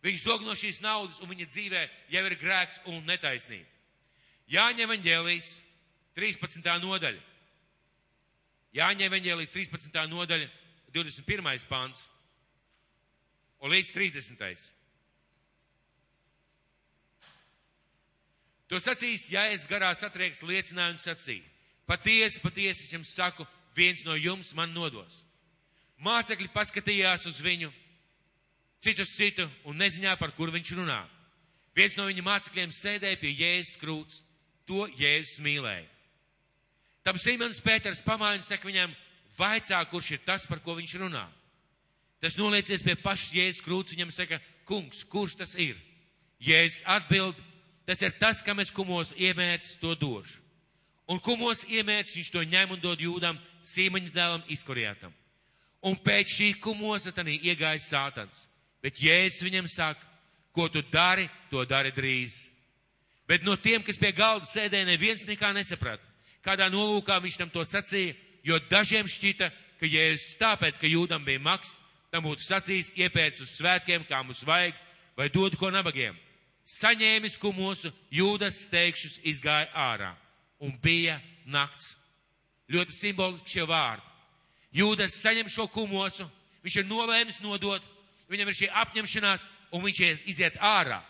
Viņš 0.00 0.22
zog 0.24 0.44
no 0.46 0.54
šīs 0.56 0.80
naudas, 0.80 1.20
un 1.20 1.28
viņa 1.28 1.46
dzīvē 1.50 1.82
jau 2.14 2.22
ir 2.24 2.36
grēks 2.40 2.80
un 2.88 3.02
netaisnība. 3.08 3.68
Jāņem 4.50 4.86
evaņģēlijas 4.86 5.50
13. 6.16 6.70
nodaļa. 6.82 7.20
Jāņem 8.74 9.06
evaņģēlijas 9.10 9.52
13. 9.54 10.00
nodaļa, 10.10 10.48
21. 10.94 11.66
pāns 11.68 12.08
un 13.60 13.70
līdz 13.70 13.92
30. 13.94 14.68
To 18.70 18.78
sacīs, 18.78 19.28
ja 19.34 19.48
es 19.50 19.66
garā 19.70 19.90
satrieks 19.98 20.44
liecinājumu 20.46 21.00
sacīju. 21.02 21.46
Patiesi, 21.90 22.38
patiesi, 22.38 22.86
es 22.86 22.92
jums 22.94 23.10
saku, 23.10 23.46
viens 23.76 24.02
no 24.04 24.16
jums 24.18 24.52
man 24.56 24.72
nodos. 24.74 25.24
Mācekļi 26.00 26.48
paskatījās 26.54 27.26
uz 27.28 27.40
viņu, 27.44 27.70
cits 28.80 29.04
uz 29.04 29.14
citu 29.14 29.46
un 29.68 29.76
neziņā, 29.76 30.16
par 30.18 30.32
kur 30.36 30.52
viņš 30.52 30.72
runā. 30.78 31.02
Viens 31.76 31.96
no 31.98 32.06
viņa 32.08 32.24
mācekļiem 32.26 32.72
sēdēja 32.74 33.20
pie 33.20 33.34
Jēzus 33.36 33.78
krūts. 33.80 34.22
To 34.68 34.86
Jēzus 34.86 35.40
mīlēja. 35.42 35.86
Tam 37.02 37.18
Simons 37.18 37.62
Pēters 37.64 38.02
pamājiņš 38.04 38.48
saka 38.52 38.68
viņam, 38.68 38.92
vaicā, 39.38 39.78
kurš 39.90 40.12
ir 40.14 40.24
tas, 40.26 40.44
par 40.46 40.60
ko 40.62 40.76
viņš 40.78 40.96
runā. 41.00 41.24
Tas 42.20 42.36
noliecies 42.36 42.84
pie 42.84 42.94
pašas 43.00 43.32
Jēzus 43.34 43.64
krūts, 43.64 43.94
viņam 43.96 44.12
saka, 44.14 44.40
kungs, 44.68 45.02
kurš 45.08 45.38
tas 45.40 45.56
ir? 45.56 45.78
Jēzus 46.40 46.84
atbild, 46.88 47.38
tas 47.88 48.02
ir 48.04 48.12
tas, 48.20 48.44
kam 48.44 48.60
es 48.60 48.72
kumos 48.72 49.14
iemērts 49.16 49.78
to 49.80 49.94
došu. 49.98 50.38
Un 51.10 51.18
kumos 51.18 51.64
iemērts 51.66 52.14
viņš 52.14 52.30
to 52.30 52.44
ņem 52.46 52.76
un 52.76 52.82
dod 52.82 53.00
jūdam, 53.02 53.38
sīmaņa 53.66 54.12
dēlam 54.14 54.44
izkorjātam. 54.52 55.10
Un 55.82 55.96
pēc 55.96 56.36
šī 56.36 56.52
kumosa 56.62 57.10
tanī 57.12 57.38
iegāja 57.40 57.80
sātans. 57.82 58.44
Bet 58.84 59.00
Jēzus 59.00 59.42
viņam 59.42 59.66
saka, 59.68 60.06
ko 60.54 60.68
tu 60.68 60.82
dari, 60.92 61.26
to 61.50 61.64
dari 61.64 61.90
drīz. 61.92 62.44
Bet 63.28 63.42
no 63.46 63.56
tiem, 63.56 63.82
kas 63.82 63.98
pie 63.98 64.12
galda 64.14 64.46
sēdēja, 64.46 64.86
neviens 64.88 65.26
nekā 65.26 65.52
nesaprata. 65.56 66.04
Kādā 66.44 66.70
nolūkā 66.72 67.18
viņš 67.20 67.36
tam 67.40 67.50
to 67.52 67.64
sacīja, 67.66 68.14
jo 68.46 68.56
dažiem 68.70 69.08
šķita, 69.08 69.50
ka 69.80 69.88
Jēzus 69.88 70.38
tāpēc, 70.40 70.78
ka 70.80 70.88
jūdam 70.88 71.24
bija 71.24 71.42
maks, 71.42 71.76
tam 72.10 72.24
būtu 72.26 72.44
sacījis 72.44 72.94
iepēc 72.98 73.42
uz 73.44 73.52
svētkiem, 73.58 74.06
kā 74.08 74.22
mums 74.24 74.42
vajag, 74.46 74.78
vai 75.16 75.28
dod 75.32 75.56
ko 75.58 75.70
nabagiem. 75.72 76.16
Saņēmis 76.70 77.38
kumosu, 77.40 77.92
jūdas 78.12 78.64
steigšus 78.66 79.18
izgāja 79.26 79.70
ārā, 79.74 80.14
un 80.60 80.74
bija 80.82 81.18
nakts. 81.48 81.94
Ļoti 82.70 82.94
simboliski 82.94 83.56
šie 83.56 83.66
vārdi. 83.66 84.06
Jūdas 84.76 85.16
saņem 85.18 85.48
šo 85.50 85.66
kumosu, 85.72 86.28
viņš 86.62 86.76
ir 86.78 86.86
nolēmis 86.86 87.40
nodot, 87.42 87.82
viņam 88.30 88.50
ir 88.50 88.58
šī 88.60 88.68
apņemšanās, 88.84 89.46
un 89.74 89.82
viņš 89.82 90.02
iziet 90.30 90.58
ārā. 90.62 91.00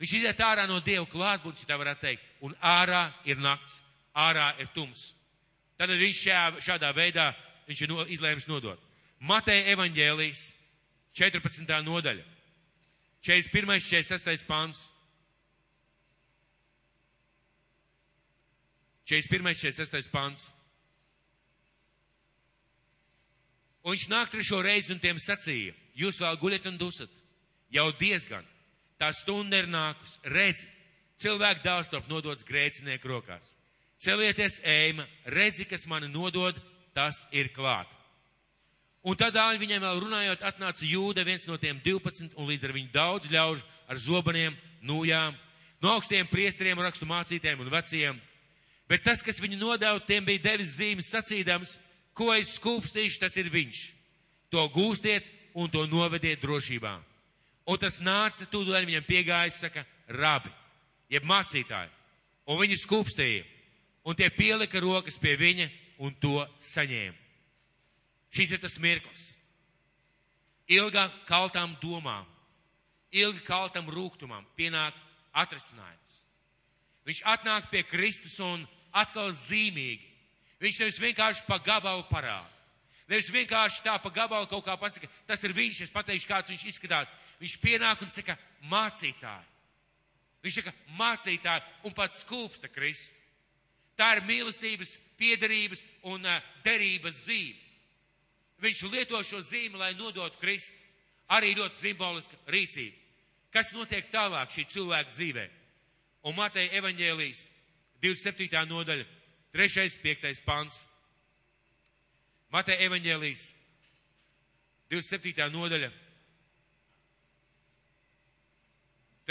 Viņš 0.00 0.14
iziet 0.16 0.40
ārā 0.40 0.64
no 0.68 0.78
Dieva 0.80 1.04
klātbūtnes, 1.04 1.66
tā 1.68 1.76
varētu 1.76 2.06
teikt, 2.06 2.24
un 2.40 2.54
ārā 2.64 3.10
ir 3.28 3.36
nakts, 3.36 3.82
ārā 4.16 4.54
ir 4.62 4.70
tums. 4.72 5.10
Tad 5.76 5.92
viņš 5.92 6.22
šajā, 6.24 6.44
šādā 6.64 6.94
veidā 6.96 7.30
viņš 7.68 7.82
ir 7.84 7.92
no, 7.92 8.06
izlēmis 8.08 8.48
nodot. 8.48 8.80
Mateja 9.20 9.66
evaņģēlijas 9.74 10.46
14. 11.20 11.68
nodaļa, 11.84 12.24
41. 13.20 13.84
46. 13.84 14.46
pants. 14.48 14.86
41. 19.10 19.54
46. 19.58 20.10
pants. 20.12 20.50
Un 23.82 23.96
viņš 23.96 24.06
nāk 24.12 24.30
trešo 24.30 24.60
reizi 24.62 24.92
un 24.94 25.00
tiem 25.02 25.18
sacīja, 25.18 25.74
jūs 25.98 26.20
vēl 26.20 26.36
guļat 26.38 26.68
un 26.70 26.76
dusat. 26.78 27.10
Jau 27.74 27.88
diezgan. 27.98 28.44
Tā 29.00 29.08
stunda 29.16 29.58
ir 29.58 29.70
nākus. 29.70 30.18
Redzi, 30.22 30.68
cilvēku 31.18 31.64
dēls 31.64 31.88
top 31.90 32.06
nodots 32.10 32.46
grēcinieku 32.46 33.08
rokās. 33.08 33.54
Celieties, 34.00 34.60
ēma, 34.64 35.06
redzi, 35.32 35.66
kas 35.68 35.88
mani 35.88 36.08
nodod, 36.12 36.58
tas 36.94 37.24
ir 37.32 37.50
klāt. 37.56 37.88
Un 39.00 39.16
tad 39.16 39.32
dāļ 39.32 39.58
viņiem 39.60 39.80
vēl 39.80 40.00
runājot, 40.04 40.42
atnāca 40.44 40.84
jūda, 40.84 41.24
viens 41.24 41.46
no 41.48 41.56
tiem 41.60 41.80
12, 41.84 42.34
un 42.36 42.48
līdz 42.50 42.66
ar 42.68 42.74
viņu 42.76 42.90
daudz 42.92 43.30
ļaužu 43.32 43.64
ar 43.88 44.00
zobeniem, 44.00 44.56
nūjām, 44.84 45.36
no 45.80 45.94
augstiem 45.96 46.28
priestriem, 46.28 46.80
rakstu 46.84 47.08
mācītēm 47.08 47.64
un 47.64 47.72
veciem. 47.72 48.20
Bet 48.90 49.04
tas, 49.06 49.22
kas 49.22 49.38
viņu 49.38 49.60
nodeva, 49.60 50.00
tiem 50.02 50.24
bija 50.26 50.42
devis 50.50 50.74
zīmes 50.80 51.12
sacīdams, 51.12 51.76
ko 52.16 52.32
es 52.34 52.56
skūpstīšu, 52.56 53.20
tas 53.22 53.36
ir 53.38 53.50
viņš. 53.52 53.84
To 54.50 54.64
gūstiet 54.74 55.28
un 55.54 55.70
to 55.70 55.84
novediet 55.86 56.42
drošībā. 56.42 56.96
Un 57.70 57.78
tas 57.78 58.00
nāca, 58.02 58.48
tūdaļ 58.50 58.88
viņam 58.88 59.06
piegājis, 59.06 59.60
saka, 59.62 59.84
rabi, 60.10 60.50
jeb 61.12 61.26
mācītāji. 61.28 61.92
Un 62.50 62.58
viņi 62.58 62.80
skūpstīja. 62.82 63.46
Un 64.10 64.16
tie 64.18 64.26
pielika 64.32 64.80
rokas 64.82 65.20
pie 65.20 65.36
viņa 65.38 65.68
un 66.02 66.14
to 66.18 66.40
saņēma. 66.64 67.18
Šis 68.34 68.56
ir 68.56 68.62
tas 68.62 68.78
mirklis. 68.82 69.30
Ilgā 70.70 71.06
kaltām 71.28 71.76
domām, 71.82 72.26
ilgi 73.10 73.42
kaltam 73.46 73.90
rūgtumam 73.90 74.46
pienāk 74.58 74.94
atrisinājums. 75.34 76.20
Viņš 77.06 77.22
atnāk 77.26 77.70
pie 77.72 77.82
Kristus 77.86 78.36
un 78.44 78.66
atkal 78.92 79.30
zīmīgi. 79.34 80.06
Viņš 80.60 80.80
nevis 80.82 81.00
vienkārši 81.00 81.46
pa 81.46 81.58
gabalu 81.64 82.04
parāda. 82.10 82.48
Nevis 83.10 83.30
vienkārši 83.32 83.82
tā 83.82 83.96
pa 83.98 84.10
gabalu 84.14 84.46
kaut 84.46 84.62
kā 84.66 84.76
pasaka, 84.78 85.08
tas 85.26 85.42
ir 85.42 85.54
viņš, 85.56 85.80
es 85.86 85.94
pateikšu, 85.94 86.28
kāds 86.30 86.52
viņš 86.52 86.66
izskatās. 86.70 87.10
Viņš 87.40 87.56
pienāk 87.62 88.02
un 88.04 88.12
saka, 88.12 88.36
mācītāji. 88.70 89.48
Viņš 90.44 90.58
saka, 90.60 90.74
mācītāji 90.98 91.64
un 91.88 91.96
pats 91.96 92.22
skūpsta 92.22 92.70
Kristu. 92.70 93.16
Tā 93.98 94.14
ir 94.16 94.22
mīlestības, 94.28 94.94
piederības 95.20 95.82
un 96.08 96.24
uh, 96.24 96.38
derības 96.64 97.24
zīme. 97.26 97.58
Viņš 98.60 98.84
lieto 98.92 99.20
šo 99.24 99.40
zīmi, 99.44 99.80
lai 99.80 99.92
nodotu 99.98 100.38
Kristu. 100.40 100.76
Arī 101.30 101.54
ļoti 101.56 101.78
simboliska 101.78 102.38
rīcība. 102.50 102.96
Kas 103.54 103.72
notiek 103.74 104.08
tālāk 104.12 104.52
šī 104.54 104.64
cilvēka 104.70 105.14
dzīvē? 105.14 105.46
Un 106.28 106.36
Mateja 106.36 106.78
evaņģēlijas 106.78 107.44
27. 108.00 108.66
nodaļa, 108.70 109.06
3. 109.52 109.98
5. 110.02 110.44
pants. 110.46 110.84
Mateja 112.50 112.80
evaņģēlijas 112.88 113.42
27. 114.90 115.50
nodaļa, 115.54 115.90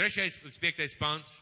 3. 0.00 0.28
līdz 0.46 0.60
5. 0.60 0.94
pants. 0.96 1.34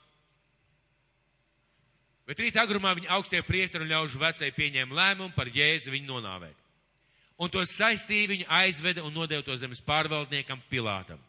Bet 2.29 2.41
rīt 2.43 2.57
agrumā 2.61 2.91
viņa 2.99 3.12
augstie 3.14 3.38
priesteri 3.47 3.87
un 3.87 3.93
ļaužu 3.93 4.19
vecai 4.21 4.51
pieņēma 4.53 4.97
lēmumu 4.99 5.37
par 5.37 5.49
Jēzu 5.49 5.95
viņu 5.95 6.11
nonāvēt. 6.11 6.57
Un 7.38 7.53
to 7.55 7.62
saistīja 7.62 8.33
viņa 8.33 8.49
aizveda 8.64 9.05
un 9.07 9.14
nodeva 9.14 9.45
to 9.47 9.55
zemes 9.57 9.81
pārvaldniekam 9.87 10.61
Pilātam. 10.69 11.21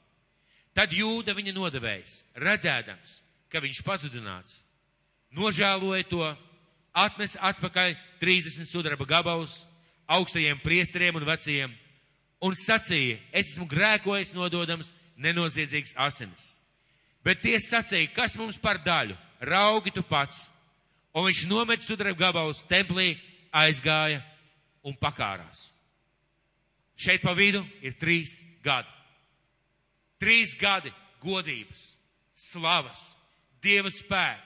Tad 0.74 0.92
jūda 0.96 1.36
viņa 1.38 1.54
nodevējs, 1.54 2.24
redzēdams, 2.42 3.14
ka 3.54 3.62
viņš 3.62 3.84
pazudināts, 3.86 4.64
nožēloja 5.36 6.08
to, 6.10 6.24
atnes 6.94 7.38
atpakaļ 7.40 7.96
30 8.22 8.70
sudraba 8.70 9.06
gabalus 9.08 9.64
augstajiem 10.10 10.60
priesteriem 10.64 11.20
un 11.20 11.28
vecajiem 11.28 11.74
un 12.46 12.56
sacīja, 12.56 13.20
es 13.32 13.54
esmu 13.54 13.68
grēkojis 13.70 14.34
nododams 14.34 14.94
nenoziedzīgs 15.20 15.94
asinis. 16.00 16.56
Bet 17.24 17.44
tie 17.44 17.60
sacīja, 17.60 18.14
kas 18.16 18.38
mums 18.40 18.58
par 18.58 18.80
daļu, 18.84 19.18
raugi 19.44 19.92
tu 19.92 20.04
pats 20.08 20.48
Un 21.14 21.26
viņš 21.26 21.46
nomet 21.50 21.82
sudraba 21.82 22.18
gabalus 22.28 22.62
templī, 22.70 23.16
aizgāja 23.52 24.22
un 24.86 24.94
pakārās. 24.96 25.70
Šeit 27.00 27.24
pa 27.24 27.34
vidu 27.34 27.64
ir 27.82 27.96
trīs 27.98 28.38
gadi. 28.64 28.92
Trīs 30.20 30.54
gadi 30.60 30.92
godības, 31.24 31.96
slavas, 32.36 33.16
dieva 33.64 33.90
spēka, 33.92 34.44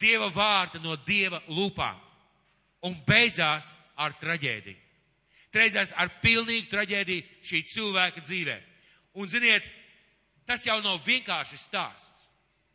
dieva 0.00 0.28
vārda 0.34 0.80
no 0.82 0.96
dieva 1.06 1.40
lūpām. 1.48 1.98
Un 2.86 2.94
beidzās 3.06 3.72
ar 3.98 4.14
traģēdiju. 4.20 4.78
Beidzās 5.52 5.92
ar 5.96 6.12
pilnīgu 6.22 6.68
traģēdiju 6.70 7.44
šī 7.48 7.62
cilvēka 7.72 8.22
dzīvē. 8.22 8.58
Un 9.18 9.30
ziniet, 9.30 9.64
tas 10.46 10.66
jau 10.66 10.78
nav 10.84 11.00
vienkārši 11.06 11.58
stāsts. 11.58 12.26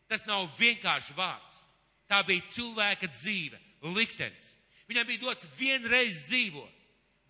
Tas 0.10 0.26
nav 0.28 0.50
vienkārši 0.60 1.16
vārds. 1.18 1.62
Tā 2.10 2.20
bija 2.28 2.44
cilvēka 2.52 3.08
dzīve, 3.14 3.60
liktenis. 3.96 4.52
Viņam 4.90 5.08
bija 5.08 5.22
dots 5.24 5.48
vienreiz 5.58 6.20
dzīvot, 6.28 6.82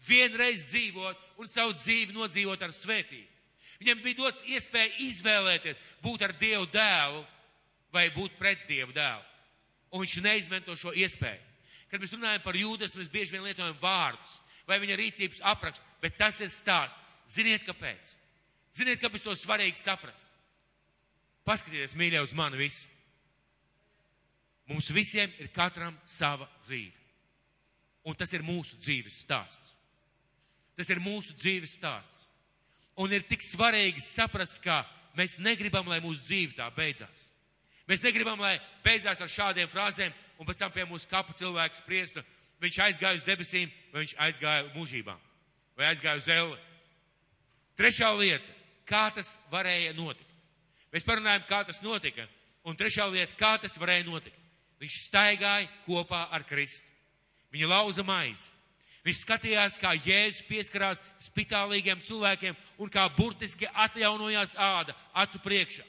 vienreiz 0.07 0.65
dzīvot 0.71 1.39
un 1.39 1.51
savu 1.51 1.75
dzīvi 1.77 2.15
nodzīvot 2.15 2.65
ar 2.65 2.73
svētību. 2.75 3.29
Viņam 3.83 4.01
bija 4.03 4.19
dots 4.23 4.43
iespēja 4.47 4.97
izvēlēties, 5.05 5.77
būt 6.03 6.25
ar 6.25 6.33
Dievu 6.39 6.65
dēlu 6.73 7.21
vai 7.93 8.07
būt 8.15 8.35
pret 8.39 8.65
Dievu 8.67 8.95
dēlu. 8.95 9.23
Un 9.93 10.01
viņš 10.01 10.15
neizmanto 10.25 10.75
šo 10.79 10.93
iespēju. 10.97 11.51
Kad 11.91 12.01
mēs 12.01 12.13
runājam 12.15 12.41
par 12.41 12.57
jūdas, 12.57 12.95
mēs 12.97 13.11
bieži 13.13 13.35
vien 13.35 13.45
lietojam 13.45 13.77
vārdus 13.81 14.39
vai 14.67 14.79
viņa 14.81 14.97
rīcības 14.99 15.41
aprakstu, 15.53 15.85
bet 16.01 16.17
tas 16.19 16.39
ir 16.41 16.51
stāsts. 16.51 17.03
Ziniet, 17.29 17.63
kāpēc? 17.67 18.15
Ziniet, 18.75 18.99
kāpēc 19.01 19.23
to 19.23 19.35
svarīgi 19.37 19.79
saprast? 19.79 20.27
Paskatieties, 21.47 21.95
mīļie, 21.99 22.21
uz 22.23 22.33
mani 22.35 22.59
visi. 22.59 22.89
Mums 24.71 24.89
visiem 24.95 25.31
ir 25.43 25.51
katram 25.55 25.95
sava 26.07 26.47
dzīve. 26.63 26.95
Un 28.07 28.15
tas 28.19 28.31
ir 28.35 28.43
mūsu 28.43 28.79
dzīves 28.79 29.21
stāsts. 29.23 29.73
Tas 30.75 30.89
ir 30.91 31.03
mūsu 31.03 31.35
dzīves 31.37 31.75
stāsts. 31.77 32.27
Un 32.99 33.11
ir 33.13 33.25
tik 33.27 33.43
svarīgi 33.43 34.01
saprast, 34.03 34.59
ka 34.63 34.83
mēs 35.17 35.37
negribam, 35.43 35.87
lai 35.89 36.01
mūsu 36.03 36.23
dzīve 36.27 36.57
tā 36.57 36.67
beidzās. 36.75 37.29
Mēs 37.89 38.03
negribam, 38.03 38.39
lai 38.39 38.57
beidzās 38.83 39.21
ar 39.21 39.31
šādiem 39.31 39.67
frāzēm 39.71 40.13
un 40.39 40.47
pēc 40.47 40.61
tam 40.61 40.71
pie 40.71 40.85
mūsu 40.87 41.09
kapa 41.11 41.35
cilvēks 41.35 41.81
spriestu, 41.83 42.23
viņš 42.63 42.79
aizgāja 42.85 43.19
uz 43.19 43.25
debesīm, 43.27 43.71
vai 43.91 44.05
viņš 44.05 44.13
aizgāja 44.25 44.69
mūžībā, 44.75 45.17
vai 45.77 45.89
aizgāja 45.89 46.21
uz 46.21 46.29
elli. 46.31 46.59
Trešā 47.79 48.13
lieta, 48.15 48.55
kā 48.87 49.09
tas 49.15 49.35
varēja 49.51 49.93
notikt. 49.97 50.29
Mēs 50.93 51.05
parunājam, 51.07 51.45
kā 51.49 51.63
tas 51.67 51.81
notika, 51.83 52.27
un 52.63 52.77
trešā 52.77 53.07
lieta, 53.11 53.35
kā 53.39 53.55
tas 53.59 53.75
varēja 53.81 54.05
notikt. 54.07 54.39
Viņš 54.83 54.97
staigāja 55.07 55.69
kopā 55.87 56.27
ar 56.31 56.43
Kristu. 56.47 56.85
Viņa 57.53 57.69
lauza 57.69 58.03
maizi. 58.05 58.51
Viņš 59.03 59.23
skatījās, 59.25 59.77
kā 59.81 59.91
Jēzus 59.97 60.45
pieskarās 60.47 61.01
spitālīgiem 61.25 61.99
cilvēkiem 62.03 62.55
un 62.79 62.91
kā 62.91 63.03
burtiski 63.17 63.67
atjaunojās 63.67 64.55
āda 64.55 64.95
acu 65.23 65.41
priekšā. 65.43 65.83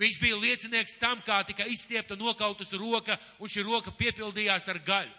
Viņš 0.00 0.18
bija 0.20 0.38
liecinieks 0.40 0.96
tam, 1.00 1.20
kā 1.24 1.42
tika 1.46 1.66
izstiepta 1.68 2.16
nokautas 2.16 2.72
roka, 2.78 3.18
un 3.38 3.50
šī 3.50 3.64
roka 3.66 3.92
piepildījās 3.94 4.68
ar 4.72 4.80
gaļu. 4.82 5.12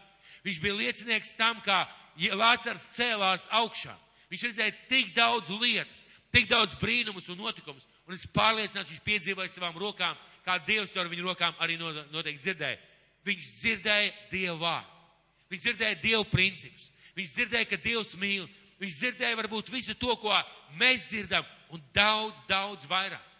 Viņš 0.43 0.59
bija 0.63 0.79
liecinieks 0.79 1.35
tam, 1.39 1.61
kā 1.63 1.85
Lācars 2.33 2.87
cēlās 2.95 3.45
augšā. 3.51 3.93
Viņš 4.31 4.47
redzēja 4.49 4.75
tik 4.89 5.13
daudz 5.15 5.51
lietas, 5.53 6.03
tik 6.33 6.49
daudz 6.49 6.75
brīnumus 6.81 7.29
un 7.29 7.37
notikumus, 7.37 7.85
un 8.07 8.15
es 8.15 8.25
pārliecināts, 8.33 8.89
viņš 8.89 9.03
piedzīvoja 9.05 9.51
savām 9.53 9.77
rokām, 9.79 10.17
kā 10.43 10.57
Dievs 10.67 10.95
ar 10.97 11.07
viņu 11.11 11.27
rokām 11.29 11.55
arī 11.63 11.77
noteikti 11.79 12.41
dzirdēja. 12.41 12.79
Viņš 13.23 13.51
dzirdēja 13.61 14.09
Dievu 14.31 14.57
vārdu. 14.65 14.89
Viņš 15.53 15.61
dzirdēja 15.67 15.99
Dievu 16.01 16.25
principus. 16.31 16.89
Viņš 17.15 17.35
dzirdēja, 17.37 17.69
ka 17.69 17.79
Dievs 17.79 18.15
mīl. 18.19 18.47
Viņš 18.81 18.97
dzirdēja 18.99 19.37
varbūt 19.39 19.69
visu 19.71 19.95
to, 19.95 20.15
ko 20.19 20.33
mēs 20.81 21.05
dzirdam, 21.11 21.45
un 21.71 21.83
daudz, 21.95 22.41
daudz 22.49 22.89
vairāk. 22.89 23.32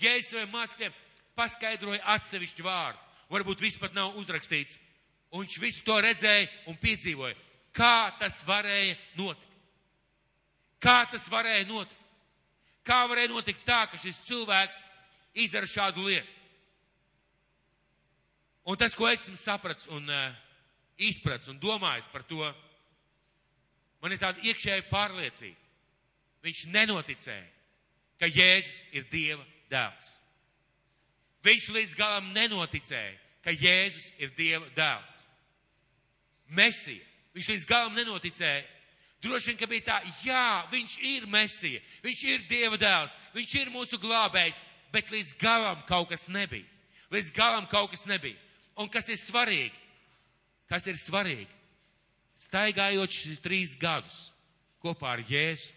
Jēzus 0.00 0.32
saviem 0.32 0.52
mācekļiem 0.54 0.96
paskaidroja 1.36 2.02
atsevišķu 2.16 2.64
vārdu. 2.66 2.98
Varbūt 3.30 3.62
viss 3.62 3.78
pat 3.80 3.94
nav 3.94 4.16
uzrakstīts. 4.18 4.78
Un 5.30 5.44
viņš 5.44 5.60
visu 5.62 5.84
to 5.86 5.94
redzēja 6.02 6.48
un 6.70 6.78
piedzīvoja. 6.80 7.36
Kā 7.76 8.10
tas 8.18 8.40
varēja 8.46 8.96
notikt? 9.18 9.46
Kā 10.82 11.04
tas 11.12 11.28
varēja 11.30 11.68
notikt? 11.68 11.96
Kā 12.82 13.04
varēja 13.06 13.30
notikt 13.30 13.62
tā, 13.68 13.84
ka 13.86 14.00
šis 14.00 14.22
cilvēks 14.26 14.80
izdara 15.38 15.68
šādu 15.70 16.08
lietu? 16.08 16.38
Un 18.66 18.78
tas, 18.80 18.94
ko 18.96 19.06
esmu 19.08 19.38
sapratis 19.40 19.86
un 19.92 20.08
uh, 20.10 20.34
izpratis 21.00 21.48
un 21.52 21.60
domājis 21.60 22.10
par 22.12 22.24
to, 22.28 22.42
man 24.02 24.12
ir 24.12 24.20
tāda 24.20 24.42
iekšēja 24.44 24.88
pārliecība. 24.90 25.56
Viņš 26.44 26.66
nenoticēja, 26.72 27.48
ka 28.20 28.28
Jēzus 28.28 28.82
ir 28.96 29.06
Dieva 29.12 29.44
dēls. 29.70 30.10
Viņš 31.44 31.68
līdz 31.72 31.96
galam 31.96 32.32
nenoticēja, 32.36 33.16
ka 33.44 33.54
Jēzus 33.54 34.10
ir 34.20 34.32
Dieva 34.36 34.68
dēls. 34.76 35.14
Mesija. 36.50 37.06
Viņš 37.34 37.48
līdz 37.54 37.66
galam 37.68 37.96
nenoticēja. 37.96 38.66
Droši 39.20 39.52
vien, 39.52 39.58
ka 39.60 39.68
bija 39.68 39.84
tā, 39.84 39.98
jā, 40.24 40.44
viņš 40.72 40.96
ir 41.04 41.26
Mesija, 41.28 41.80
viņš 42.00 42.20
ir 42.24 42.44
Dieva 42.48 42.78
dēls, 42.80 43.12
viņš 43.34 43.54
ir 43.60 43.72
mūsu 43.72 43.98
glābējs, 44.00 44.56
bet 44.92 45.12
līdz 45.12 45.34
galam 45.40 45.82
kaut 45.88 46.08
kas 46.08 46.24
nebija. 46.32 46.64
Līdz 47.12 47.32
galam 47.36 47.66
kaut 47.68 47.90
kas 47.92 48.06
nebija. 48.08 48.38
Un 48.80 48.88
kas 48.88 49.10
ir 49.12 49.20
svarīgi? 49.20 49.76
Kas 50.70 50.86
ir 50.88 50.96
svarīgi? 50.96 51.50
Staigājot 52.40 53.12
šīs 53.12 53.42
trīs 53.44 53.76
gadus 53.76 54.30
kopā 54.80 55.12
ar 55.12 55.24
Jēzu, 55.28 55.74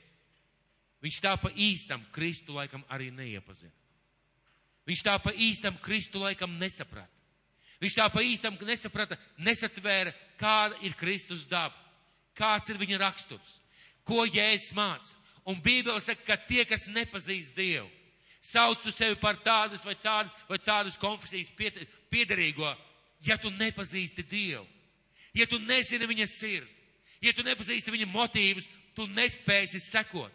viņš 1.03 1.19
tā 1.25 1.33
pa 1.35 1.51
īstam 1.51 2.05
Kristu 2.15 2.55
laikam 2.55 2.85
arī 2.87 3.09
neiepazina. 3.11 3.82
Viņš 4.87 5.03
tā 5.05 5.15
pa 5.23 5.31
īstam 5.31 5.77
Kristu 5.79 6.19
laikam 6.19 6.57
nesaprata. 6.59 7.11
Viņš 7.83 7.97
tā 7.99 8.05
pa 8.11 8.21
īstam 8.23 8.55
nesaprata, 8.63 9.17
nesatvēra, 9.43 10.13
kāda 10.39 10.77
ir 10.87 10.95
Kristus 10.95 11.43
daba, 11.47 11.75
kāds 12.37 12.69
ir 12.71 12.79
viņa 12.79 12.99
raksturs, 13.01 13.57
ko 14.07 14.23
Jēzus 14.23 14.71
māca. 14.77 15.17
Un 15.43 15.59
Bībele 15.59 15.99
saka, 15.99 16.23
ka 16.23 16.37
tie, 16.47 16.63
kas 16.63 16.85
nepazīst 16.87 17.55
Dievu, 17.57 17.89
sauc 18.39 18.79
tu 18.79 18.91
sevi 18.91 19.17
par 19.19 19.35
tādas 19.43 19.83
vai 19.83 19.95
tādas 19.99 20.31
vai 20.47 20.59
tādas 20.63 20.95
konfesijas 20.99 21.51
piederīgo, 22.11 22.69
ja 23.27 23.35
tu 23.35 23.51
nepazīsti 23.51 24.23
Dievu, 24.23 24.63
ja 25.35 25.47
tu 25.47 25.59
nezini 25.59 26.07
viņa 26.07 26.29
sirdi, 26.31 26.71
ja 27.19 27.35
tu 27.35 27.43
nepazīsti 27.43 27.91
viņa 27.91 28.07
motīvus, 28.13 28.69
tu 28.95 29.07
nespēsi 29.11 29.83
sekot. 29.83 30.31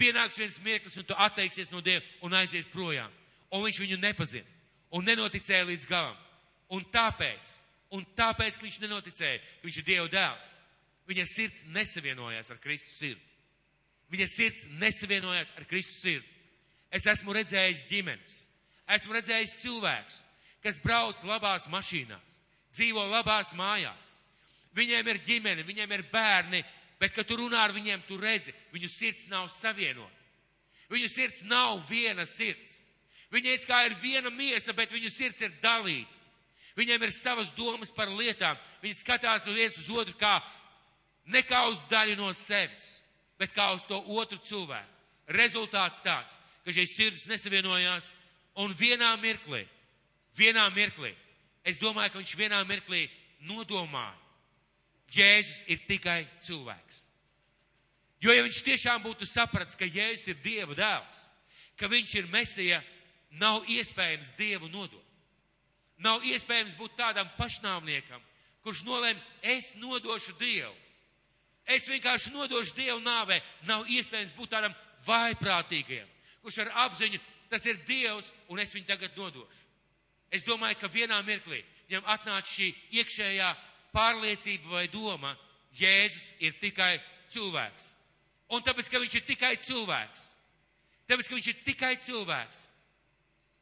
Pienāks 0.00 0.38
viens 0.40 0.58
mirklis, 0.64 0.96
un 0.96 1.06
tu 1.06 1.14
atteiksies 1.14 1.70
no 1.70 1.82
Dieva 1.84 2.02
un 2.24 2.34
aizies 2.34 2.66
projām. 2.72 3.12
Un 3.50 3.64
viņš 3.66 3.80
viņu 3.82 3.98
nepazina 4.00 4.58
un 4.94 5.06
nenoticēja 5.06 5.66
līdz 5.68 5.86
galam. 5.90 6.16
Un 6.70 6.84
tāpēc, 6.92 7.56
un 7.94 8.04
tāpēc, 8.16 8.58
ka 8.58 8.66
viņš 8.66 8.78
nenoticēja, 8.84 9.40
ka 9.42 9.66
viņš 9.66 9.78
ir 9.80 9.86
Dieva 9.86 10.06
dēls, 10.10 10.52
viņa 11.10 11.26
sirds 11.26 11.64
nesavienojās 11.74 12.50
ar 12.54 12.60
Kristus 12.62 12.98
sirdi. 12.98 13.26
Viņa 14.10 14.26
sirds 14.30 14.66
nesavienojās 14.78 15.52
ar 15.58 15.66
Kristus 15.70 15.98
sirdi. 16.02 16.26
Es 16.90 17.06
esmu 17.06 17.34
redzējis 17.34 17.84
ģimenes, 17.90 18.36
esmu 18.90 19.14
redzējis 19.14 19.58
cilvēkus, 19.62 20.16
kas 20.62 20.80
brauc 20.82 21.22
labās 21.26 21.68
mašīnās, 21.70 22.38
dzīvo 22.74 23.04
labās 23.06 23.54
mājās. 23.58 24.16
Viņiem 24.74 25.10
ir 25.10 25.20
ģimene, 25.26 25.66
viņiem 25.66 25.94
ir 25.94 26.06
bērni, 26.10 26.62
bet, 26.98 27.14
kad 27.14 27.26
tu 27.26 27.38
runā 27.38 27.62
ar 27.64 27.74
viņiem, 27.74 28.02
tu 28.06 28.18
redzi, 28.18 28.54
viņu 28.74 28.90
sirds 28.90 29.30
nav 29.30 29.48
savienota. 29.54 30.18
Viņu 30.90 31.08
sirds 31.10 31.42
nav 31.46 31.78
viena 31.88 32.26
sirds. 32.26 32.74
Viņai 33.30 33.56
it 33.58 33.66
kā 33.68 33.84
ir 33.86 33.94
viena 34.00 34.30
miesa, 34.34 34.74
bet 34.74 34.92
viņu 34.92 35.10
sirds 35.12 35.42
ir 35.42 35.52
dalīta. 35.62 36.10
Viņiem 36.78 37.02
ir 37.02 37.12
savas 37.14 37.50
domas 37.54 37.90
par 37.94 38.10
lietām. 38.10 38.58
Viņi 38.82 39.00
skatās 39.00 39.46
viens 39.50 39.78
uz 39.78 39.90
otru 39.90 40.14
kā 40.18 40.38
ne 41.30 41.42
kā 41.46 41.64
uz 41.68 41.78
daļu 41.90 42.16
no 42.18 42.30
sevis, 42.34 43.02
bet 43.38 43.52
kā 43.54 43.68
uz 43.74 43.84
to 43.86 43.98
otru 44.18 44.38
cilvēku. 44.38 44.96
Rezultāts 45.30 46.02
tāds, 46.02 46.34
ka 46.64 46.74
šīs 46.74 46.96
sirds 46.96 47.26
nesavienojās 47.30 48.10
un 48.58 48.74
vienā 48.74 49.12
mirklī 49.22 49.66
vienā 50.36 50.68
mirklī. 50.74 51.12
Es 51.64 51.78
domāju, 51.80 52.14
ka 52.14 52.20
viņš 52.20 52.34
vienā 52.38 52.60
mirklī 52.68 53.04
nodomāja. 53.48 54.16
Jēzus 55.10 55.64
ir 55.66 55.80
tikai 55.88 56.22
cilvēks. 56.44 57.00
Jo, 58.22 58.34
ja 58.36 58.44
viņš 58.44 58.60
tiešām 58.62 59.02
būtu 59.02 59.26
sapratis, 59.26 59.76
ka 59.76 59.88
Jēzus 59.88 60.30
ir 60.30 60.40
Dieva 60.44 60.76
dēls, 60.76 61.20
ka 61.80 61.88
viņš 61.90 62.14
ir 62.20 62.28
Mesija, 62.30 62.80
nav 63.38 63.64
iespējams 63.68 64.34
Dievu 64.38 64.68
nodot. 64.72 65.06
Nav 66.00 66.24
iespējams 66.24 66.76
būt 66.78 66.96
tādam 66.96 67.28
pašnāvniekam, 67.36 68.22
kurš 68.64 68.84
nolēma, 68.86 69.20
es 69.42 69.74
nodošu 69.76 70.34
Dievu. 70.40 70.74
Es 71.68 71.86
vienkārši 71.88 72.32
nodošu 72.34 72.74
Dievu 72.78 73.00
nāvē. 73.04 73.40
Nav 73.68 73.84
iespējams 73.88 74.32
būt 74.36 74.54
tādam 74.56 74.74
vaiprātīgiem, 75.06 76.08
kurš 76.42 76.62
ar 76.64 76.72
apziņu, 76.86 77.20
tas 77.52 77.66
ir 77.68 77.82
Dievs, 77.86 78.30
un 78.48 78.62
es 78.62 78.72
viņu 78.74 78.88
tagad 78.88 79.16
nodošu. 79.18 79.60
Es 80.30 80.46
domāju, 80.46 80.78
ka 80.80 80.88
vienā 80.88 81.20
mirklī 81.26 81.60
viņam 81.88 82.06
atnāca 82.06 82.48
šī 82.48 82.70
iekšējā 83.00 83.48
pārliecība 83.94 84.76
vai 84.76 84.88
doma, 84.88 85.36
Jēzus 85.78 86.32
ir 86.42 86.56
tikai 86.58 86.96
cilvēks. 87.30 87.92
Un 88.50 88.62
tāpēc, 88.66 88.88
ka 88.90 88.98
viņš 88.98 89.14
ir 89.20 89.26
tikai 89.28 89.52
cilvēks, 89.62 90.24
tāpēc, 91.06 91.28
ka 91.28 91.36
viņš 91.36 91.48
ir 91.52 91.60
tikai 91.66 91.92
cilvēks, 92.02 92.64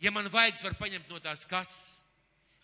ja 0.00 0.11
man 0.14 0.28
vajag, 0.32 0.61
var 0.62 0.76
paņemt 0.78 1.08
no 1.11 1.20
tās 1.22 1.46
kases. 1.48 1.98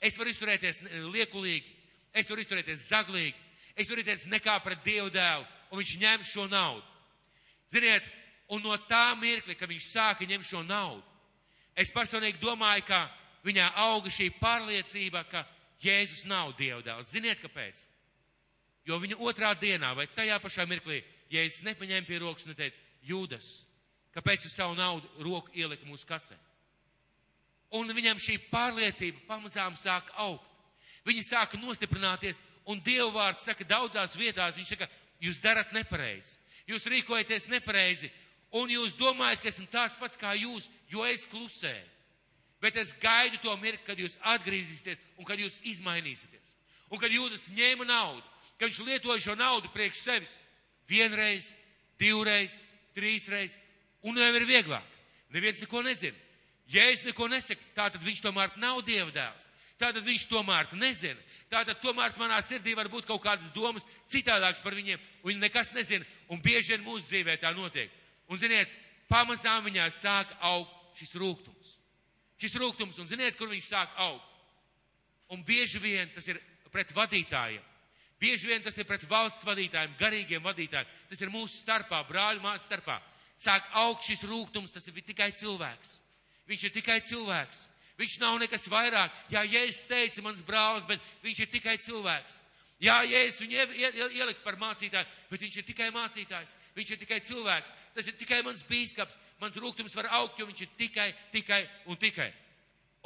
Es 0.05 0.18
varu 0.18 0.31
izturēties 0.31 0.83
liekulīgi, 1.14 1.70
es 2.14 2.29
varu 2.29 2.42
izturēties 2.42 2.88
zaglīgi, 2.90 3.35
es 3.75 3.88
varu 3.88 4.03
izturēties 4.03 4.31
nekā 4.33 4.59
pret 4.64 4.85
Dievu 4.85 5.11
dēlu, 5.14 5.47
un 5.70 5.81
viņš 5.81 5.94
ņem 6.03 6.27
šo 6.29 6.47
naudu. 6.51 6.85
Ziniet, 7.73 8.05
un 8.53 8.62
no 8.62 8.77
tā 8.88 9.14
mirkļa, 9.18 9.57
kad 9.59 9.70
viņš 9.70 9.88
sāka 9.88 10.29
ņemt 10.29 10.47
šo 10.47 10.62
naudu, 10.66 11.03
es 11.75 11.90
personīgi 11.94 12.42
domāju, 12.42 12.85
ka 12.90 13.01
viņā 13.47 13.70
auga 13.87 14.12
šī 14.12 14.31
pārliecība, 14.40 15.25
ka 15.31 15.47
Jēzus 15.85 16.25
nav 16.29 16.55
dievdēls. 16.59 17.11
Ziniet, 17.12 17.42
kāpēc? 17.42 17.81
Jo 18.85 19.01
viņa 19.01 19.18
otrā 19.20 19.53
dienā 19.57 19.94
vai 19.97 20.07
tajā 20.12 20.37
pašā 20.40 20.68
mirklī 20.68 21.01
Jēzus 21.33 21.64
nepaņēma 21.66 22.07
pie 22.09 22.20
rokas 22.20 22.47
un 22.47 22.57
teica, 22.57 22.81
Jūdas, 23.05 23.49
kāpēc 24.16 24.47
jūs 24.47 24.55
savu 24.57 24.77
naudu 24.79 25.09
roku 25.20 25.53
ielika 25.53 25.85
mūsu 25.85 26.07
kasē? 26.09 26.38
Un 27.75 27.91
viņam 27.91 28.21
šī 28.23 28.39
pārliecība 28.53 29.25
pamazām 29.29 29.75
sāk 29.79 30.13
augt. 30.23 30.47
Viņi 31.05 31.25
sāka 31.27 31.59
nostiprināties, 31.61 32.39
un 32.71 32.79
Dieva 32.81 33.11
vārds 33.13 33.45
saka 33.45 33.67
daudzās 33.69 34.15
vietās, 34.17 34.57
viņš 34.57 34.71
saka, 34.77 34.89
jūs 35.21 35.41
darat 35.43 35.75
nepareizi, 35.77 36.39
jūs 36.71 36.87
rīkojaties 36.89 37.51
nepareizi, 37.53 38.09
un 38.57 38.71
jūs 38.73 38.95
domājat, 38.97 39.43
ka 39.43 39.51
esmu 39.51 39.67
tāds 39.73 39.99
pats 40.01 40.17
kā 40.17 40.33
jūs, 40.39 40.71
jo 40.89 41.05
es 41.05 41.27
klusēju 41.29 41.91
bet 42.65 42.77
es 42.77 42.95
gaidu 42.97 43.37
to 43.43 43.53
mirkli, 43.61 43.85
kad 43.85 43.99
jūs 44.01 44.15
atgriezīsieties 44.25 45.21
un 45.21 45.27
kad 45.29 45.37
jūs 45.37 45.59
izmainīsieties. 45.69 46.55
Un 46.89 47.01
kad 47.03 47.13
jūdas 47.13 47.51
ņēma 47.53 47.85
naudu, 47.85 48.25
kad 48.57 48.71
viņš 48.71 48.79
lietoja 48.87 49.21
šo 49.21 49.35
naudu 49.37 49.69
priekš 49.75 50.01
sevis 50.01 50.33
vienreiz, 50.89 51.51
divreiz, 52.01 52.55
trīsreiz, 52.97 53.59
un 54.01 54.17
jau 54.17 54.31
ir 54.39 54.47
vieglāk. 54.49 54.87
Neviens 55.35 55.61
neko 55.61 55.83
nezina. 55.85 56.17
Jēzus 56.70 57.05
neko 57.09 57.29
nesaka, 57.29 57.61
tātad 57.77 58.05
viņš 58.05 58.22
tomēr 58.24 58.55
nav 58.61 58.81
Dieva 58.87 59.11
dēls. 59.12 59.50
Tātad 59.81 60.05
viņš 60.07 60.29
tomēr 60.31 60.70
nezina. 60.79 61.20
Tātad 61.50 61.81
tomēr 61.83 62.14
manā 62.18 62.38
sirdī 62.46 62.77
var 62.79 62.88
būt 62.88 63.09
kaut 63.09 63.22
kādas 63.24 63.50
domas 63.53 63.87
citādākas 64.11 64.62
par 64.62 64.77
viņiem, 64.77 65.00
viņi 65.27 65.42
nekas 65.42 65.72
nezina. 65.74 66.07
Un 66.31 66.40
bieži 66.42 66.74
vien 66.74 66.87
mūsu 66.87 67.05
dzīvē 67.11 67.37
tā 67.42 67.50
notiek. 67.57 67.90
Un 68.31 68.40
ziniet, 68.40 68.70
pamazām 69.11 69.64
viņā 69.66 69.90
sāk 69.92 70.31
augt 70.40 70.72
šis 70.98 71.16
rūkums. 71.20 71.74
Šis 72.40 72.55
rūkums, 72.61 72.98
un 73.03 73.11
ziniet, 73.11 73.37
kur 73.37 73.50
viņš 73.50 73.66
sāk 73.66 73.92
augt. 74.07 74.31
Un 75.35 75.42
bieži 75.44 75.81
vien 75.83 76.11
tas 76.14 76.27
ir 76.31 76.40
pret 76.72 76.90
vadītājiem. 76.94 77.62
Bieži 78.20 78.48
vien 78.48 78.62
tas 78.62 78.77
ir 78.79 78.87
pret 78.88 79.03
valsts 79.11 79.44
vadītājiem, 79.44 79.98
garīgiem 79.98 80.42
vadītājiem. 80.44 80.88
Tas 81.11 81.20
ir 81.20 81.33
mūsu 81.35 81.59
starpā, 81.59 82.00
brāļu 82.09 82.40
māsu 82.44 82.68
starpā. 82.70 83.00
Sāk 83.37 83.66
augt 83.83 84.07
šis 84.07 84.22
rūkums, 84.29 84.72
tas 84.72 84.87
ir 84.88 85.03
tikai 85.03 85.33
cilvēks. 85.35 85.98
Viņš 86.48 86.64
ir 86.68 86.74
tikai 86.74 86.98
cilvēks. 87.04 87.68
Viņš 87.98 88.16
nav 88.20 88.38
nekas 88.42 88.66
vairāk. 88.68 89.12
Jā, 89.30 89.44
Jēzus 89.46 89.85
teica, 89.88 90.22
mans 90.26 90.42
brālis, 90.44 90.87
bet 90.88 91.02
viņš 91.22 91.44
ir 91.44 91.50
tikai 91.52 91.76
cilvēks. 91.80 92.40
Jā, 92.83 92.98
Jēzus 93.07 93.44
viņu 93.44 94.09
ielikt 94.18 94.42
par 94.44 94.59
mācītāju, 94.61 95.07
bet 95.30 95.44
viņš 95.44 95.59
ir 95.61 95.66
tikai 95.68 95.90
mācītājs. 95.94 96.57
Viņš 96.74 96.90
ir 96.90 97.00
tikai 97.04 97.20
cilvēks. 97.24 97.72
Tas 97.94 98.11
ir 98.11 98.18
tikai 98.18 98.42
mans 98.44 98.64
bīskaps. 98.66 99.20
Mans 99.40 99.57
rūkums 99.59 99.94
var 99.98 100.11
augt, 100.18 100.38
jo 100.38 100.46
viņš 100.46 100.64
ir 100.64 100.74
tikai, 100.78 101.09
tikai 101.33 101.62
un 101.90 101.98
tikai. 102.00 102.30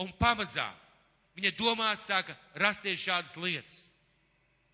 Un 0.01 0.11
pamazām 0.19 0.75
viņa 1.37 1.55
domās 1.59 2.05
sāka 2.09 2.37
rasties 2.59 3.01
šādas 3.05 3.37
lietas. 3.39 3.85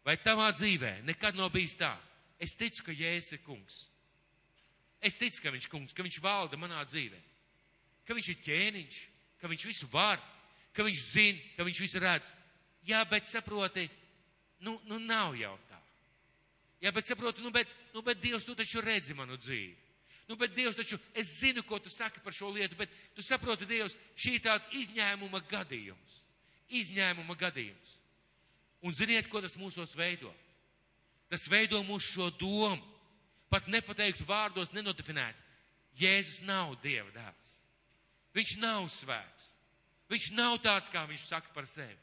Vai 0.04 0.16
tavā 0.20 0.50
dzīvē 0.52 0.98
nekad 1.08 1.36
nav 1.36 1.52
bijis 1.54 1.78
tā? 1.80 1.94
Es 2.38 2.56
ticu, 2.60 2.84
ka 2.86 2.94
Jēzus 2.94 3.36
ir 3.36 3.44
kungs. 3.44 3.84
Es 5.04 5.16
ticu, 5.20 5.42
ka 5.42 5.52
viņš 5.52 5.68
kungs, 5.72 5.94
ka 5.96 6.04
viņš 6.04 6.20
valda 6.24 6.58
manā 6.60 6.82
dzīvē. 6.86 7.20
Ka 8.04 8.16
viņš 8.16 8.30
ir 8.32 8.40
ķēniņš, 8.44 8.96
ka 9.40 9.50
viņš 9.50 9.66
visu 9.68 9.88
var, 9.92 10.20
ka 10.74 10.84
viņš 10.84 11.04
zina, 11.12 11.40
ka 11.56 11.66
viņš 11.66 11.80
visu 11.84 12.02
redz. 12.02 12.34
Jā, 12.84 13.00
bet 13.08 13.28
saproti, 13.28 13.86
nu, 14.64 14.76
nu 14.88 14.98
nav 15.00 15.36
jau 15.38 15.54
tā. 15.70 15.80
Jā, 16.84 16.92
bet 16.92 17.06
saproti, 17.08 17.40
nu, 17.40 17.52
bet, 17.54 17.70
nu, 17.94 18.02
bet 18.04 18.20
Dievs, 18.20 18.44
tu 18.44 18.56
taču 18.56 18.82
redzi 18.84 19.16
manu 19.16 19.38
dzīvi. 19.40 19.72
Nu, 20.28 20.36
bet 20.40 20.52
Dievs 20.56 20.76
taču, 20.76 20.98
es 21.16 21.30
zinu, 21.40 21.62
ko 21.64 21.78
tu 21.80 21.92
saki 21.92 22.20
par 22.24 22.32
šo 22.32 22.50
lietu, 22.52 22.76
bet 22.76 22.92
tu 23.16 23.24
saproti, 23.24 23.68
Dievs, 23.68 23.96
šī 24.16 24.36
tāds 24.44 24.68
izņēmuma 24.76 25.40
gadījums. 25.48 26.20
Izņēmuma 26.72 27.36
gadījums. 27.40 27.98
Un 28.84 28.92
ziniet, 28.96 29.28
ko 29.32 29.40
tas 29.40 29.56
mūsos 29.60 29.94
veido? 29.96 30.32
Tas 31.32 31.46
veido 31.48 31.80
mūsu 31.84 32.18
šo 32.18 32.28
domu, 32.36 32.80
pat 33.52 33.68
nepateikt 33.72 34.24
vārdos, 34.28 34.72
nenotifinēt. 34.76 35.40
Jēzus 35.96 36.42
nav 36.44 36.74
Dieva 36.82 37.08
dēls. 37.14 37.52
Viņš 38.34 38.56
nav 38.62 38.88
svēts. 38.90 39.50
Viņš 40.10 40.30
nav 40.36 40.58
tāds, 40.62 40.90
kā 40.92 41.04
viņš 41.08 41.26
saka 41.28 41.50
par 41.54 41.66
sevi. 41.70 41.96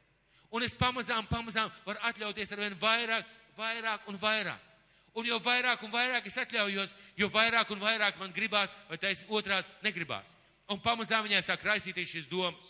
Un 0.51 0.63
es 0.65 0.75
pamazām, 0.75 1.27
pamazām 1.29 1.71
varu 1.85 2.01
atļauties 2.09 2.51
ar 2.51 2.59
vien 2.63 2.75
vairāk, 2.79 3.27
vairāk 3.57 4.07
un 4.11 4.19
vairāk. 4.19 4.67
Un 5.15 5.27
jo 5.27 5.37
vairāk 5.43 5.81
un 5.83 5.91
vairāk 5.91 6.27
es 6.27 6.37
atļaujos, 6.39 6.93
jo 7.19 7.27
vairāk 7.31 7.71
un 7.71 7.81
vairāk 7.83 8.19
man 8.19 8.31
gribās, 8.35 8.71
vai 8.87 8.99
taisn 8.99 9.27
otrādi 9.27 9.67
negribās. 9.83 10.37
Un 10.71 10.79
pamazām 10.79 11.25
viņai 11.27 11.41
sāk 11.43 11.65
raisīties 11.67 12.13
šīs 12.13 12.29
domas. 12.31 12.69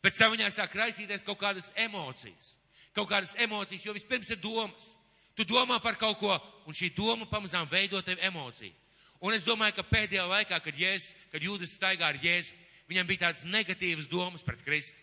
Pēc 0.00 0.16
tam 0.16 0.32
viņai 0.32 0.48
sāk 0.54 0.74
raisīties 0.80 1.24
kaut 1.26 1.40
kādas 1.42 1.68
emocijas. 1.76 2.54
Kaut 2.96 3.08
kādas 3.10 3.34
emocijas, 3.38 3.84
jo 3.84 3.92
vispirms 3.92 4.32
ir 4.32 4.40
domas. 4.40 4.94
Tu 5.36 5.44
domā 5.44 5.76
par 5.80 5.96
kaut 6.00 6.18
ko, 6.20 6.32
un 6.66 6.76
šī 6.76 6.90
doma 6.96 7.28
pamazām 7.28 7.68
veido 7.68 8.00
tev 8.02 8.20
emociju. 8.24 8.72
Un 9.20 9.36
es 9.36 9.44
domāju, 9.44 9.76
ka 9.76 9.84
pēdējā 9.84 10.24
laikā, 10.24 10.58
kad, 10.64 10.76
Jēzus, 10.80 11.12
kad 11.32 11.44
Jūdas 11.44 11.74
staigā 11.76 12.08
ar 12.08 12.18
Jēzu, 12.22 12.54
viņam 12.88 13.08
bija 13.08 13.26
tādas 13.26 13.44
negatīvas 13.44 14.08
domas 14.08 14.44
pret 14.44 14.62
Kristu. 14.64 14.96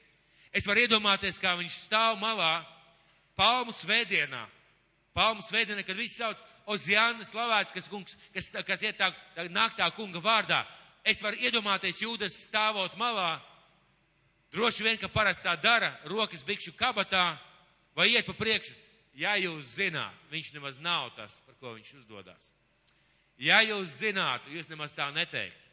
Es 0.51 0.65
varu 0.65 0.81
iedomāties, 0.87 1.37
kā 1.37 1.53
viņš 1.59 1.75
stāv 1.85 2.17
malā 2.17 2.65
palmu 3.37 3.75
svētdienā. 3.77 4.41
Palmu 5.13 5.45
svētdienā, 5.45 5.85
kad 5.85 5.99
viss 5.99 6.17
sauc 6.17 6.41
Oziāna 6.67 7.23
slavēts, 7.23 7.71
kas, 7.71 7.85
kungs, 7.87 8.17
kas, 8.33 8.49
kas 8.67 8.81
iet 8.83 8.97
tā, 8.99 9.11
tā 9.37 9.45
nāk 9.53 9.77
tā 9.77 9.87
kunga 9.95 10.19
vārdā. 10.23 10.63
Es 11.07 11.21
varu 11.23 11.39
iedomāties 11.39 12.01
Jūdas 12.01 12.35
stāvot 12.49 12.97
malā. 12.99 13.37
Droši 14.51 14.83
vien, 14.83 14.97
ka 14.99 15.11
parasti 15.11 15.45
tā 15.45 15.53
dara, 15.61 15.93
rokas 16.09 16.43
bikšu 16.47 16.73
kabatā 16.75 17.37
vai 17.95 18.09
iet 18.15 18.27
pa 18.27 18.35
priekšu. 18.35 18.75
Ja 19.17 19.37
jūs 19.39 19.77
zināt, 19.77 20.13
viņš 20.33 20.53
nemaz 20.57 20.81
nav 20.81 21.13
tas, 21.17 21.39
par 21.45 21.55
ko 21.61 21.77
viņš 21.77 21.95
uzdodas. 22.01 22.56
Ja 23.37 23.61
jūs 23.61 23.99
zinātu, 23.99 24.49
jūs 24.55 24.69
nemaz 24.69 24.95
tā 24.97 25.07
neteikt. 25.13 25.65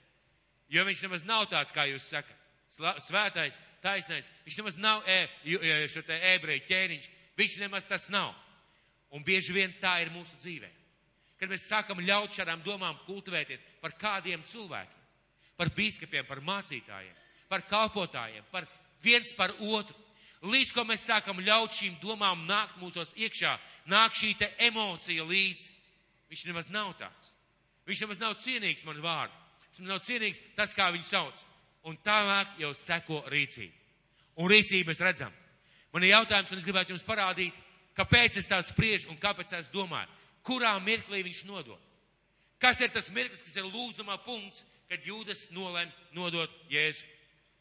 Jo 0.69 0.85
viņš 0.85 1.03
nemaz 1.05 1.25
nav 1.25 1.47
tāds, 1.53 1.73
kā 1.73 1.87
jūs 1.89 2.09
sakat. 2.13 2.41
Svētais, 3.05 3.57
taisnais. 3.85 4.29
Viņš 4.45 4.57
nemaz 4.59 4.79
nav 4.81 5.05
e, 5.09 5.19
šo 5.93 6.03
te 6.05 6.17
ebreju 6.35 6.65
ķēniņš. 6.69 7.11
Viņš 7.39 7.59
nemaz 7.63 7.87
tas 7.89 8.09
nav. 8.13 8.33
Un 9.15 9.25
bieži 9.25 9.55
vien 9.55 9.73
tā 9.81 9.99
ir 10.03 10.13
mūsu 10.15 10.37
dzīvē. 10.43 10.71
Kad 11.39 11.51
mēs 11.51 11.67
sākam 11.69 12.01
ļaut 12.03 12.35
šādām 12.35 12.63
domām 12.67 12.99
kultivēties 13.07 13.63
par 13.83 13.95
kādiem 13.99 14.43
cilvēkiem, 14.49 15.03
par 15.59 15.71
bīskapiem, 15.77 16.27
par 16.27 16.41
mācītājiem, 16.43 17.15
par 17.51 17.65
kalpotājiem, 17.71 18.47
par 18.51 18.67
viens 19.03 19.33
par 19.37 19.55
otru. 19.61 19.97
Līdz 20.45 20.73
ko 20.77 20.85
mēs 20.85 21.07
sākam 21.09 21.41
ļaut 21.41 21.73
šīm 21.73 21.97
domām 22.03 22.45
nākt 22.49 22.77
mūsos 22.81 23.15
iekšā, 23.17 23.55
nāk 23.89 24.17
šī 24.19 24.35
te 24.41 24.51
emocija 24.67 25.25
līdzi. 25.25 25.71
Viņš 26.33 26.45
nemaz 26.51 26.69
nav 26.73 26.93
tāds. 26.99 27.34
Viņš 27.89 28.05
nemaz 28.05 28.21
nav 28.23 28.37
cienīgs 28.41 28.85
man 28.89 29.01
vārdu. 29.05 29.41
Viņš 29.77 29.89
nav 29.89 30.03
cienīgs 30.07 30.41
tas, 30.57 30.75
kā 30.77 30.89
viņu 30.95 31.07
sauc. 31.09 31.41
Un 31.85 31.99
tālāk 32.05 32.55
jau 32.63 32.73
seko 32.79 33.25
rīcība. 33.29 33.75
Un 34.41 34.49
rīcību 34.51 34.89
mēs 34.89 35.03
redzam. 35.05 35.33
Man 35.93 36.03
ir 36.03 36.15
jautājums, 36.15 36.51
un 36.51 36.59
es 36.59 36.67
gribētu 36.67 36.95
jums 36.95 37.07
parādīt, 37.07 37.57
kāpēc 37.95 38.39
es 38.41 38.49
tā 38.51 38.59
spriežu 38.65 39.13
un 39.13 39.19
kāpēc 39.21 39.53
es 39.59 39.69
domāju, 39.71 40.09
kurā 40.47 40.73
mirklī 40.83 41.23
viņš 41.27 41.45
nodod. 41.47 41.81
Kas 42.59 42.81
ir 42.81 42.91
tas 42.91 43.11
mirklis, 43.13 43.45
kas 43.45 43.57
ir 43.61 43.69
lūzumā 43.69 44.17
punkts, 44.25 44.65
kad 44.89 45.05
jūdas 45.05 45.51
nolēma 45.53 45.93
nodot 46.17 46.51
Jēzu? 46.73 47.05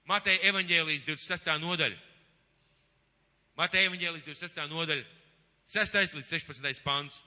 Mateja 0.07 0.41
evaņģēlijas 0.49 1.05
26. 1.07 1.51
nodaļa. 1.63 1.99
Mateja 3.59 3.89
evaņģēlijas 3.89 4.25
26. 4.25 4.65
nodaļa, 4.71 5.05
6. 5.69 5.99
līdz 6.17 6.31
16. 6.31 6.81
pants. 6.83 7.21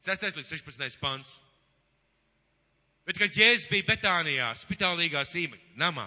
6. 0.00 0.36
līdz 0.36 0.48
16. 0.48 0.96
pants. 1.00 1.38
Bet, 3.04 3.18
kad 3.18 3.34
Jēzus 3.34 3.68
bija 3.68 3.88
Betānijā, 3.88 4.48
spitālīgā 4.56 5.24
sīma 5.28 5.58
namā, 5.76 6.06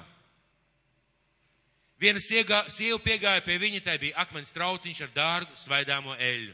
viena 2.01 2.21
siega, 2.21 2.63
sieva 2.73 2.99
piegāja 3.01 3.43
pie 3.45 3.57
viņa, 3.61 3.81
tai 3.85 3.97
bija 4.01 4.17
akmens 4.23 4.53
trauciņš 4.55 5.01
ar 5.05 5.11
dārgu 5.15 5.57
svaidāmo 5.59 6.15
eļļu, 6.17 6.53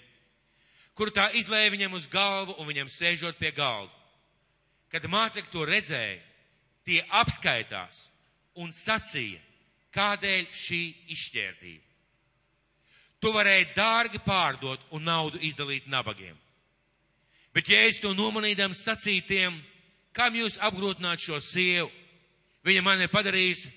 kuru 0.98 1.14
tā 1.16 1.30
izlēja 1.40 1.72
viņam 1.76 1.96
uz 2.00 2.08
galvu 2.12 2.58
un 2.60 2.68
viņam 2.68 2.92
sēžot 2.92 3.40
pie 3.40 3.54
galda. 3.56 3.94
Kad 4.90 5.06
mācekļi 5.06 5.54
to 5.54 5.68
redzēja, 5.70 6.18
tie 6.84 7.04
apskaitās 7.22 8.08
un 8.60 8.74
sacīja, 8.74 9.40
kādēļ 9.94 10.50
šī 10.54 10.82
izšķērdība. 11.14 11.86
Tu 13.20 13.32
varēji 13.36 13.74
dārgi 13.76 14.20
pārdot 14.24 14.84
un 14.96 15.04
naudu 15.06 15.40
izdalīt 15.44 15.88
nabagiem. 15.92 16.38
Bet, 17.54 17.70
es 17.70 18.00
to 18.02 18.14
nomanīdams 18.14 18.84
sacītiem, 18.86 19.58
kam 20.14 20.36
jūs 20.38 20.60
apgrūtināt 20.62 21.22
šo 21.24 21.40
sievu, 21.42 21.90
viņa 22.66 22.84
man 22.86 23.02
ir 23.02 23.12
padarījusi, 23.12 23.72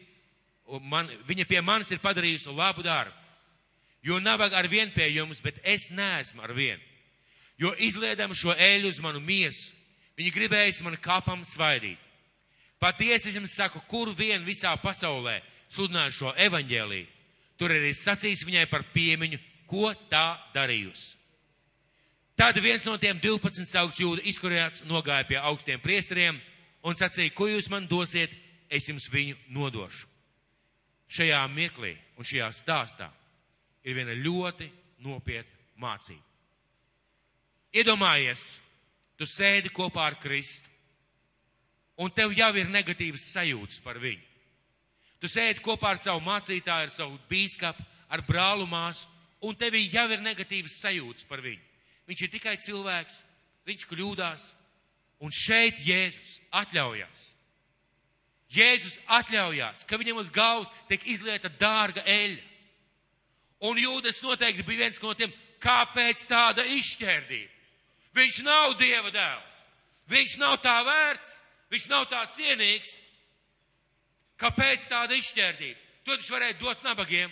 man, 0.88 1.08
viņa 1.28 1.46
pie 1.48 1.60
manis 1.64 1.92
ir 1.92 2.02
padarījusi 2.02 2.52
labu 2.52 2.84
darbu. 2.84 3.16
Jo 4.02 4.18
nabaga 4.18 4.58
ar 4.58 4.66
vien 4.68 4.90
pie 4.90 5.06
jums, 5.14 5.40
bet 5.40 5.60
es 5.62 5.88
neesmu 5.90 6.42
ar 6.42 6.52
vienu. 6.56 6.82
Jo 7.58 7.70
izliedam 7.78 8.34
šo 8.34 8.54
eļu 8.58 8.90
uz 8.90 8.98
manu 9.00 9.20
miesu, 9.22 9.70
viņi 10.18 10.34
gribējas 10.34 10.82
man 10.82 10.98
kapam 11.00 11.44
svaidīt. 11.46 12.00
Patiesi 12.82 13.30
es 13.30 13.36
jums 13.38 13.54
saku, 13.54 13.78
kur 13.86 14.10
vien 14.18 14.42
visā 14.42 14.72
pasaulē 14.82 15.38
sludināt 15.70 16.16
šo 16.16 16.32
evaņģēlīju, 16.34 17.06
tur 17.56 17.70
arī 17.70 17.92
sacīs 17.94 18.42
viņai 18.42 18.66
par 18.70 18.82
piemiņu, 18.92 19.38
ko 19.70 19.92
tā 20.10 20.34
darījusi. 20.56 21.21
Tad 22.42 22.58
viens 22.58 22.82
no 22.82 22.96
tiem 22.98 23.20
12 23.22 23.62
saukts 23.70 24.00
jūda 24.02 24.24
izkurēts 24.26 24.82
nogāja 24.90 25.22
pie 25.28 25.36
augstiem 25.38 25.78
priesteriem 25.78 26.40
un 26.82 26.98
sacīja, 26.98 27.30
ko 27.38 27.46
jūs 27.46 27.68
man 27.70 27.86
dosiet, 27.86 28.34
es 28.66 28.88
jums 28.90 29.06
viņu 29.12 29.36
nodošu. 29.54 30.08
Šajā 31.06 31.38
mirklī 31.54 31.92
un 32.18 32.26
šajā 32.26 32.50
stāstā 32.58 33.08
ir 33.86 33.94
viena 33.94 34.18
ļoti 34.18 34.66
nopietna 35.06 35.86
mācība. 35.86 36.26
Iedomājies, 37.78 38.58
tu 39.14 39.22
sēdi 39.22 39.70
kopā 39.70 40.10
ar 40.10 40.18
Kristu, 40.18 40.66
un 42.02 42.10
tev 42.10 42.34
jau 42.34 42.50
ir 42.58 42.74
negatīvas 42.74 43.30
sajūtas 43.36 43.78
par 43.86 44.02
viņu. 44.02 44.26
Tu 45.22 45.30
sēdi 45.30 45.62
kopā 45.62 45.94
ar 45.94 46.06
savu 46.10 46.26
mācītāju, 46.26 46.90
ar 46.90 46.98
savu 46.98 47.22
bīskapu, 47.30 47.86
ar 48.10 48.26
brālu 48.26 48.66
māsu, 48.66 49.06
un 49.46 49.54
tev 49.54 49.78
jau 49.78 50.10
ir 50.10 50.26
negatīvas 50.26 50.82
sajūtas 50.82 51.30
par 51.30 51.46
viņu. 51.46 51.68
Viņš 52.10 52.24
ir 52.24 52.32
tikai 52.32 52.56
cilvēks, 52.60 53.20
viņš 53.68 53.86
kļūdās, 53.90 54.48
un 55.22 55.30
šeit 55.34 55.78
Jēzus 55.86 56.40
atļaujas. 56.62 57.28
Jēzus 58.52 58.98
atļaujās, 59.08 59.86
ka 59.88 59.96
viņam 59.96 60.18
uz 60.20 60.30
galvas 60.34 60.70
tiek 60.90 61.04
izlieta 61.08 61.48
dārga 61.60 62.02
eļļa. 62.04 62.42
Un 63.64 63.78
Jūdas 63.78 64.18
noteikti 64.24 64.66
bija 64.66 64.84
viens 64.84 64.98
no 65.00 65.14
tiem, 65.14 65.32
kāpēc 65.62 66.26
tāda 66.28 66.66
izšķērdība. 66.74 67.52
Viņš 68.18 68.42
nav 68.44 68.74
Dieva 68.80 69.12
dēls. 69.14 69.60
Viņš 70.10 70.34
nav 70.42 70.58
tā 70.60 70.74
vērts, 70.84 71.36
viņš 71.72 71.86
nav 71.88 72.08
tā 72.10 72.26
cienīgs. 72.36 72.98
Kāpēc 74.42 74.84
tāda 74.90 75.16
izšķērdība? 75.16 75.78
To 76.04 76.16
viņš 76.16 76.30
varēja 76.34 76.58
dot 76.60 76.82
nabagiem, 76.84 77.30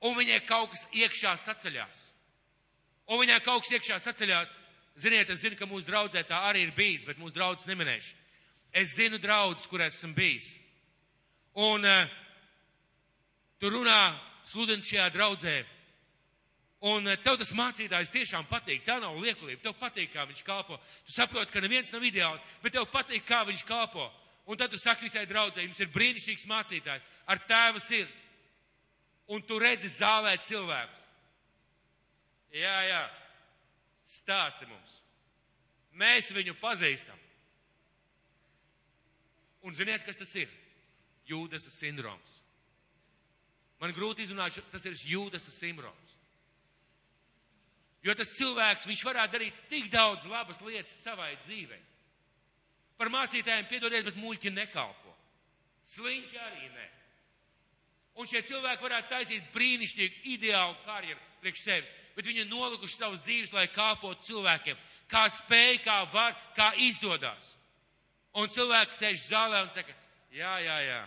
un 0.00 0.16
viņai 0.16 0.40
kaut 0.48 0.72
kas 0.72 0.86
iekšā 0.96 1.36
saceļās. 1.44 2.06
Un 3.08 3.22
viņai 3.22 3.40
kaut 3.44 3.64
kas 3.64 3.78
iekšā 3.78 4.00
saceļās. 4.04 4.54
Ziniet, 4.98 5.30
es 5.30 5.40
zinu, 5.44 5.56
ka 5.56 5.66
mūsu 5.70 5.86
draudzē 5.86 6.24
tā 6.26 6.40
arī 6.48 6.66
ir 6.66 6.74
bijis, 6.76 7.04
bet 7.06 7.20
mūsu 7.20 7.36
draudzes 7.36 7.68
neminēšu. 7.70 8.16
Es 8.74 8.96
zinu 8.98 9.20
draudzes, 9.22 9.68
kur 9.70 9.80
esmu 9.80 10.10
bijis. 10.16 10.58
Un 11.58 11.86
uh, 11.86 12.10
tur 13.62 13.72
runā 13.78 14.00
sludināt 14.50 14.90
šajā 14.90 15.06
draudzē. 15.14 15.56
Un 16.90 17.08
uh, 17.08 17.16
tev 17.22 17.38
tas 17.40 17.54
mācītājs 17.56 18.12
tiešām 18.12 18.48
patīk. 18.50 18.84
Tā 18.84 18.98
nav 19.00 19.16
liekulība. 19.22 19.62
Tev 19.64 19.78
patīk, 19.80 20.12
kā 20.12 20.26
viņš 20.28 20.44
kalpo. 20.46 20.76
Tu 21.06 21.14
saproti, 21.14 21.54
ka 21.54 21.62
neviens 21.64 21.94
nav 21.94 22.04
ideāls, 22.04 22.44
bet 22.62 22.76
tev 22.76 22.90
patīk, 22.92 23.24
kā 23.26 23.44
viņš 23.48 23.64
kalpo. 23.70 24.10
Un 24.48 24.58
tad 24.60 24.72
tu 24.72 24.80
saki 24.80 25.06
visai 25.06 25.26
draudzē, 25.28 25.62
jums 25.64 25.80
ir 25.80 25.92
brīnišķīgs 25.94 26.46
mācītājs 26.48 27.08
ar 27.28 27.40
tēva 27.48 27.80
sirdi. 27.84 28.24
Un 29.28 29.42
tu 29.44 29.58
redzi 29.60 29.90
zālē 29.92 30.38
cilvēkus. 30.40 31.07
Jā, 32.54 32.76
jā. 32.88 33.02
Stāsti 34.08 34.68
mums. 34.68 34.94
Mēs 35.98 36.30
viņu 36.32 36.54
pazīstam. 36.60 37.18
Un 39.66 39.74
ziniet, 39.74 40.04
kas 40.06 40.20
tas 40.20 40.32
ir? 40.38 40.50
Jūdas 41.28 41.66
sindroms. 41.74 42.38
Man 43.82 43.92
grūti 43.94 44.24
izrunāt, 44.24 44.56
tas 44.72 44.86
ir 44.88 44.96
jūdas 45.10 45.44
sindroms. 45.54 46.14
Jo 48.06 48.14
tas 48.16 48.30
cilvēks, 48.38 48.86
viņš 48.88 49.04
varētu 49.04 49.34
darīt 49.34 49.58
tik 49.70 49.90
daudz 49.92 50.24
labas 50.30 50.62
lietas 50.64 50.94
savai 51.02 51.34
dzīvei. 51.42 51.80
Par 52.98 53.10
mācītājiem 53.12 53.68
piedodiet, 53.70 54.06
bet 54.06 54.18
muļķi 54.18 54.54
nekalpo. 54.54 55.12
Sliņķi 55.92 56.40
arī 56.42 56.70
ne. 56.74 56.86
Un 58.18 58.26
šie 58.26 58.42
cilvēki 58.46 58.82
varētu 58.82 59.12
taisīt 59.12 59.50
brīnišķīgu, 59.54 60.22
ideālu 60.34 60.74
karjeru 60.86 61.20
priekš 61.42 61.62
sevis, 61.62 61.97
bet 62.18 62.26
viņi 62.26 62.42
ir 62.42 62.50
nolikuši 62.50 62.96
savus 62.98 63.22
dzīves, 63.22 63.52
lai 63.54 63.68
kāpotu 63.70 64.26
cilvēkiem, 64.26 64.78
kā 65.06 65.28
spēj, 65.30 65.76
kā 65.84 66.00
var, 66.10 66.34
kā 66.56 66.72
izdodas. 66.82 67.52
Un 68.34 68.50
cilvēks 68.50 68.98
sēž 68.98 69.28
zālē 69.28 69.60
un 69.62 69.70
saka, 69.70 69.94
jā, 70.34 70.56
jā, 70.64 70.80
jā. 70.82 70.98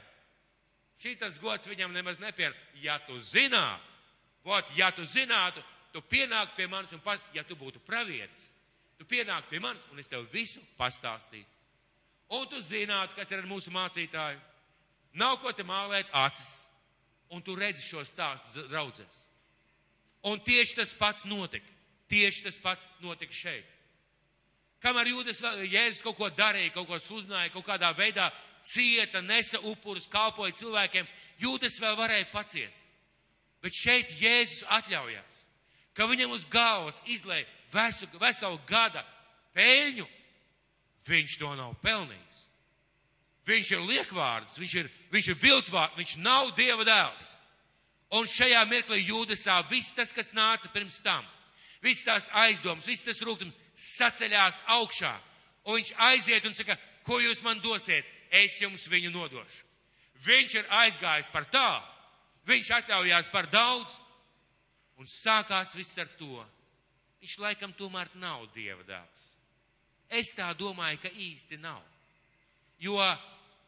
Šitas 1.03 1.35
gods 1.41 1.67
viņam 1.67 1.91
nemaz 1.91 2.21
nepier. 2.23 2.55
Ja 2.79 2.95
tu 3.03 3.17
zinātu, 3.19 3.83
vot, 4.47 4.71
ja 4.77 4.91
tu 4.95 5.03
zinātu, 5.03 5.59
tu 5.91 5.99
pienāktu 6.07 6.55
pie 6.55 6.69
manis 6.71 6.93
un 6.95 7.01
pat, 7.03 7.19
ja 7.35 7.43
tu 7.43 7.57
būtu 7.59 7.81
pravietis, 7.83 8.45
tu 8.95 9.03
pienāktu 9.09 9.51
pie 9.51 9.59
manis 9.59 9.83
un 9.91 9.99
es 9.99 10.07
tev 10.07 10.23
visu 10.31 10.63
pastāstītu. 10.79 11.49
Un 12.31 12.47
tu 12.47 12.61
zinātu, 12.63 13.17
kas 13.17 13.33
ir 13.33 13.41
ar 13.41 13.49
mūsu 13.49 13.73
mācītāju. 13.75 14.39
Nav 15.19 15.41
ko 15.43 15.51
te 15.51 15.67
mālēt 15.67 16.07
acis. 16.15 16.61
Un 17.31 17.43
tu 17.43 17.57
redzi 17.59 17.83
šo 17.83 18.05
stāstu 18.07 18.63
draudzēs. 18.71 19.19
Un 20.27 20.41
tieši 20.45 20.77
tas 20.77 20.93
pats 20.97 21.25
notika. 21.25 21.67
Tieši 22.11 22.43
tas 22.45 22.57
pats 22.61 22.87
notika 23.01 23.33
šeit. 23.33 23.67
Kamēr 24.81 25.11
jūdas 25.11 25.41
Jēzus 25.69 26.01
kaut 26.01 26.17
ko 26.17 26.29
darīja, 26.33 26.73
kaut 26.73 26.87
ko 26.89 26.97
sludināja, 26.97 27.51
kaut 27.53 27.67
kādā 27.67 27.91
veidā 27.93 28.31
cieta, 28.65 29.21
nesa 29.21 29.59
upurus, 29.69 30.09
kalpoja 30.09 30.55
cilvēkiem, 30.57 31.09
jūdas 31.41 31.77
vēl 31.81 31.97
varēja 31.99 32.29
paciest. 32.33 32.87
Bet 33.61 33.77
šeit 33.77 34.13
Jēzus 34.17 34.65
atļaujās, 34.73 35.43
ka 35.93 36.09
viņam 36.09 36.33
uz 36.33 36.47
galvas 36.49 36.97
izlēja 37.05 37.45
veselu, 37.73 38.21
veselu 38.21 38.59
gada 38.69 39.05
peļņu. 39.53 40.07
Viņš 41.05 41.37
to 41.41 41.53
nav 41.57 41.75
pelnījis. 41.81 42.41
Viņš 43.45 43.71
ir 43.73 43.85
liekvārds, 43.85 44.57
viņš 44.61 44.73
ir, 44.81 44.89
viņš 45.13 45.29
ir 45.33 45.39
viltvārds, 45.41 45.97
viņš 45.97 46.17
nav 46.21 46.51
Dieva 46.57 46.85
dēls. 46.85 47.31
Un 48.11 48.27
šajā 48.27 48.61
mirklī 48.67 49.05
jūdasā 49.05 49.61
viss 49.69 49.95
tas, 49.95 50.11
kas 50.11 50.33
nāca 50.35 50.67
pirms 50.73 50.99
tam, 51.03 51.23
viss 51.83 52.03
tās 52.03 52.27
aizdomas, 52.43 52.87
viss 52.87 53.05
tas 53.07 53.21
rūkums 53.23 53.55
saceļās 53.79 54.59
augšā. 54.75 55.13
Un 55.63 55.79
viņš 55.79 55.93
aiziet 56.09 56.45
un 56.49 56.55
saka, 56.57 56.75
ko 57.07 57.21
jūs 57.23 57.39
man 57.45 57.61
dosiet, 57.63 58.07
es 58.31 58.57
jums 58.59 58.83
viņu 58.91 59.13
nodošu. 59.15 59.63
Viņš 60.25 60.57
ir 60.59 60.67
aizgājis 60.81 61.31
par 61.31 61.47
tā, 61.49 61.81
viņš 62.49 62.73
atļaujās 62.81 63.31
par 63.31 63.47
daudz, 63.49 63.95
un 64.99 65.07
sākās 65.07 65.73
viss 65.77 65.97
ar 66.01 66.11
to. 66.19 66.43
Viņš 67.21 67.39
laikam 67.41 67.71
tomēr 67.77 68.11
nav 68.19 68.43
Dieva 68.53 68.83
dēls. 68.85 69.31
Es 70.11 70.33
tā 70.35 70.51
domāju, 70.57 70.99
ka 70.99 71.09
īsti 71.09 71.61
nav. 71.61 71.81
Jo 72.81 72.99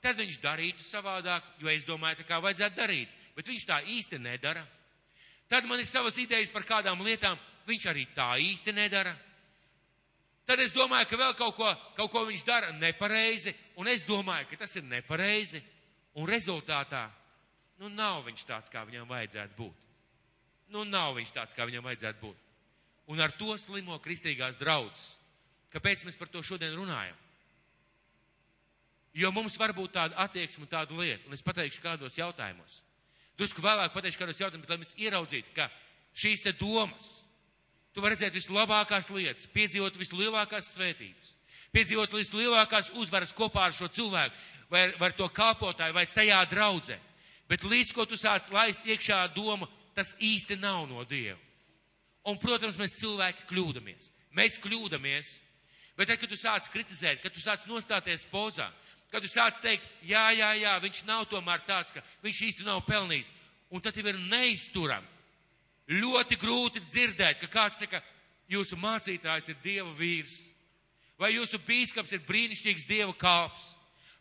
tad 0.03 0.17
viņš 0.19 0.39
darītu 0.43 0.83
savādāk, 0.83 1.45
jo 1.61 1.71
es 1.71 1.85
domāju, 1.87 2.19
tā 2.19 2.27
kā 2.27 2.41
vajadzētu 2.43 2.81
darīt 2.81 3.19
bet 3.35 3.49
viņš 3.49 3.65
tā 3.69 3.81
īsti 3.95 4.19
nedara. 4.21 4.63
Tad 5.49 5.67
man 5.69 5.81
ir 5.81 5.89
savas 5.89 6.17
idejas 6.21 6.51
par 6.53 6.65
kādām 6.67 7.03
lietām, 7.05 7.37
viņš 7.67 7.85
arī 7.91 8.07
tā 8.15 8.33
īsti 8.41 8.73
nedara. 8.73 9.13
Tad 10.45 10.59
es 10.59 10.73
domāju, 10.75 11.07
ka 11.07 11.19
vēl 11.19 11.35
kaut 11.39 11.55
ko, 11.55 11.69
kaut 11.95 12.11
ko 12.11 12.25
viņš 12.27 12.43
dara 12.47 12.71
nepareizi, 12.75 13.53
un 13.79 13.87
es 13.87 14.03
domāju, 14.03 14.49
ka 14.49 14.63
tas 14.65 14.75
ir 14.75 14.83
nepareizi, 14.83 15.61
un 16.19 16.27
rezultātā, 16.27 17.05
nu, 17.79 17.89
nav 17.89 18.25
viņš 18.27 18.43
tāds, 18.49 18.71
kā 18.71 18.83
viņam 18.87 19.07
vajadzētu 19.07 19.55
būt. 19.57 19.79
Nu, 20.73 20.83
nav 20.83 21.15
viņš 21.15 21.31
tāds, 21.35 21.55
kā 21.55 21.67
viņam 21.69 21.85
vajadzētu 21.87 22.19
būt. 22.23 22.39
Un 23.13 23.19
ar 23.23 23.31
to 23.35 23.55
slimo 23.59 23.97
kristīgās 24.03 24.59
draudzes. 24.59 25.17
Kāpēc 25.73 26.03
mēs 26.05 26.17
par 26.19 26.29
to 26.31 26.43
šodien 26.45 26.75
runājam? 26.77 27.15
Jo 29.13 29.29
mums 29.33 29.55
var 29.61 29.73
būt 29.77 29.93
tāda 29.93 30.17
attieksme 30.25 30.65
tāda 30.69 30.95
lieta, 30.97 31.27
un 31.27 31.35
es 31.35 31.43
pateikšu 31.45 31.83
kādos 31.83 32.17
jautājumos. 32.17 32.81
Drusku 33.37 33.63
vēlāk 33.63 33.93
pateikšu 33.95 34.21
kādus 34.21 34.41
jautājumus, 34.41 34.69
lai 34.69 34.79
mēs 34.81 34.93
ieraudzītu, 35.01 35.53
ka 35.55 35.69
šīs 36.13 36.43
te 36.45 36.53
domas, 36.57 37.23
tu 37.93 38.03
vari 38.03 38.13
redzēt 38.13 38.35
vislabākās 38.37 39.09
lietas, 39.13 39.47
piedzīvot 39.53 39.97
vislielākās 39.97 40.73
svētības, 40.75 41.33
piedzīvot 41.73 42.13
vislielākās 42.13 42.91
uzvaras 43.01 43.33
kopā 43.37 43.67
ar 43.69 43.77
šo 43.77 43.89
cilvēku, 43.89 44.37
vai 44.69 44.87
ar, 44.87 44.93
vai 44.99 45.09
ar 45.09 45.17
to 45.17 45.29
kalpotāju, 45.33 45.95
vai 45.97 46.05
tajā 46.13 46.43
draudzē. 46.51 46.99
Bet 47.49 47.65
līdz 47.67 47.93
ko 47.93 48.05
tu 48.09 48.17
sāc 48.17 48.45
laist 48.53 48.85
iekšā 48.85 49.25
doma, 49.35 49.67
tas 49.97 50.13
īsti 50.21 50.57
nav 50.61 50.85
no 50.89 51.03
Dieva. 51.05 51.39
Un, 52.29 52.37
protams, 52.39 52.77
mēs 52.79 52.95
cilvēki 53.01 53.49
kļūdamies. 53.49 54.11
Mēs 54.37 54.55
kļūdamies. 54.63 55.33
Bet 55.97 56.09
tad, 56.09 56.21
kad 56.21 56.31
tu 56.31 56.37
sāc 56.39 56.69
kritizēt, 56.73 57.19
kad 57.21 57.33
tu 57.35 57.43
sāc 57.43 57.65
nostāties 57.69 58.23
pozā, 58.31 58.69
Kad 59.13 59.21
tu 59.21 59.29
sāc 59.29 59.59
teikt, 59.61 59.85
jā, 60.09 60.23
jā, 60.33 60.49
jā, 60.57 60.73
viņš 60.81 61.03
nav 61.05 61.27
tomēr 61.29 61.61
tāds, 61.67 61.93
ka 61.93 62.01
viņš 62.25 62.39
īsti 62.47 62.65
nav 62.65 62.81
pelnījis. 62.87 63.29
Un 63.69 63.81
tad 63.81 63.93
tev 63.93 64.09
ir 64.09 64.17
neizturami. 64.17 65.05
Ļoti 65.93 66.37
grūti 66.41 66.81
dzirdēt, 66.87 67.37
ka 67.43 67.51
kāds 67.51 67.83
saka, 67.83 68.01
jūsu 68.49 68.79
mācītājs 68.81 69.51
ir 69.51 69.59
Dieva 69.61 69.91
vīrs. 69.99 70.39
Vai 71.21 71.35
jūsu 71.35 71.59
bīskaps 71.61 72.15
ir 72.15 72.23
brīnišķīgs 72.25 72.87
Dieva 72.89 73.13
kāps. 73.13 73.69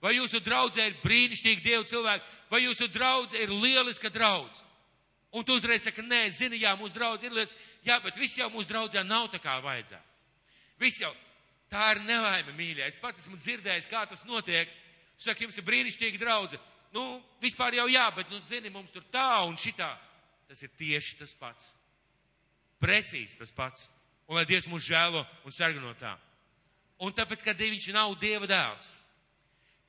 Vai 0.02 0.16
jūsu 0.18 0.42
draudzē 0.44 0.90
ir 0.90 1.00
brīnišķīgi 1.00 1.64
Dieva 1.64 1.88
cilvēki. 1.88 2.28
Vai 2.52 2.64
jūsu 2.66 2.90
draudzē 2.92 3.46
ir 3.46 3.54
lieliska 3.54 4.10
draudz. 4.12 4.60
Un 5.32 5.44
tu 5.48 5.56
uzreiz 5.56 5.86
saki, 5.86 6.04
nē, 6.04 6.26
zini, 6.36 6.60
jā, 6.60 6.74
mūsu 6.76 6.92
draudz 6.98 7.24
ir 7.24 7.32
liels. 7.32 7.54
Jā, 7.86 7.96
bet 8.04 8.18
viss 8.20 8.36
jau 8.36 8.50
mūsu 8.52 8.68
draudzē 8.68 9.00
nav 9.08 9.30
tā 9.32 9.40
kā 9.40 9.56
vajadzētu. 9.64 10.10
Viss 10.82 11.00
jau, 11.00 11.14
tā 11.72 11.88
ir 11.94 12.02
nelaime, 12.04 12.52
mīļā. 12.56 12.86
Es 12.86 13.00
pats 13.00 13.24
esmu 13.24 13.38
dzirdējis, 13.40 13.88
kā 13.90 14.04
tas 14.08 14.24
notiek. 14.28 14.70
Saka, 15.22 15.44
jums 15.44 15.56
ir 15.56 15.66
brīnišķīga 15.66 16.20
draudze. 16.20 16.60
Nu, 16.92 17.22
vispār 17.40 17.78
jau 17.78 17.86
jā, 17.88 18.04
bet, 18.16 18.28
nu, 18.32 18.40
zini, 18.48 18.72
mums 18.72 18.92
tur 18.92 19.04
tā 19.12 19.42
un 19.46 19.56
šitā. 19.56 19.94
Tas 20.50 20.60
ir 20.64 20.72
tieši 20.76 21.16
tas 21.22 21.32
pats. 21.40 21.70
Precīzi 22.82 23.38
tas 23.40 23.54
pats. 23.54 23.86
Un 24.28 24.36
lai 24.36 24.44
Dievs 24.48 24.68
mūs 24.68 24.84
žēlo 24.84 25.22
un 25.46 25.54
sarga 25.54 25.80
no 25.80 25.94
tā. 25.98 26.12
Un 27.02 27.14
tāpēc, 27.16 27.44
ka 27.44 27.54
viņš 27.56 27.88
nav 27.94 28.12
Dieva 28.20 28.48
dēls. 28.50 28.98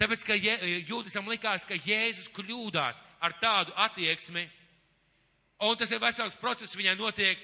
Tāpēc, 0.01 0.23
ka 0.25 0.37
Jūdasam 0.37 1.27
likās, 1.29 1.65
ka 1.67 1.77
Jēzus 1.77 2.31
kļūdās 2.33 3.01
ar 3.23 3.35
tādu 3.41 3.75
attieksmi, 3.85 4.47
un 5.63 5.77
tas 5.79 5.91
ir 5.91 6.01
vesels 6.01 6.39
process 6.41 6.75
viņai 6.75 6.95
notiek, 6.99 7.39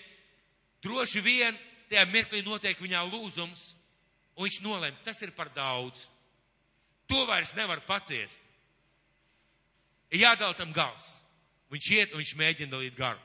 droši 0.84 1.22
vien 1.24 1.60
tajā 1.90 2.06
mirklī 2.10 2.42
notiek 2.46 2.80
viņā 2.82 3.04
lūzums, 3.12 3.74
un 4.40 4.48
viņš 4.48 4.62
nolēma, 4.64 5.04
tas 5.04 5.20
ir 5.22 5.34
par 5.36 5.52
daudz. 5.52 6.06
To 7.12 7.26
vairs 7.28 7.52
nevar 7.58 7.82
paciest. 7.84 8.46
Ir 10.10 10.24
jādala 10.24 10.56
tam 10.56 10.72
gals. 10.74 11.18
Viņš 11.70 11.90
iet 11.94 12.14
un 12.14 12.24
viņš 12.24 12.38
mēģina 12.40 12.72
dalīt 12.72 12.96
garu. 12.98 13.20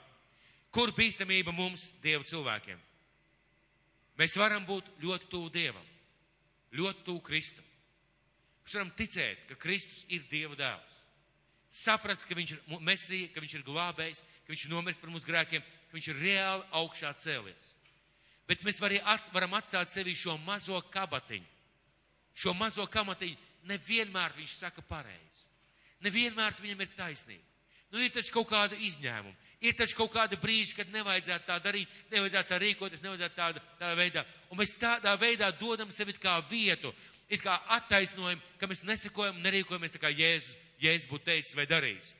Kur 0.74 0.90
bīstamība 0.92 1.54
mums, 1.54 1.92
Dieva 2.02 2.26
cilvēkiem? 2.26 2.80
Mēs 4.18 4.34
varam 4.38 4.66
būt 4.66 4.90
ļoti 5.02 5.30
tuvu 5.30 5.52
Dievam, 5.54 5.86
ļoti 6.74 7.06
tuvu 7.06 7.22
Kristum. 7.22 7.64
kurš 8.64 8.74
varam 8.74 8.90
ticēt, 8.96 9.46
ka 9.48 9.54
Kristus 9.54 10.04
ir 10.08 10.22
Dieva 10.30 10.56
dēls. 10.56 10.92
Saprast, 11.68 12.24
ka 12.24 12.34
viņš 12.34 12.52
ir 12.52 12.80
mesija, 12.80 13.28
ka 13.34 13.40
viņš 13.40 13.54
ir 13.54 13.64
glābējs, 13.66 14.22
ka 14.46 14.52
viņš 14.52 14.64
ir 14.64 14.70
nomiris 14.70 14.98
par 14.98 15.10
mūsu 15.10 15.26
grēkiem, 15.26 15.62
ka 15.62 15.96
viņš 15.96 16.08
ir 16.08 16.20
reāli 16.22 16.64
augšā 16.72 17.12
cēlies. 17.18 17.74
Bet 18.48 18.62
mēs 18.64 18.80
at, 18.82 19.32
varam 19.32 19.54
atstāt 19.54 19.88
sevi 19.88 20.14
šo 20.14 20.36
mazo 20.38 20.80
kabatiņu. 20.92 21.46
Šo 22.34 22.52
mazo 22.54 22.86
kabatiņu 22.86 23.36
nevienmēr 23.70 24.34
viņš 24.36 24.58
saka 24.58 24.82
pareizi. 24.82 25.48
Nevienmēr 26.04 26.52
viņam 26.60 26.80
ir 26.80 26.90
taisnība. 26.96 27.44
Nu, 27.94 28.00
ir 28.02 28.10
taču 28.10 28.32
kaut 28.34 28.48
kāda 28.50 28.74
izņēmuma. 28.74 29.36
Ir 29.62 29.76
taču 29.78 29.96
kaut 29.96 30.10
kāda 30.12 30.36
brīža, 30.36 30.80
kad 30.80 30.90
nevajadzētu 30.92 31.46
tā 31.46 31.56
darīt, 31.62 31.90
nevajadzētu 32.10 32.50
tā 32.50 32.58
rīkoties, 32.58 33.04
nevajadzētu 33.04 33.36
tāda, 33.38 33.62
tādā 33.78 33.94
veidā. 33.96 34.24
Un 34.50 34.58
mēs 34.58 34.74
tādā 34.80 35.14
veidā 35.20 35.52
dodam 35.60 35.92
sevi 35.94 36.16
kā 36.18 36.34
vietu, 36.50 36.90
it 37.30 37.40
kā 37.40 37.54
attaisnojumu, 37.78 38.42
ka 38.58 38.68
mēs 38.68 38.82
nesakojam, 38.84 39.38
nerīkojamies 39.44 39.94
tā 39.94 40.02
kā 40.02 40.10
Jēzus, 40.12 40.58
Jēzus 40.82 41.08
būtu 41.08 41.28
teicis 41.30 41.56
vai 41.56 41.68
darījis. 41.70 42.10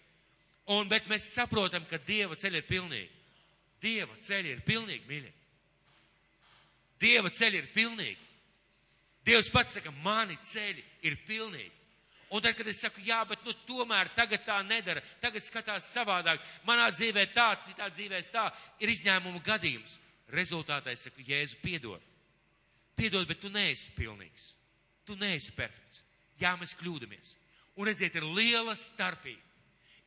Un, 0.73 0.89
bet 0.89 1.11
mēs 1.11 1.27
saprotam, 1.35 1.85
ka 1.91 1.99
Dieva 2.07 2.39
ceļi 2.39 2.63
ir 2.63 2.69
pilnīgi. 2.71 3.11
Dieva 3.83 4.17
ceļi 4.25 4.55
ir 4.55 4.63
pilnīgi, 4.65 5.05
mīļie. 5.11 5.33
Dieva 7.05 7.31
ceļi 7.31 7.61
ir 7.61 7.71
pilnīgi. 7.75 8.21
Dievs 9.25 9.49
pats 9.53 9.77
saka, 9.79 9.93
mani 10.05 10.37
ceļi 10.41 10.85
ir 11.09 11.17
pilnīgi. 11.29 11.73
Un 12.35 12.43
tad, 12.43 12.57
kad 12.59 12.67
es 12.67 12.81
saku, 12.83 13.03
jā, 13.05 13.21
bet 13.29 13.45
nu, 13.47 13.53
tomēr 13.69 14.11
tagad 14.17 14.43
tā 14.47 14.57
nedara, 14.67 15.03
tagad 15.23 15.45
skatās 15.45 15.87
savādāk, 15.95 16.41
manā 16.67 16.89
dzīvē 16.91 17.29
tā, 17.37 17.53
citā 17.63 17.87
dzīvē 17.93 18.21
tā, 18.33 18.49
ir 18.83 18.91
izņēmuma 18.91 19.43
gadījums. 19.45 20.01
Rezultātā 20.35 20.95
es 20.95 21.05
saku, 21.07 21.23
Jēzu, 21.23 21.61
piedod. 21.63 22.03
Piedod, 22.99 23.27
bet 23.29 23.41
tu 23.43 23.53
neesi 23.53 23.93
pilnīgs. 23.95 24.55
Tu 25.07 25.17
neesi 25.21 25.53
perfekts. 25.55 26.03
Jā, 26.41 26.55
mēs 26.59 26.75
kļūdamies. 26.81 27.37
Un 27.79 27.89
redziet, 27.89 28.17
ir 28.19 28.27
liela 28.27 28.75
starpība. 28.79 29.43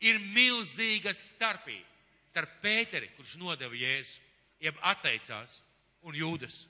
Ir 0.04 0.20
milzīga 0.34 1.14
starpība 1.16 1.86
starp 2.28 2.60
Pēteri, 2.62 3.10
kurš 3.18 3.38
nodeva 3.42 3.74
Jēzu, 3.74 4.20
jeb 4.62 4.78
atteicās, 4.86 5.62
un 6.06 6.18
Jūdas. 6.18 6.66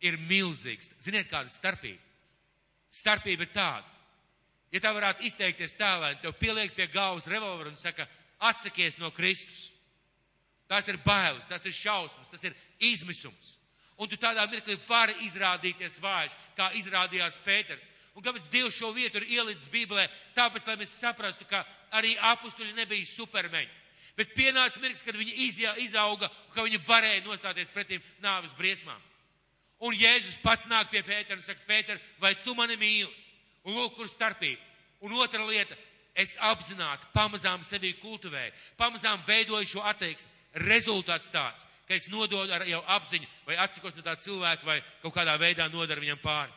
Ir 0.00 0.16
milzīgs. 0.24 0.92
Ziniet, 1.02 1.28
kāda 1.28 1.52
starpība? 1.52 2.00
Starpība 2.90 3.44
ir 3.44 3.52
tāda. 3.52 3.86
Ja 4.70 4.80
tā 4.80 4.92
varētu 4.94 5.26
izteikties 5.26 5.74
tēlēni, 5.78 6.20
tev 6.22 6.36
pieliek 6.38 6.72
pie 6.76 6.86
galvas 6.92 7.26
revolveru 7.30 7.72
un 7.72 7.78
saka, 7.78 8.06
atsakies 8.38 9.00
no 9.02 9.10
Kristus. 9.10 9.68
Tas 10.70 10.86
ir 10.88 11.00
bailes, 11.02 11.48
tas 11.50 11.64
ir 11.66 11.74
šausmas, 11.74 12.30
tas 12.30 12.44
ir 12.46 12.54
izmisums. 12.78 13.56
Un 14.00 14.08
tu 14.08 14.16
tādā 14.16 14.46
mirklī 14.48 14.78
vari 14.86 15.16
izrādīties 15.26 15.98
vājš, 16.00 16.36
kā 16.56 16.70
izrādījās 16.78 17.40
Pēters. 17.44 17.88
Un 18.14 18.24
kāpēc 18.24 18.46
Dievs 18.52 18.78
šo 18.78 18.92
vietu 18.94 19.20
ir 19.20 19.28
ielicis 19.36 19.68
Bībelē? 19.70 20.06
Tāpēc, 20.36 20.66
lai 20.66 20.78
mēs 20.80 20.94
saprastu, 21.02 21.44
ka 21.50 21.64
arī 21.98 22.14
apustuļi 22.30 22.72
nebija 22.78 23.06
supermeņi. 23.10 23.76
Bet 24.16 24.34
pienāca 24.36 24.80
mirklis, 24.80 25.04
kad 25.04 25.18
viņi 25.18 25.50
izauga 25.84 26.30
ka 26.54 26.64
viņi 26.66 26.80
varēja 26.86 27.22
nostāties 27.26 27.70
pretim 27.74 28.02
nāves 28.22 28.54
briesmām. 28.58 28.98
Un 29.80 29.96
Jēzus 29.96 30.36
pats 30.44 30.68
nāk 30.68 30.90
pie 30.92 31.00
Pētera 31.02 31.38
un 31.38 31.44
saka, 31.44 31.62
Pēter, 31.68 32.00
vai 32.20 32.34
tu 32.44 32.54
mani 32.54 32.76
mīli? 32.76 33.08
Un 33.64 33.76
lūk, 33.76 33.94
kur 33.96 34.08
starpība. 34.08 34.60
Un 35.00 35.14
otra 35.16 35.40
lieta, 35.48 35.76
es 36.14 36.34
apzināti 36.44 37.08
pamazām 37.14 37.64
sevi 37.64 37.94
kultivēju, 38.00 38.52
pamazām 38.76 39.22
veidoju 39.26 39.68
šo 39.68 39.84
attieksmi. 39.88 40.36
Rezultāts 40.66 41.30
tāds, 41.30 41.62
ka 41.86 41.94
es 41.94 42.08
nododu 42.10 42.52
ar 42.52 42.64
jau 42.66 42.80
apziņu 42.96 43.28
vai 43.46 43.56
atsakos 43.62 43.94
no 43.94 44.02
tā 44.02 44.16
cilvēka 44.18 44.66
vai 44.66 44.80
kaut 45.02 45.14
kādā 45.14 45.36
veidā 45.38 45.68
nodaru 45.70 46.02
viņam 46.02 46.20
pāri. 46.24 46.52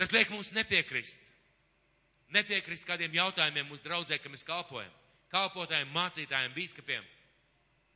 Tas 0.00 0.14
liek 0.16 0.32
mums 0.32 0.50
nepiekrist. 0.56 1.20
Nepiekrist 2.32 2.88
kādiem 2.88 3.12
jautājumiem 3.12 3.68
mūsu 3.68 3.84
draudzē, 3.84 4.16
ka 4.18 4.32
mēs 4.32 4.46
kalpojam. 4.48 4.90
Kalpotājiem, 5.30 5.92
mācītājiem, 5.92 6.54
bīskapiem. 6.56 7.04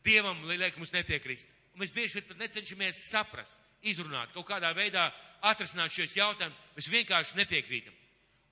Dievam 0.05 0.45
liek 0.53 0.77
mums 0.77 0.93
nepiekrist. 0.93 1.49
Un 1.77 1.83
mēs 1.85 1.93
bieži 1.93 2.23
pat 2.25 2.39
necenšamies 2.41 3.03
saprast, 3.11 3.59
izrunāt, 3.85 4.31
kaut 4.33 4.47
kādā 4.49 4.71
veidā 4.73 5.11
atrisināt 5.45 5.93
šos 5.93 6.15
jautājumus. 6.17 6.57
Mēs 6.73 6.89
vienkārši 6.89 7.37
nepiekrītam. 7.37 7.93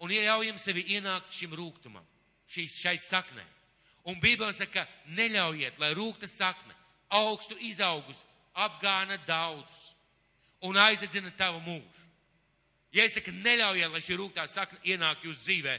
Un 0.04 0.12
iejaujam 0.12 0.58
sevi 0.60 0.84
ienākt 0.92 1.32
šim 1.32 1.54
rūgtumam, 1.56 2.04
šīs, 2.52 2.76
šai 2.82 2.98
saknei. 3.00 3.46
Un 4.04 4.20
Bībelē 4.20 4.52
saka, 4.52 4.84
neļaujiet, 5.16 5.78
lai 5.80 5.94
rūkta 5.96 6.28
sakne 6.28 6.76
augstu 7.16 7.56
izaugus, 7.64 8.20
apgāna 8.52 9.16
daudzus 9.24 9.94
un 10.68 10.76
aizdedzina 10.76 11.32
tavu 11.38 11.62
mūžu. 11.64 12.04
Ja 12.92 13.08
es 13.08 13.16
saku, 13.16 13.32
neļaujiet, 13.40 13.88
lai 13.90 14.04
šī 14.04 14.18
rūgtā 14.20 14.44
sakne 14.52 14.78
ienāk 14.84 15.24
jūsu 15.24 15.40
dzīvē, 15.48 15.78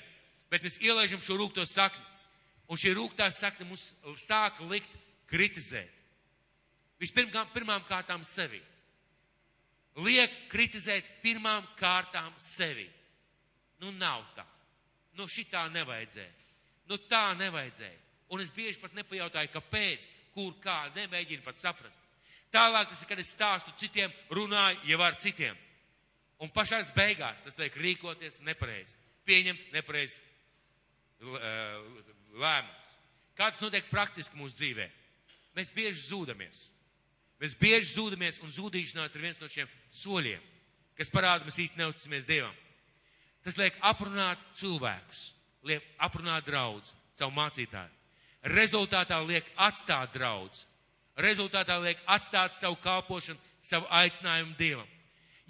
bet 0.50 0.66
mēs 0.66 0.82
ielaižam 0.82 1.22
šo 1.22 1.38
rūgto 1.40 1.64
sakni, 1.70 2.02
un 2.66 2.82
šī 2.82 2.96
rūgtā 2.98 3.30
sakne 3.32 3.70
mums 3.70 3.92
sāk 4.26 4.58
likt 4.66 4.90
kritizēt. 5.30 5.94
Vispirmām 7.02 7.50
pirmām 7.54 7.84
kārtām 7.90 8.24
sevi. 8.28 8.62
Liek 10.06 10.32
kritizēt 10.52 11.08
pirmām 11.24 11.68
kārtām 11.80 12.34
sevi. 12.40 12.88
Nu, 13.84 13.92
nav 13.96 14.24
tā. 14.36 14.46
Nu, 15.16 15.28
šitā 15.32 15.66
nevajadzēja. 15.72 16.32
Nu, 16.90 17.00
tā 17.10 17.30
nevajadzēja. 17.40 18.00
Un 18.34 18.42
es 18.42 18.52
bieži 18.52 18.82
pat 18.82 18.96
nepajautāju, 18.98 19.52
kāpēc, 19.54 20.08
kur, 20.36 20.56
kā, 20.64 20.90
nemēģinu 20.96 21.44
pat 21.46 21.60
saprast. 21.62 22.02
Tālāk 22.52 22.90
tas 22.90 23.02
ir, 23.04 23.10
kad 23.10 23.22
es 23.22 23.32
stāstu 23.36 23.74
citiem, 23.80 24.12
runāju 24.32 24.92
jau 24.92 25.02
ar 25.04 25.18
citiem. 25.20 25.58
Un 26.44 26.52
pašās 26.52 26.92
beigās 26.96 27.44
tas 27.46 27.58
liek 27.60 27.76
rīkoties 27.80 28.42
nepareizi, 28.44 28.96
pieņemt 29.28 29.72
nepareizi 29.76 30.20
lēmumus. 32.36 32.92
Kā 33.36 33.50
tas 33.52 33.64
notiek 33.64 33.88
praktiski 33.92 34.40
mūsu 34.40 34.56
dzīvē? 34.60 34.88
Mēs 35.56 35.72
bieži 35.76 36.04
zūdamies. 36.10 36.70
Mēs 37.42 37.56
bieži 37.60 37.96
zūdamies, 37.98 38.40
un 38.44 38.54
zudīšanās 38.54 39.16
ir 39.16 39.26
viens 39.26 39.42
no 39.42 39.50
šiem 39.52 39.72
soļiem, 39.92 40.44
kas 40.96 41.12
parāda, 41.12 41.44
mēs 41.48 41.60
īsti 41.66 41.82
neusticamies 41.82 42.28
Dievam. 42.30 42.54
Tas 43.44 43.58
liek 43.60 43.76
aprunāt 43.86 44.42
cilvēkus, 44.58 45.26
liek 45.68 45.84
aprunāt 46.02 46.48
draudz, 46.48 46.94
savu 47.14 47.36
mācītāju. 47.36 47.92
Rezultātā 48.56 49.20
liek 49.26 49.46
atstāt 49.58 50.14
draudz. 50.14 50.64
Rezultātā 51.18 51.78
liek 51.82 52.02
atstāt 52.12 52.56
savu 52.58 52.78
kalpošanu, 52.84 53.40
savu 53.62 53.88
aicinājumu 53.90 54.56
Dievam. 54.60 54.90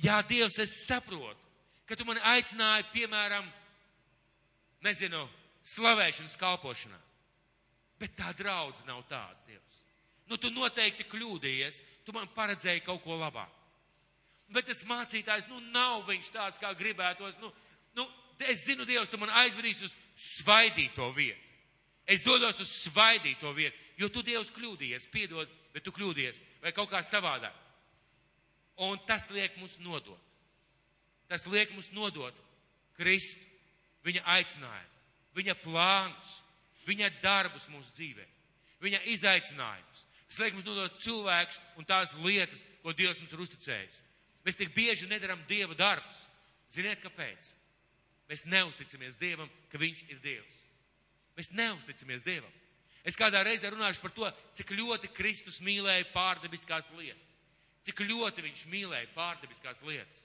Jā, 0.01 0.19
Dievs, 0.27 0.59
es 0.59 0.73
saprotu, 0.85 1.39
ka 1.87 1.95
tu 1.95 2.05
mani 2.07 2.21
aicināji, 2.27 2.87
piemēram, 2.93 3.47
nezinu, 4.85 5.23
slavēšanas 5.65 6.37
kalpošanā. 6.39 6.99
Bet 7.99 8.15
tā 8.19 8.33
draudz 8.37 8.83
nav 8.87 9.05
tāda, 9.09 9.37
Dievs. 9.47 9.64
Nu, 10.29 10.37
tu 10.41 10.49
noteikti 10.53 11.05
kļūdījies, 11.09 11.81
tu 12.05 12.13
man 12.15 12.29
paredzēji 12.33 12.83
kaut 12.85 13.03
ko 13.03 13.17
labāk. 13.19 13.51
Bet 14.53 14.67
tas 14.69 14.83
mācītājs, 14.85 15.47
nu, 15.49 15.59
nav 15.73 16.05
viņš 16.09 16.29
tāds, 16.33 16.61
kā 16.61 16.71
gribētos. 16.77 17.37
Nu, 17.41 17.51
nu, 17.97 18.05
es 18.45 18.65
zinu, 18.65 18.85
Dievs, 18.85 19.09
tu 19.09 19.19
man 19.21 19.33
aizvedīsi 19.41 19.87
uz 19.87 19.95
svaidīto 20.15 21.09
vietu. 21.15 21.41
Es 22.05 22.21
dodos 22.21 22.59
uz 22.61 22.69
svaidīto 22.83 23.49
vietu, 23.57 23.77
jo 23.97 24.09
tu, 24.13 24.21
Dievs, 24.25 24.53
kļūdījies, 24.53 25.07
piedod, 25.13 25.49
bet 25.73 25.85
tu 25.85 25.93
kļūdījies, 25.93 26.41
vai 26.61 26.73
kaut 26.75 26.91
kā 26.91 27.01
savādāk. 27.01 27.55
Un 28.85 28.99
tas 29.07 29.25
liek 29.33 29.55
mums 29.57 29.79
nodot. 29.81 30.21
Tas 31.29 31.47
liek 31.49 31.71
mums 31.73 31.89
nodot 31.95 32.35
Kristu, 32.95 33.41
viņa 34.05 34.21
aicinājumu, 34.35 34.91
viņa 35.35 35.55
plānus, 35.63 36.35
viņa 36.85 37.09
darbus 37.23 37.65
mūsu 37.73 37.89
dzīvē, 37.97 38.25
viņa 38.85 39.01
izaicinājumus. 39.15 40.04
Tas 40.35 40.43
liek 40.43 40.57
mums 40.57 40.67
nodot 40.67 40.97
cilvēkus 40.99 41.61
un 41.79 41.87
tās 41.87 42.11
lietas, 42.19 42.65
ko 42.83 42.91
Dievs 42.91 43.21
mums 43.23 43.31
ir 43.31 43.43
uzticējis. 43.45 44.01
Mēs 44.43 44.59
tik 44.59 44.73
bieži 44.75 45.07
nedaram 45.07 45.39
Dieva 45.47 45.77
darbus. 45.79 46.25
Ziniet, 46.75 46.99
kāpēc? 46.99 47.47
Mēs 48.27 48.43
neusticamies 48.51 49.15
Dievam, 49.21 49.47
ka 49.71 49.79
Viņš 49.79 50.03
ir 50.09 50.19
Dievs. 50.19 50.59
Mēs 51.39 51.53
neusticamies 51.55 52.25
Dievam. 52.27 52.51
Es 53.05 53.15
kādā 53.15 53.45
reizē 53.45 53.71
runāšu 53.71 54.03
par 54.03 54.11
to, 54.11 54.27
cik 54.57 54.75
ļoti 54.75 55.13
Kristus 55.15 55.61
mīlēja 55.63 56.09
pārdabiskās 56.11 56.91
lietas 56.97 57.25
cik 57.85 58.01
ļoti 58.09 58.45
viņš 58.45 58.63
mīlēja 58.71 59.11
pārdabiskās 59.13 59.83
lietas. 59.85 60.23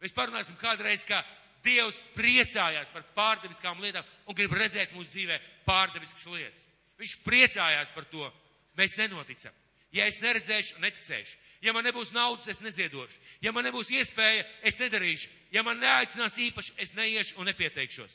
Mēs 0.00 0.14
parunāsim 0.16 0.56
kādreiz, 0.60 1.04
kā 1.08 1.22
Dievs 1.64 1.96
priecājās 2.14 2.90
par 2.92 3.02
pārdabiskām 3.16 3.80
lietām 3.82 4.04
un 4.28 4.36
grib 4.38 4.52
redzēt 4.54 4.92
mūsu 4.94 5.08
dzīvē 5.10 5.38
pārdabiskas 5.66 6.26
lietas. 6.30 6.62
Viņš 7.00 7.14
priecājās 7.24 7.90
par 7.94 8.06
to 8.12 8.28
mēs 8.76 8.96
nenoticam. 8.98 9.54
Ja 9.94 10.06
es 10.10 10.18
neredzēšu, 10.20 10.80
neticēšu. 10.82 11.38
Ja 11.64 11.72
man 11.72 11.86
nebūs 11.86 12.12
naudas, 12.12 12.48
es 12.52 12.60
neziedošu. 12.60 13.16
Ja 13.42 13.52
man 13.54 13.64
nebūs 13.66 13.90
iespēja, 13.94 14.44
es 14.66 14.78
nedarīšu. 14.80 15.30
Ja 15.54 15.62
man 15.64 15.80
neaicinās 15.80 16.36
īpaši, 16.42 16.74
es 16.82 16.92
neiešu 16.98 17.40
un 17.40 17.48
nepieteikšos. 17.48 18.12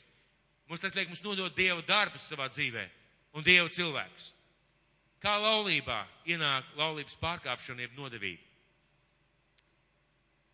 Mums 0.70 0.82
tas 0.84 0.94
liek 0.94 1.10
mums 1.10 1.24
nodot 1.24 1.56
Dieva 1.56 1.82
darbus 1.84 2.28
savā 2.28 2.46
dzīvē 2.52 2.86
un 3.36 3.44
Dieva 3.44 3.68
cilvēkus. 3.72 4.30
Kā 5.22 5.34
laulībā 5.38 6.00
ienāk 6.26 6.70
laulības 6.78 7.18
pārkāpšana 7.22 7.84
jeb 7.84 7.98
nodevība? 7.98 8.42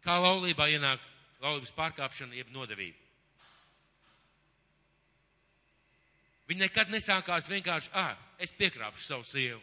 Kā 0.05 0.17
laulībā 0.23 0.69
ienāk 0.73 1.05
laulības 1.43 1.73
pārkāpšana 1.77 2.37
jeb 2.41 2.51
nodevība? 2.55 2.99
Viņa 6.49 6.65
nekad 6.65 6.93
nesākās 6.93 7.49
vienkārši, 7.53 7.93
ah, 7.93 8.17
es 8.41 8.55
piekrāpšu 8.57 9.05
savu 9.05 9.27
sievu 9.29 9.61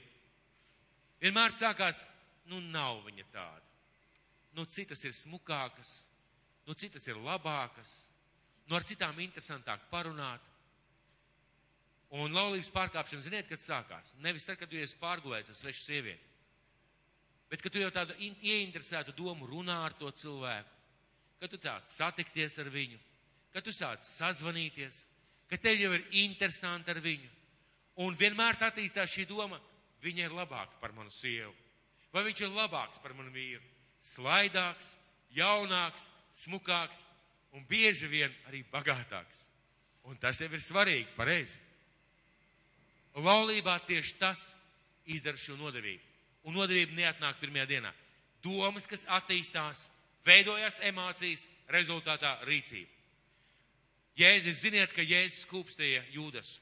Vienmēr 1.25 1.55
sākās, 1.57 2.03
nu 2.51 2.59
nav 2.61 2.99
viņa 3.07 3.23
tāda. 3.33 3.63
Nu 4.53 4.67
citas 4.69 5.01
ir 5.07 5.13
smukākas, 5.17 6.03
nu 6.67 6.75
citas 6.77 7.07
ir 7.09 7.17
labākas, 7.17 7.93
nu 8.69 8.77
ar 8.77 8.85
citām 8.85 9.17
interesantāk 9.23 9.87
parunāt. 9.89 10.43
Un 12.13 12.29
laulības 12.29 12.69
pārkāpšana, 12.69 13.25
ziniet, 13.25 13.49
kad 13.49 13.57
sākās? 13.57 14.13
Nevis 14.21 14.45
tad, 14.45 14.59
kad 14.61 14.69
tu 14.69 14.77
esi 14.77 14.99
pārgulējis 15.01 15.49
ar 15.49 15.57
svešu 15.63 15.83
sievieti, 15.87 16.29
bet 17.49 17.65
kad 17.65 17.73
tu 17.73 17.81
jau 17.81 17.89
tādu 17.91 18.13
ieinteresētu 18.21 19.17
domu 19.17 19.49
runā 19.49 19.81
ar 19.87 19.97
to 19.97 20.13
cilvēku, 20.13 20.77
kad 21.41 21.49
tu 21.49 21.57
tāds 21.57 21.97
satikties 21.97 22.61
ar 22.61 22.69
viņu, 22.69 23.01
kad 23.49 23.65
tu 23.65 23.73
sāc 23.73 24.05
sazvanīties, 24.05 25.01
ka 25.49 25.57
tev 25.57 25.81
jau 25.81 25.95
ir 25.97 26.05
interesanti 26.21 26.93
ar 26.93 27.01
viņu. 27.01 27.33
Un 28.05 28.13
vienmēr 28.19 28.61
tā 28.61 28.69
attīstās 28.69 29.09
šī 29.09 29.25
doma, 29.33 29.57
viņa 30.05 30.27
ir 30.27 30.35
labāka 30.37 30.77
par 30.81 30.93
manu 30.95 31.11
sievu. 31.13 31.53
Vai 32.13 32.23
viņš 32.27 32.45
ir 32.45 32.53
labāks 32.55 33.01
par 33.03 33.15
manu 33.17 33.33
vīru? 33.33 33.63
Slaidāks, 34.05 34.93
jaunāks, 35.35 36.07
smukāks 36.37 37.03
un 37.55 37.65
bieži 37.67 38.07
vien 38.11 38.33
arī 38.47 38.63
bagātāks. 38.71 39.47
Un 40.05 40.19
tas 40.21 40.39
jau 40.39 40.51
ir 40.53 40.61
svarīgi, 40.61 41.09
pareizi. 41.17 41.57
Laulībā 43.15 43.79
tieši 43.87 44.17
tas 44.19 44.49
izdara 45.09 45.39
šo 45.39 45.55
nodevību. 45.57 46.03
Un 46.45 46.57
nodevība 46.59 46.93
neatnāk 46.99 47.39
pirmajā 47.41 47.65
dienā. 47.69 47.91
Domas, 48.43 48.85
kas 48.85 49.07
attīstās, 49.09 49.87
veidojās 50.27 50.81
emocijas, 50.85 51.47
rezultātā 51.73 52.35
rīcība. 52.45 52.91
Jēzus, 54.19 54.61
ziniet, 54.61 54.93
ka 54.95 55.03
Jēzus 55.03 55.43
skūpstīja 55.47 56.03
jūdas. 56.13 56.59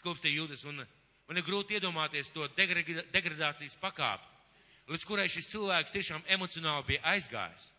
Skūpstīja 0.00 0.40
jūdas, 0.40 0.64
un 0.70 0.82
man 1.28 1.38
ir 1.38 1.46
grūti 1.46 1.78
iedomāties 1.78 2.30
to 2.34 2.46
degradācijas 2.56 3.78
pakāpi, 3.80 4.28
līdz 4.90 5.06
kurai 5.08 5.28
šis 5.30 5.50
cilvēks 5.52 5.94
tiešām 5.94 6.24
emocionāli 6.36 6.92
bija 6.92 7.14
aizgājis, 7.14 7.70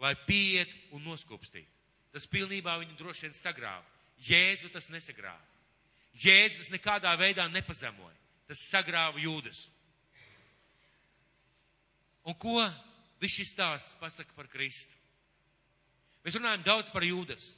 lai 0.00 0.14
pieiet 0.26 0.72
un 0.94 1.04
noskūpstītu. 1.08 1.68
Tas 2.10 2.26
pilnībā 2.26 2.74
viņu 2.80 2.96
droši 2.98 3.28
vien 3.28 3.36
sagrāva. 3.36 3.86
Jēzu 4.20 4.70
tas 4.74 4.90
nesagrāva. 4.90 5.40
Jēzu 6.20 6.58
tas 6.60 6.72
nekādā 6.72 7.12
veidā 7.18 7.46
nepazemoja. 7.48 8.16
Tas 8.50 8.64
sagrāva 8.66 9.20
jūdas. 9.22 9.68
Un 12.26 12.34
ko 12.34 12.58
viss 13.22 13.38
šis 13.38 13.52
stāsts 13.54 13.94
pasaka 14.00 14.34
par 14.36 14.50
Kristu? 14.50 14.96
Mēs 16.24 16.36
runājam 16.36 16.66
daudz 16.66 16.90
par 16.92 17.06
jūdas. 17.06 17.54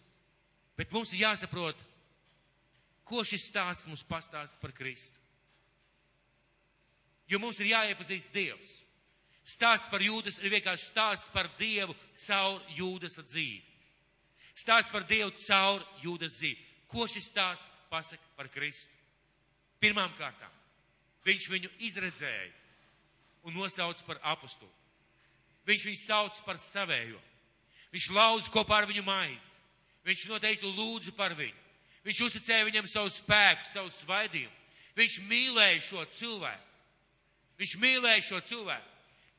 Bet 0.79 0.93
mums 0.95 1.13
ir 1.13 1.25
jāsaprot, 1.25 1.79
ko 3.09 3.25
šis 3.27 3.49
stāsts 3.51 3.89
mums 3.91 4.05
pastāsta 4.07 4.61
par 4.61 4.75
Kristu. 4.77 5.22
Jo 7.31 7.39
mums 7.43 7.61
ir 7.61 7.73
jāiepazīst 7.73 8.33
Dievs. 8.35 8.73
Stāsts 9.43 9.91
par 9.91 10.03
jūdas 10.03 10.39
ir 10.39 10.53
vienkārši 10.55 10.91
stāsts 10.93 11.31
par 11.35 11.49
Dievu 11.59 11.95
caur 12.27 12.61
jūdas 12.77 13.19
dzīvi. 13.19 13.63
Stāsts 14.55 14.93
par 14.93 15.07
Dievu 15.09 15.33
caur 15.47 15.83
jūdas 16.03 16.37
dzīvi. 16.39 16.59
Ko 16.93 17.09
šis 17.11 17.31
stāsts 17.33 17.71
pasaka 17.91 18.23
par 18.37 18.51
Kristu? 18.53 18.91
Pirmām 19.83 20.13
kārtām, 20.15 20.51
viņš 21.27 21.49
viņu 21.51 21.71
izredzēja 21.89 22.53
un 23.49 23.57
nosauc 23.57 23.99
par 24.07 24.21
apustulu. 24.35 24.71
Viņš 25.67 25.87
viņu 25.89 25.99
sauc 25.99 26.39
par 26.47 26.59
savējo. 26.59 27.19
Viņš 27.93 28.09
lauz 28.15 28.49
kopā 28.51 28.83
ar 28.83 28.89
viņu 28.91 29.03
maizi. 29.07 29.51
Viņš 30.07 30.27
noteikti 30.31 30.71
lūdza 30.71 31.15
par 31.19 31.35
viņu. 31.39 31.59
Viņš 32.03 32.21
uzticēja 32.27 32.67
viņam 32.67 32.89
savu 32.91 33.11
spēku, 33.15 33.67
savu 33.71 33.91
svaidījumu. 33.95 34.55
Viņš 34.99 35.19
mīlēja 35.29 35.83
šo 35.87 36.07
cilvēku. 36.11 36.72
Viņš 37.61 37.77
mīlēja 37.83 38.25
šo 38.27 38.41
cilvēku. 38.49 38.89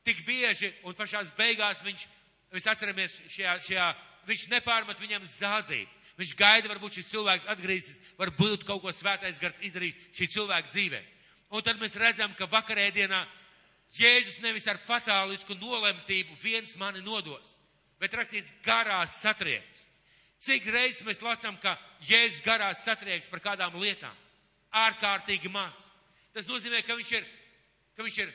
Tik 0.04 0.24
bieži, 0.26 0.70
un 0.84 0.96
pašās 0.96 1.32
beigās 1.38 1.82
viņš, 1.84 2.06
mēs 2.52 2.66
atceramies 2.70 3.16
šajā, 3.32 3.54
šajā, 3.66 3.86
viņš 4.28 4.48
nepārmet 4.52 5.00
viņam 5.00 5.24
zādzību. 5.28 5.90
Viņš 6.14 6.34
gaida, 6.38 6.70
varbūt 6.70 7.00
šis 7.00 7.08
cilvēks 7.10 7.48
atgriezīsies, 7.50 8.12
varbūt 8.20 8.66
kaut 8.68 8.84
ko 8.84 8.92
svētais 8.94 9.40
gars 9.42 9.58
izdarīs 9.66 9.96
šī 10.14 10.28
cilvēka 10.36 10.70
dzīvē. 10.70 11.00
Un 11.54 11.64
tad 11.64 11.80
mēs 11.80 11.96
redzam, 11.98 12.34
ka 12.38 12.46
vakarēdienā 12.50 13.24
Jēzus 13.94 14.40
nevis 14.42 14.66
ar 14.66 14.78
fatālisku 14.82 15.54
nolemtību 15.54 16.34
viens 16.42 16.72
mani 16.80 17.02
nodos, 17.04 17.52
bet 18.02 18.14
rakstīts 18.14 18.54
garās 18.66 19.20
satriekts. 19.22 19.84
Cik 20.42 20.66
reizes 20.68 21.04
mēs 21.06 21.22
lasām, 21.22 21.56
ka 21.62 21.76
Jēzus 22.04 22.42
garās 22.44 22.82
satrieks 22.84 23.30
par 23.30 23.42
kādām 23.44 23.78
lietām? 23.80 24.14
Ārkārtīgi 24.74 25.50
maz. 25.50 25.78
Tas 26.34 26.48
nozīmē, 26.50 26.82
ka 26.82 26.96
viņš 26.98 27.12
ir, 27.14 27.28
ka 27.96 28.06
viņš 28.06 28.18
ir 28.24 28.32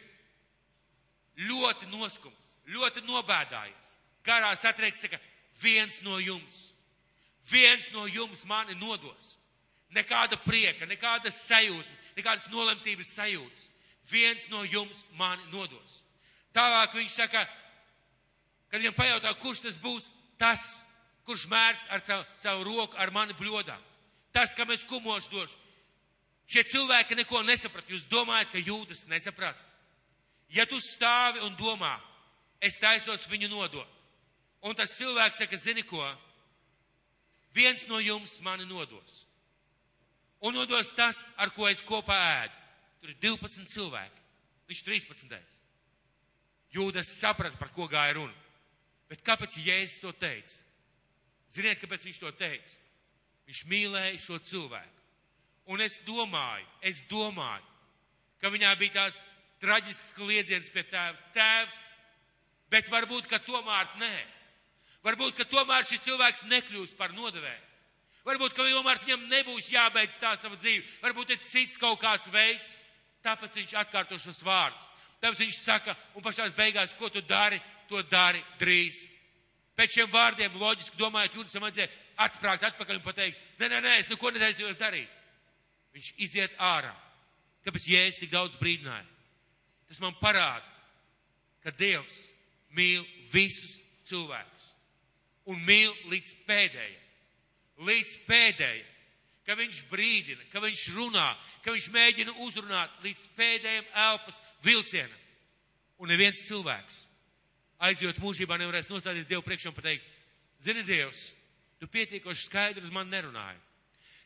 ļoti 1.49 1.89
noskums, 1.93 2.55
ļoti 2.69 3.03
nobēdājies. 3.07 3.95
Garā 4.25 4.51
satrieks 4.59 5.01
saka, 5.03 5.19
viens 5.61 5.99
no 6.05 6.19
jums, 6.19 6.69
viens 7.49 7.87
no 7.93 8.05
jums 8.07 8.45
mani 8.45 8.75
nodos. 8.79 9.35
Nekāda 9.95 10.37
prieka, 10.43 10.85
nekādas 10.85 11.39
sajūsmas, 11.47 12.11
nekādas 12.17 12.45
nolemtības 12.51 13.15
sajūtas. 13.15 13.65
Viens 14.09 14.45
no 14.49 14.63
jums 14.65 15.03
mani 15.17 15.43
nodos. 15.53 16.03
Tālāk 16.53 16.93
viņš 16.97 17.15
saka, 17.15 17.43
kad 18.69 18.81
viņam 18.81 18.95
pajautā, 18.97 19.33
kurš 19.41 19.63
tas 19.65 19.77
būs, 19.81 20.09
tas 20.41 20.65
kurš 21.29 21.45
mērķis 21.49 21.89
ar 21.93 22.01
savu, 22.05 22.25
savu 22.35 22.65
roku, 22.65 22.97
ar 22.97 23.11
mani 23.13 23.35
bļodā. 23.37 23.77
Tas, 24.33 24.53
ka 24.57 24.65
mēs 24.65 24.85
kumošu 24.89 25.33
došu. 25.33 25.57
Šie 26.49 26.63
cilvēki 26.65 27.17
neko 27.19 27.43
nesaprat. 27.45 27.89
Jūs 27.89 28.07
domājat, 28.09 28.49
ka 28.53 28.61
jūtas 28.61 29.05
nesaprat. 29.11 29.57
Ja 30.49 30.65
tu 30.65 30.79
stāvi 30.81 31.43
un 31.45 31.53
domā, 31.59 31.93
es 32.61 32.79
taisos 32.81 33.27
viņu 33.29 33.51
nodot. 33.51 33.97
Un 34.65 34.73
tas 34.75 34.95
cilvēks 34.97 35.37
saka, 35.39 35.57
zini 35.61 35.85
ko? 35.85 36.01
Viens 37.55 37.85
no 37.87 37.99
jums 38.01 38.39
mani 38.41 38.65
nodos. 38.65 39.23
Un 40.41 40.57
nodos 40.57 40.91
tas, 40.97 41.29
ar 41.37 41.53
ko 41.53 41.67
es 41.69 41.83
kopā 41.85 42.17
ēdu. 42.41 42.57
Tur 42.99 43.13
ir 43.13 43.21
12 43.23 43.69
cilvēki. 43.69 44.25
Viņš 44.69 44.83
13. 44.85 45.57
Jūdas 46.75 47.13
saprata, 47.19 47.57
par 47.57 47.71
ko 47.73 47.87
gāja 47.89 48.17
runa. 48.17 48.35
Bet 49.09 49.23
kāpēc 49.25 49.55
Jēzus 49.63 50.01
to 50.03 50.11
teica? 50.13 50.57
Ziniet, 51.49 51.79
kāpēc 51.81 52.03
viņš 52.05 52.19
to 52.21 52.31
teica? 52.37 52.75
Viņš 53.49 53.63
mīlēja 53.69 54.19
šo 54.21 54.37
cilvēku. 54.45 54.98
Un 55.69 55.81
es 55.85 55.99
domāju, 56.01 56.65
es 56.81 57.03
domāju, 57.09 57.65
ka 58.41 58.49
viņā 58.49 58.71
bija 58.79 58.95
tās 58.95 59.19
traģisks 59.61 60.15
kliedziens 60.17 60.71
pie 60.73 60.83
tēva. 60.89 61.17
Tēvs, 61.35 61.79
bet 62.73 62.89
varbūt, 62.89 63.27
ka 63.29 63.41
tomēr 63.45 63.89
nē. 64.01 64.15
Varbūt, 65.05 65.35
ka 65.37 65.45
tomēr 65.47 65.85
šis 65.87 66.01
cilvēks 66.07 66.47
nekļūs 66.49 66.95
par 66.97 67.13
nodevēju. 67.15 67.67
Varbūt, 68.25 68.55
ka 68.55 68.65
tomēr 68.65 69.03
viņam 69.03 69.27
nebūs 69.29 69.69
jābeidz 69.71 70.17
tā 70.21 70.33
sava 70.37 70.57
dzīve. 70.59 70.83
Varbūt 71.03 71.35
ir 71.35 71.43
cits 71.47 71.79
kaut 71.81 72.01
kāds 72.01 72.27
veids. 72.33 72.73
Tāpēc 73.23 73.61
viņš 73.61 73.75
atkārto 73.83 74.17
šos 74.19 74.41
vārdus. 74.47 74.89
Tāpēc 75.19 75.43
viņš 75.43 75.61
saka, 75.61 75.95
un 76.15 76.23
pašās 76.23 76.55
beigās, 76.55 76.95
ko 76.97 77.11
tu 77.11 77.21
dari, 77.21 77.59
to 77.91 78.01
dari 78.09 78.41
drīz. 78.59 79.03
Pēc 79.75 79.95
šiem 79.95 80.11
vārdiem 80.11 80.55
loģiski 80.59 80.99
domājot, 80.99 81.35
Jūdasam 81.35 81.63
vajadzēja 81.67 81.91
atprākt 82.25 82.67
atpakaļ 82.71 82.99
un 82.99 83.03
pateikt, 83.05 83.39
nē, 83.59 83.69
nē, 83.71 83.81
nē, 83.83 83.95
es 83.99 84.09
neko 84.11 84.31
netaisījos 84.35 84.79
darīt. 84.79 85.18
Viņš 85.95 86.11
iziet 86.21 86.55
ārā. 86.61 86.93
Kāpēc 87.65 87.87
Jēzus 87.89 88.21
tik 88.21 88.31
daudz 88.33 88.57
brīdināja? 88.59 89.05
Tas 89.89 89.99
man 90.03 90.15
parāda, 90.21 90.65
ka 91.63 91.73
Dievs 91.75 92.17
mīl 92.77 93.03
visus 93.33 93.79
cilvēkus 94.07 94.69
un 95.49 95.61
mīl 95.65 95.91
līdz 96.11 96.35
pēdējai. 96.47 96.95
Līdz 97.87 98.15
pēdējai. 98.27 98.87
Ka 99.49 99.55
viņš 99.57 99.79
brīdina, 99.89 100.43
ka 100.51 100.61
viņš 100.61 100.81
runā, 100.93 101.25
ka 101.65 101.73
viņš 101.73 101.87
mēģina 101.89 102.35
uzrunāt 102.45 102.99
līdz 103.01 103.23
pēdējiem 103.37 103.87
elpas 103.97 104.37
vilcienam. 104.61 105.23
Un 105.97 106.11
neviens 106.13 106.43
cilvēks 106.45 106.99
aizjot 107.87 108.19
mūžībā 108.21 108.59
nevarēs 108.59 108.91
nostāties 108.91 109.25
Dievu 109.25 109.41
priekšā 109.47 109.71
un 109.71 109.77
pateikt, 109.77 110.05
zini, 110.61 110.83
Dievs, 110.85 111.31
tu 111.79 111.87
pietiekoši 111.89 112.45
skaidri 112.45 112.83
uz 112.85 112.93
mani 112.93 113.15
nerunāji. 113.15 113.57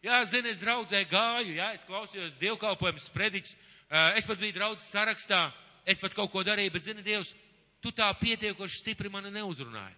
Jā, 0.03 0.17
zini, 0.27 0.51
es 0.51 0.59
draudzē 0.59 1.05
gāju, 1.07 1.53
jā, 1.55 1.69
es 1.77 1.85
klausījos 1.87 2.35
dievkalpojumus, 2.41 3.05
prediķus, 3.15 3.53
es 4.19 4.25
pat 4.27 4.41
biju 4.41 4.57
draudzes 4.57 4.89
sarakstā, 4.91 5.45
es 5.87 6.01
pat 6.01 6.15
kaut 6.17 6.31
ko 6.33 6.43
darīju, 6.43 6.73
bet, 6.75 6.83
zini, 6.83 7.05
Dievs, 7.05 7.31
tu 7.79 7.93
tā 7.95 8.09
pietiekoši 8.19 8.81
stipri 8.81 9.11
mani 9.11 9.31
neuzrunāji. 9.31 9.95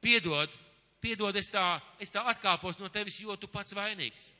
Piedod, 0.00 0.52
piedod, 1.04 1.36
es 1.36 1.52
tā, 1.52 1.66
es 2.00 2.12
tā 2.14 2.24
atkāpos 2.32 2.80
no 2.80 2.88
tevis, 2.92 3.20
jo 3.20 3.36
tu 3.36 3.52
pats 3.52 3.76
vainīgs. 3.76 4.30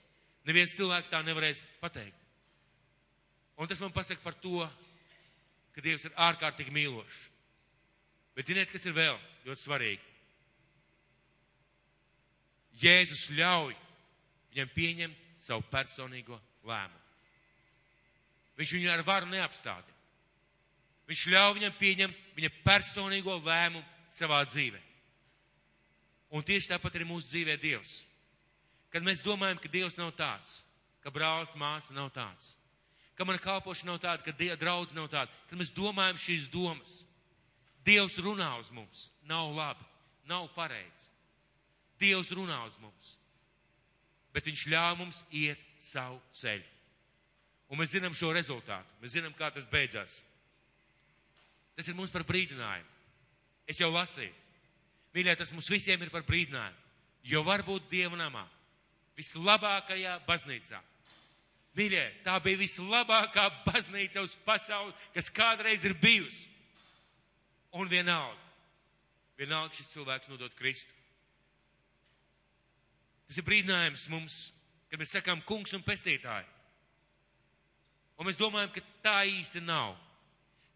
Neviens 0.48 0.76
cilvēks 0.78 1.12
tā 1.12 1.20
nevarēs 1.26 1.60
pateikt. 1.82 2.16
Un 3.60 3.68
tas 3.68 3.80
man 3.84 3.92
pasaka 3.92 4.24
par 4.24 4.36
to, 4.40 4.64
ka 5.76 5.84
Dievs 5.84 6.08
ir 6.08 6.16
ārkārtīgi 6.16 6.72
mīlošs. 6.72 7.24
Bet 8.36 8.48
ziniet, 8.48 8.72
kas 8.72 8.84
ir 8.88 8.96
vēl 8.96 9.16
ļoti 9.44 9.62
svarīgi? 9.64 10.14
Jēzus 12.80 13.30
ļauj 13.36 13.76
viņam 14.56 14.72
pieņemt 14.72 15.24
savu 15.44 15.64
personīgo 15.68 16.38
lēmumu. 16.64 17.04
Viņš 18.56 18.72
viņu 18.72 18.90
ar 18.90 19.04
varu 19.04 19.28
neapstādina. 19.28 19.94
Viņš 21.06 21.24
ļauj 21.30 21.54
viņam 21.58 21.74
pieņemt 21.78 22.22
viņa 22.38 22.50
personīgo 22.64 23.36
lēmumu 23.44 23.84
savā 24.10 24.40
dzīvē. 24.48 24.80
Un 26.34 26.42
tieši 26.42 26.72
tāpat 26.72 26.96
arī 26.96 27.06
mūsu 27.06 27.28
dzīvē 27.28 27.58
Dievs. 27.60 28.00
Kad 28.90 29.04
mēs 29.04 29.22
domājam, 29.22 29.60
ka 29.60 29.68
Dievs 29.70 29.98
nav 29.98 30.14
tāds, 30.16 30.62
ka 31.04 31.12
brālis 31.12 31.52
māsa 31.58 31.94
nav 31.94 32.08
tāds, 32.14 32.56
ka 33.14 33.26
mana 33.28 33.38
kalpošana 33.38 33.92
nav 33.92 34.00
tāda, 34.02 34.24
ka 34.24 34.32
Dieva 34.32 34.56
draudz 34.58 34.96
nav 34.96 35.10
tāda, 35.12 35.30
kad 35.50 35.60
mēs 35.60 35.74
domājam 35.76 36.18
šīs 36.18 36.48
domas, 36.50 37.02
Dievs 37.86 38.16
runā 38.18 38.48
uz 38.58 38.72
mums, 38.74 39.10
nav 39.28 39.52
labi, 39.54 39.84
nav 40.26 40.48
pareizi. 40.56 41.12
Dievs 42.00 42.32
runā 42.34 42.58
uz 42.66 42.74
mums, 42.82 43.15
bet 44.36 44.50
Viņš 44.50 44.66
ļāva 44.68 44.96
mums 45.00 45.22
iet 45.32 45.60
savu 45.80 46.20
ceļu. 46.36 46.66
Un 47.72 47.80
mēs 47.80 47.96
zinām 47.96 48.14
šo 48.14 48.30
rezultātu, 48.36 48.98
mēs 49.02 49.16
zinām, 49.16 49.32
kā 49.34 49.48
tas 49.50 49.66
beidzās. 49.70 50.20
Tas 51.76 51.88
ir 51.88 51.96
mums 51.96 52.12
par 52.14 52.22
brīdinājumu. 52.28 52.92
Es 53.66 53.80
jau 53.82 53.88
lasīju. 53.90 54.32
Mīļie, 55.16 55.34
tas 55.40 55.50
mums 55.56 55.70
visiem 55.72 56.02
ir 56.04 56.12
par 56.12 56.22
brīdinājumu. 56.28 56.84
Jo 57.26 57.42
varbūt 57.42 57.88
Dieva 57.90 58.14
namā, 58.20 58.44
vislabākajā 59.18 60.20
baznīcā. 60.28 60.78
Mīļie, 61.76 62.04
tā 62.24 62.36
bija 62.44 62.60
vislabākā 62.60 63.48
baznīca 63.66 64.22
uz 64.24 64.36
pasauli, 64.46 64.94
kas 65.16 65.32
kādreiz 65.34 65.84
ir 65.84 65.96
bijusi. 66.00 66.46
Un 67.76 67.90
vienalga, 67.90 68.38
vienalga 69.36 69.74
šis 69.76 69.90
cilvēks 69.92 70.30
nodot 70.30 70.54
Kristu. 70.56 70.95
Tas 73.26 73.38
ir 73.40 73.46
brīdinājums 73.46 74.06
mums, 74.12 74.36
kad 74.90 75.00
mēs 75.02 75.14
sakām 75.16 75.42
kungs 75.46 75.74
un 75.76 75.84
pestītāji. 75.86 76.46
Un 78.16 78.28
mēs 78.28 78.38
domājam, 78.40 78.70
ka 78.72 78.82
tā 79.04 79.16
īsti 79.28 79.62
nav. 79.66 79.96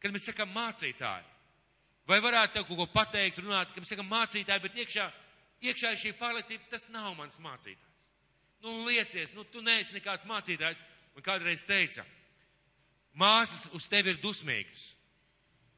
Kad 0.00 0.12
mēs 0.14 0.26
sakām 0.30 0.50
mācītāji, 0.54 1.26
vai 2.08 2.18
varētu 2.24 2.56
tev 2.56 2.66
kaut 2.68 2.78
ko 2.80 2.86
pateikt, 2.90 3.42
runāt, 3.42 3.72
kad 3.72 3.84
mēs 3.84 3.92
sakām 3.92 4.08
mācītāji, 4.10 4.62
bet 4.64 4.78
iekšā, 4.80 5.06
iekšā 5.68 5.92
ir 5.92 6.00
šī 6.00 6.14
pārliecība, 6.18 6.70
tas 6.72 6.88
nav 6.92 7.12
mans 7.18 7.36
mācītājs. 7.44 8.08
Nu, 8.64 8.80
liecies, 8.88 9.34
nu, 9.36 9.44
tu 9.48 9.62
neesi 9.64 9.96
nekāds 9.96 10.26
mācītājs. 10.28 10.80
Man 11.14 11.24
kādreiz 11.26 11.64
teica, 11.68 12.04
māsas 13.18 13.68
uz 13.76 13.86
tevi 13.90 14.14
ir 14.14 14.20
dusmīgas. 14.22 14.90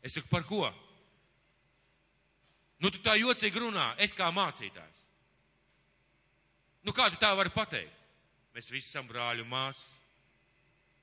Es 0.02 0.16
saku, 0.16 0.28
par 0.30 0.46
ko? 0.46 0.66
Nu, 2.82 2.90
tu 2.90 2.98
tā 3.02 3.14
jocīgi 3.18 3.62
runā, 3.62 3.92
es 4.02 4.14
kā 4.18 4.26
mācītājs. 4.34 5.01
Nu, 6.82 6.94
kā 6.94 7.08
tu 7.10 7.18
tā 7.20 7.30
vari 7.38 7.52
pateikt? 7.54 7.98
Mēs 8.52 8.68
visi 8.72 8.90
esam 8.90 9.06
brāļu 9.08 9.46
māsas. 9.48 9.94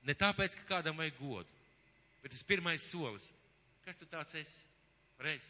Ne 0.06 0.14
tāpēc, 0.16 0.54
ka 0.56 0.68
kādam 0.68 0.96
vajag 1.00 1.16
godu, 1.20 1.48
bet 2.22 2.32
tas 2.32 2.44
pirmais 2.46 2.84
solis. 2.88 3.28
Kas 3.84 3.98
tu 4.00 4.06
tāds 4.08 4.36
esi? 4.38 4.60
Reiz. 5.20 5.44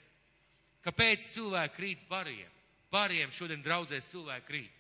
Kāpēc 0.82 1.26
cilvēki 1.34 1.76
krīt 1.76 2.06
bariem? 2.08 2.50
Bariem 2.90 3.30
šodien 3.34 3.62
draudzēs 3.62 4.08
cilvēki 4.10 4.46
krīt. 4.48 4.78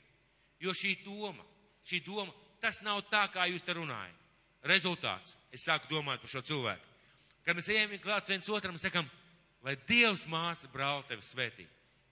Jo 0.60 0.74
šī 0.76 0.96
doma, 1.04 1.44
šī 1.86 2.00
doma, 2.06 2.32
tas 2.60 2.80
nav 2.82 3.04
tā, 3.12 3.26
kā 3.32 3.46
jūs 3.50 3.64
te 3.64 3.76
runājat. 3.76 4.16
Rezultāts. 4.66 5.36
Es 5.52 5.64
sāku 5.64 5.88
domāt 5.92 6.20
par 6.20 6.32
šo 6.32 6.42
cilvēku. 6.44 6.88
Kad 7.46 7.56
mēs 7.56 7.70
ejam 7.72 7.94
klāt 8.02 8.28
viens 8.28 8.48
otram 8.52 8.76
un 8.76 8.82
sakam, 8.82 9.06
lai 9.64 9.76
Dievs 9.88 10.26
māsa 10.28 10.68
brāl 10.72 11.04
tevi 11.08 11.24
svētī. 11.24 11.66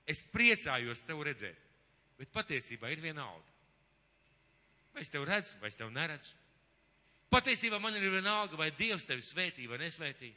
Es 0.09 0.23
priecājos 0.33 1.05
tevi 1.05 1.27
redzēt, 1.29 1.59
bet 2.19 2.33
patiesībā 2.35 2.91
ir 2.93 3.03
vienalga. 3.03 3.57
Vai 4.95 5.05
es 5.05 5.13
tevi 5.15 5.29
redzu, 5.29 5.57
vai 5.63 5.71
es 5.71 5.79
tevi 5.79 5.95
neredzu? 5.95 6.35
Patiesībā 7.31 7.79
man 7.81 7.97
ir 7.97 8.09
vienalga, 8.09 8.57
vai 8.57 8.71
Dievs 8.73 9.07
tevi 9.07 9.23
svētī 9.23 9.69
vai 9.69 9.79
nesvētī. 9.83 10.33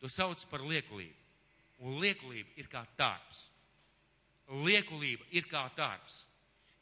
To 0.00 0.10
sauc 0.12 0.42
par 0.50 0.60
liekulību. 0.60 1.24
Un 1.84 1.98
liekulība 2.00 2.52
ir 2.60 2.68
kā 2.72 2.84
tārps. 2.98 3.46
Liekulība 4.64 5.24
ir 5.34 5.48
kā 5.50 5.64
tārps. 5.76 6.22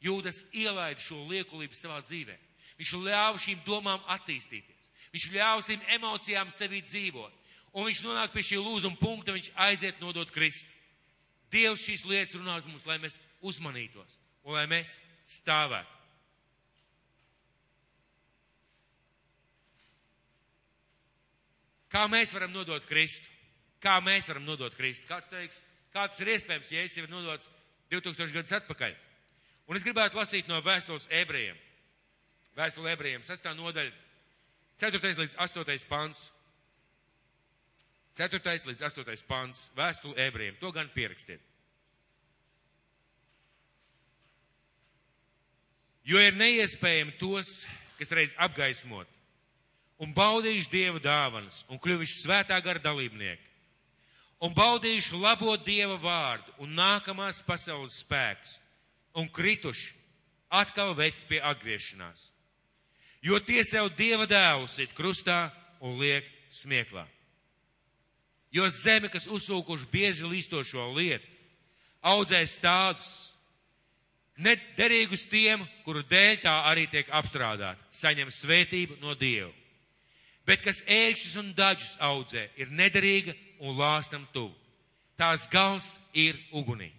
Jūdas 0.03 0.43
ielaida 0.53 1.01
šo 1.01 1.21
liekulību 1.31 1.75
savā 1.75 2.01
dzīvē. 2.03 2.35
Viņš 2.77 2.91
ļāva 3.07 3.39
šīm 3.41 3.63
domām 3.65 4.03
attīstīties. 4.11 4.91
Viņš 5.15 5.27
ļāva 5.31 5.63
šīm 5.63 5.83
emocijām 5.95 6.51
sevī 6.51 6.83
dzīvot. 6.83 7.43
Un 7.75 7.87
viņš 7.87 8.03
nonāk 8.05 8.33
pie 8.35 8.43
šī 8.43 8.59
lūzuma 8.59 8.99
punkta, 8.99 9.35
viņš 9.35 9.51
aiziet 9.65 10.01
nodot 10.03 10.31
Kristu. 10.31 10.67
Dievs 11.51 11.83
šīs 11.85 12.03
lietas 12.07 12.35
runā 12.35 12.57
uz 12.59 12.67
mums, 12.67 12.85
lai 12.87 12.97
mēs 12.99 13.19
uzmanītos 13.45 14.19
un 14.45 14.57
lai 14.57 14.65
mēs 14.69 14.95
stāvētu. 15.25 15.91
Kā 21.95 22.05
mēs 22.11 22.33
varam 22.35 22.51
nodot 22.51 22.83
Kristu? 22.89 23.29
Kā 23.79 23.99
mēs 24.03 24.27
varam 24.27 24.43
nodot 24.43 24.73
Kristu? 24.75 25.07
Kāds 25.07 25.29
teiks, 25.31 25.61
kā 25.93 26.07
tas 26.09 26.19
ir 26.19 26.33
iespējams, 26.33 26.71
ja 26.73 26.83
es 26.83 26.97
jau 26.97 27.05
ir 27.05 27.13
nodots 27.13 27.47
2000 27.93 28.35
gadus 28.35 28.55
atpakaļ? 28.57 28.95
Un 29.69 29.79
es 29.79 29.85
gribētu 29.85 30.19
lasīt 30.19 30.49
no 30.49 30.59
vēstules 30.65 31.07
ebrejiem. 31.21 31.57
Vēstule 32.55 32.91
ebrejiem, 32.93 33.23
6. 33.25 33.47
nodaļa, 33.57 33.91
4. 34.81 35.13
līdz 35.21 35.37
8. 35.39 35.87
pants. 35.89 36.27
4. 38.15 38.55
līdz 38.69 38.83
8. 38.89 39.25
pants, 39.27 39.69
vēstule 39.75 40.19
ebrejiem. 40.27 40.59
To 40.61 40.71
gan 40.75 40.91
pierakstiet. 40.93 41.54
Jo 46.05 46.21
ir 46.21 46.37
neiespējami 46.37 47.15
tos, 47.17 47.63
kas 47.97 48.11
reiz 48.13 48.33
apgaismot 48.37 49.09
un 50.03 50.11
baudījuši 50.13 50.71
Dieva 50.71 50.99
dāvanas 51.01 51.63
un 51.71 51.79
kļuvuši 51.81 52.19
svētā 52.19 52.57
gara 52.63 52.81
dalībnieki 52.83 53.53
un 54.43 54.53
baudījuši 54.55 55.19
labo 55.21 55.55
Dieva 55.57 55.97
vārdu 56.01 56.53
un 56.63 56.75
nākamās 56.77 57.41
pasaules 57.47 58.01
spēkus 58.03 58.59
un 59.15 59.29
krituši 59.31 59.93
atkal 60.51 60.93
vest 60.95 61.23
pie 61.29 61.39
atgriešanās. 61.41 62.31
Jo 63.23 63.39
tie 63.39 63.63
sev 63.65 63.89
Dieva 63.97 64.27
dēlus 64.29 64.77
ir 64.83 64.91
krustā 64.93 65.49
un 65.81 65.97
liek 65.99 66.27
smieklā. 66.51 67.05
Jo 68.53 68.67
zeme, 68.71 69.09
kas 69.11 69.25
uzsūkuši 69.27 69.87
bieži 69.91 70.27
līstošo 70.29 70.85
lietu, 70.95 71.27
audzēs 72.05 72.59
tādus, 72.63 73.31
nederīgus 74.37 75.25
tiem, 75.31 75.63
kuru 75.85 76.03
dēļ 76.09 76.41
tā 76.43 76.55
arī 76.69 76.85
tiek 76.91 77.09
apstrādāta, 77.13 77.79
saņem 77.91 78.31
svētību 78.33 78.99
no 79.01 79.15
Dieva. 79.15 79.51
Bet 80.45 80.61
kas 80.61 80.83
ērkšķus 80.85 81.39
un 81.41 81.53
daļus 81.57 81.95
audzē, 82.05 82.49
ir 82.59 82.69
nederīga 82.69 83.33
un 83.59 83.77
lāstam 83.79 84.27
tuvu. 84.33 84.53
Tās 85.17 85.47
gals 85.49 85.95
ir 86.13 86.37
ugunī. 86.53 86.91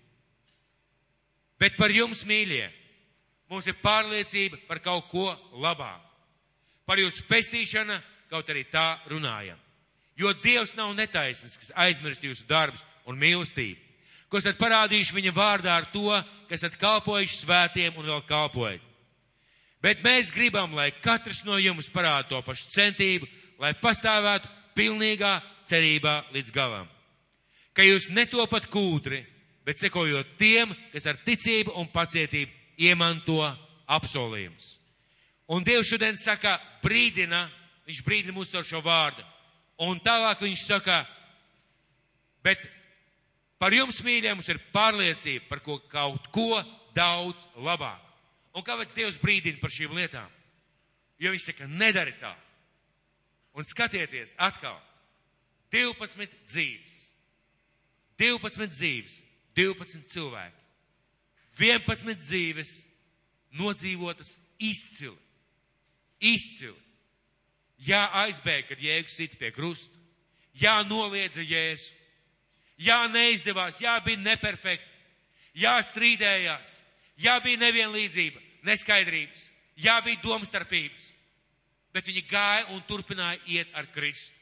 Bet 1.60 1.76
par 1.76 1.92
jums, 1.92 2.24
mīļie, 2.26 2.66
mums 3.48 3.68
ir 3.68 3.76
pārliecība 3.82 4.58
par 4.66 4.80
kaut 4.84 5.06
ko 5.12 5.28
labāku. 5.52 6.02
Par 6.86 7.00
jūsu 7.00 7.24
pestīšanu 7.28 7.96
kaut 8.30 8.50
arī 8.50 8.64
tā 8.70 8.96
runājam. 9.10 9.58
Jo 10.16 10.32
Dievs 10.32 10.72
nav 10.76 10.94
netaisnīgs, 10.96 11.58
kas 11.60 11.72
aizmirst 11.76 12.24
jūsu 12.24 12.46
darbus 12.48 12.82
un 13.06 13.18
mīlestību, 13.20 13.85
ko 14.30 14.40
esat 14.40 14.58
parādījuši 14.60 15.16
viņa 15.16 15.32
vārdā 15.36 15.76
ar 15.76 15.88
to, 15.92 16.10
kas 16.48 16.62
esat 16.62 16.78
kalpojuši 16.80 17.42
svētiem 17.42 17.96
un 17.96 18.08
vēl 18.08 18.22
kalpojat. 18.26 18.82
Bet 19.82 20.02
mēs 20.02 20.32
gribam, 20.34 20.72
lai 20.74 20.90
katrs 21.04 21.44
no 21.46 21.58
jums 21.60 21.88
parāda 21.92 22.30
to 22.30 22.40
pašu 22.42 22.70
centību, 22.72 23.28
lai 23.62 23.74
pastāvētu 23.78 24.48
pilnīgā 24.76 25.38
cerībā 25.68 26.18
līdz 26.34 26.52
galam. 26.54 26.88
Ka 27.76 27.84
jūs 27.84 28.08
netopat 28.10 28.70
kūtri, 28.72 29.20
bet 29.66 29.78
sekojot 29.78 30.36
tiem, 30.40 30.72
kas 30.92 31.06
ar 31.06 31.18
ticību 31.26 31.74
un 31.76 31.90
pacietību 31.92 32.52
iemanto 32.86 33.40
apsolījumus. 33.86 34.76
Un 35.52 35.64
Dievs 35.64 35.90
šodien 35.90 36.16
saka, 36.18 36.56
brīdina, 36.82 37.46
viņš 37.86 38.02
brīdina 38.06 38.34
mūs 38.34 38.54
ar 38.56 38.66
šo 38.66 38.80
vārdu. 38.82 39.22
Un 39.86 40.00
tālāk 40.02 40.40
viņš 40.42 40.64
saka, 40.66 41.04
bet 42.42 42.62
par 43.60 43.74
jums, 43.74 44.02
mīļie, 44.04 44.32
mums 44.34 44.48
ir 44.52 44.60
pārliecība 44.74 45.48
par 45.50 45.62
ko, 45.64 45.78
kaut 45.92 46.28
ko 46.34 46.60
daudz 46.96 47.46
labāk. 47.56 48.02
Un 48.56 48.64
kāpēc 48.64 48.94
Dievs 48.96 49.20
brīdina 49.20 49.60
par 49.60 49.72
šīm 49.72 49.94
lietām? 49.96 50.28
Jo 51.20 51.32
viņš 51.32 51.48
saka, 51.50 51.68
nedari 51.68 52.14
tā. 52.20 52.32
Un 53.56 53.64
skatieties 53.64 54.34
atkal, 54.40 54.76
12 55.72 56.28
dzīves, 56.46 56.96
12 58.20 58.72
dzīves, 58.72 59.20
12 59.56 60.08
cilvēki, 60.12 60.64
11 61.56 62.20
dzīves 62.20 62.72
nodzīvotas 63.56 64.36
izcili, 64.60 65.16
izcili. 66.20 66.76
Jā, 67.76 68.06
aizbēga, 68.24 68.70
kad 68.70 68.80
Jēzus 68.80 69.16
sit 69.18 69.34
pie 69.40 69.50
krusta, 69.52 69.92
jā, 70.56 70.78
noliedza 70.88 71.44
Jēzu, 71.44 71.90
jā, 72.78 73.00
neizdevās, 73.08 73.80
jā, 73.80 73.96
bija 74.04 74.22
neperfekti, 74.22 74.88
jā, 75.62 75.76
strīdējās, 75.90 76.78
jā, 77.24 77.36
bija 77.44 77.64
nevienlīdzība, 77.66 78.42
neskaidrības, 78.66 79.50
Jā, 79.76 79.98
bija 80.00 80.22
domstarpības, 80.24 81.10
bet 81.92 82.08
viņi 82.08 82.22
gāja 82.30 82.64
un 82.72 82.80
turpināja 82.88 83.40
iet 83.58 83.74
ar 83.76 83.88
Kristu. 83.92 84.32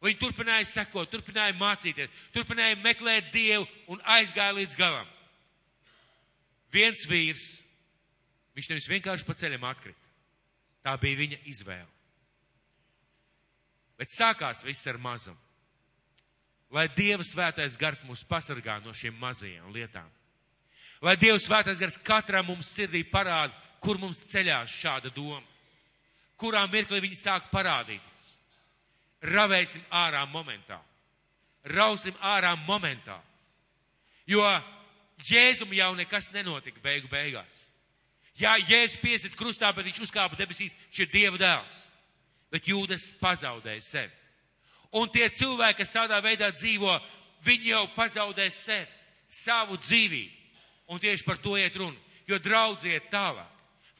Viņi 0.00 0.16
turpināja 0.16 0.64
sekot, 0.64 1.10
turpināja 1.12 1.52
mācīties, 1.58 2.12
turpināja 2.32 2.78
meklēt 2.80 3.32
Dievu 3.34 3.66
un 3.90 4.00
aizgāja 4.14 4.54
līdz 4.56 4.76
galam. 4.78 5.08
Viens 6.72 7.02
vīrs, 7.10 7.48
viņš 8.56 8.70
nevis 8.70 8.88
vienkārši 8.88 9.26
pa 9.26 9.36
ceļam 9.36 9.66
atkrita. 9.68 10.06
Tā 10.86 10.94
bija 11.02 11.18
viņa 11.18 11.40
izvēle. 11.50 11.90
Bet 14.00 14.14
sākās 14.14 14.62
viss 14.64 14.86
ar 14.88 14.96
mazumu. 15.02 15.36
Lai 16.70 16.86
Dieva 16.94 17.24
svētais 17.26 17.76
gars 17.78 18.04
mūs 18.06 18.22
pasargā 18.26 18.78
no 18.84 18.94
šiem 18.94 19.16
mazajiem 19.18 19.72
lietām. 19.74 20.06
Lai 21.02 21.16
Dieva 21.18 21.38
svētais 21.42 21.80
gars 21.80 21.98
katram 22.04 22.46
mums 22.46 22.70
sirdī 22.70 23.02
parāda, 23.10 23.54
kur 23.82 23.98
mums 23.98 24.20
ceļās 24.30 24.70
šāda 24.70 25.10
doma. 25.14 25.42
Kurā 26.40 26.62
mirklī 26.72 27.00
viņi 27.04 27.18
sāk 27.18 27.50
parādīties. 27.52 28.28
Ravēsim 29.20 29.82
ārā 29.92 30.22
momentā. 30.30 30.78
Rausim 31.64 32.14
ārā 32.24 32.54
momentā. 32.66 33.18
Jo 34.26 34.44
Jēzum 35.26 35.72
jau 35.76 35.90
nekas 35.98 36.30
nenotika 36.32 36.80
beigu 36.80 37.10
beigās. 37.12 37.66
Jā, 38.40 38.54
Jēzus 38.56 39.00
piesit 39.02 39.34
krustā, 39.36 39.68
bet 39.76 39.84
viņš 39.84 40.06
uzkāpa 40.06 40.38
debesīs, 40.38 40.72
šis 40.88 41.04
ir 41.04 41.12
Dieva 41.12 41.40
dēls. 41.40 41.82
Bet 42.50 42.68
Jūdas 42.70 43.10
pazaudēja 43.20 43.82
sevi. 43.84 44.19
Un 44.98 45.10
tie 45.12 45.28
cilvēki, 45.30 45.78
kas 45.82 45.92
tādā 45.94 46.18
veidā 46.24 46.50
dzīvo, 46.54 46.96
viņi 47.46 47.70
jau 47.70 47.84
pazaudēs 47.94 48.56
sevi, 48.64 48.88
savu 49.30 49.78
dzīvību. 49.78 50.38
Un 50.90 50.98
tieši 50.98 51.24
par 51.24 51.38
to 51.38 51.54
iet 51.58 51.76
runa. 51.78 51.96
Jo 52.26 52.38
draudz 52.42 52.84
iet 52.86 53.06
tālāk. 53.12 53.46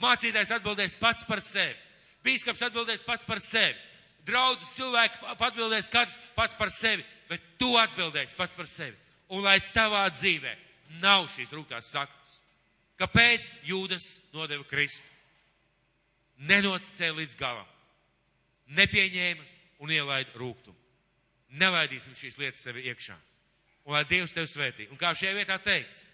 Mācītājs 0.03 0.51
atbildēs 0.57 0.97
pats 0.99 1.27
par 1.29 1.43
sevi. 1.45 1.77
Bīskaps 2.25 2.63
atbildēs 2.67 3.05
pats 3.07 3.25
par 3.27 3.41
sevi. 3.43 3.79
Draudzes 4.27 4.75
cilvēki 4.77 5.31
atbildēs 5.37 5.89
katrs 5.93 6.19
pats 6.37 6.57
par 6.59 6.71
sevi, 6.73 7.05
bet 7.29 7.45
tu 7.59 7.73
atbildēsi 7.81 8.37
pats 8.37 8.57
par 8.57 8.69
sevi. 8.69 8.97
Un 9.31 9.45
lai 9.47 9.59
tavā 9.75 10.03
dzīvē 10.13 10.57
nav 11.01 11.29
šīs 11.33 11.53
rūktās 11.55 11.93
saktas. 11.95 12.41
Kāpēc 13.01 13.47
Jūdas 13.65 14.19
nodeva 14.35 14.67
Kristu? 14.69 15.07
Nenocēla 16.51 17.21
līdz 17.21 17.37
galam. 17.39 17.69
Nepieņēma 18.77 19.47
un 19.85 19.93
ielaida 19.93 20.37
rūgtumu. 20.37 20.80
Nelaidīsim 21.59 22.15
šīs 22.15 22.39
lietas 22.39 22.63
sevi 22.63 22.87
iekšā. 22.91 23.17
Un 23.89 23.97
lai 23.97 24.05
Dievs 24.07 24.35
tevi 24.37 24.51
svētī. 24.51 24.87
Un 24.93 24.99
kā 25.01 25.15
šajā 25.17 25.35
vietā 25.35 25.57
teikts. 25.63 26.05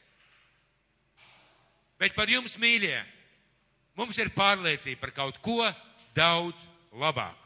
Bet 2.00 2.14
par 2.16 2.28
jums, 2.28 2.58
mīļie, 2.60 2.98
mums 3.96 4.18
ir 4.20 4.32
pārliecība 4.36 5.00
par 5.06 5.12
kaut 5.16 5.40
ko 5.44 5.64
daudz 6.16 6.66
labāku. 6.92 7.45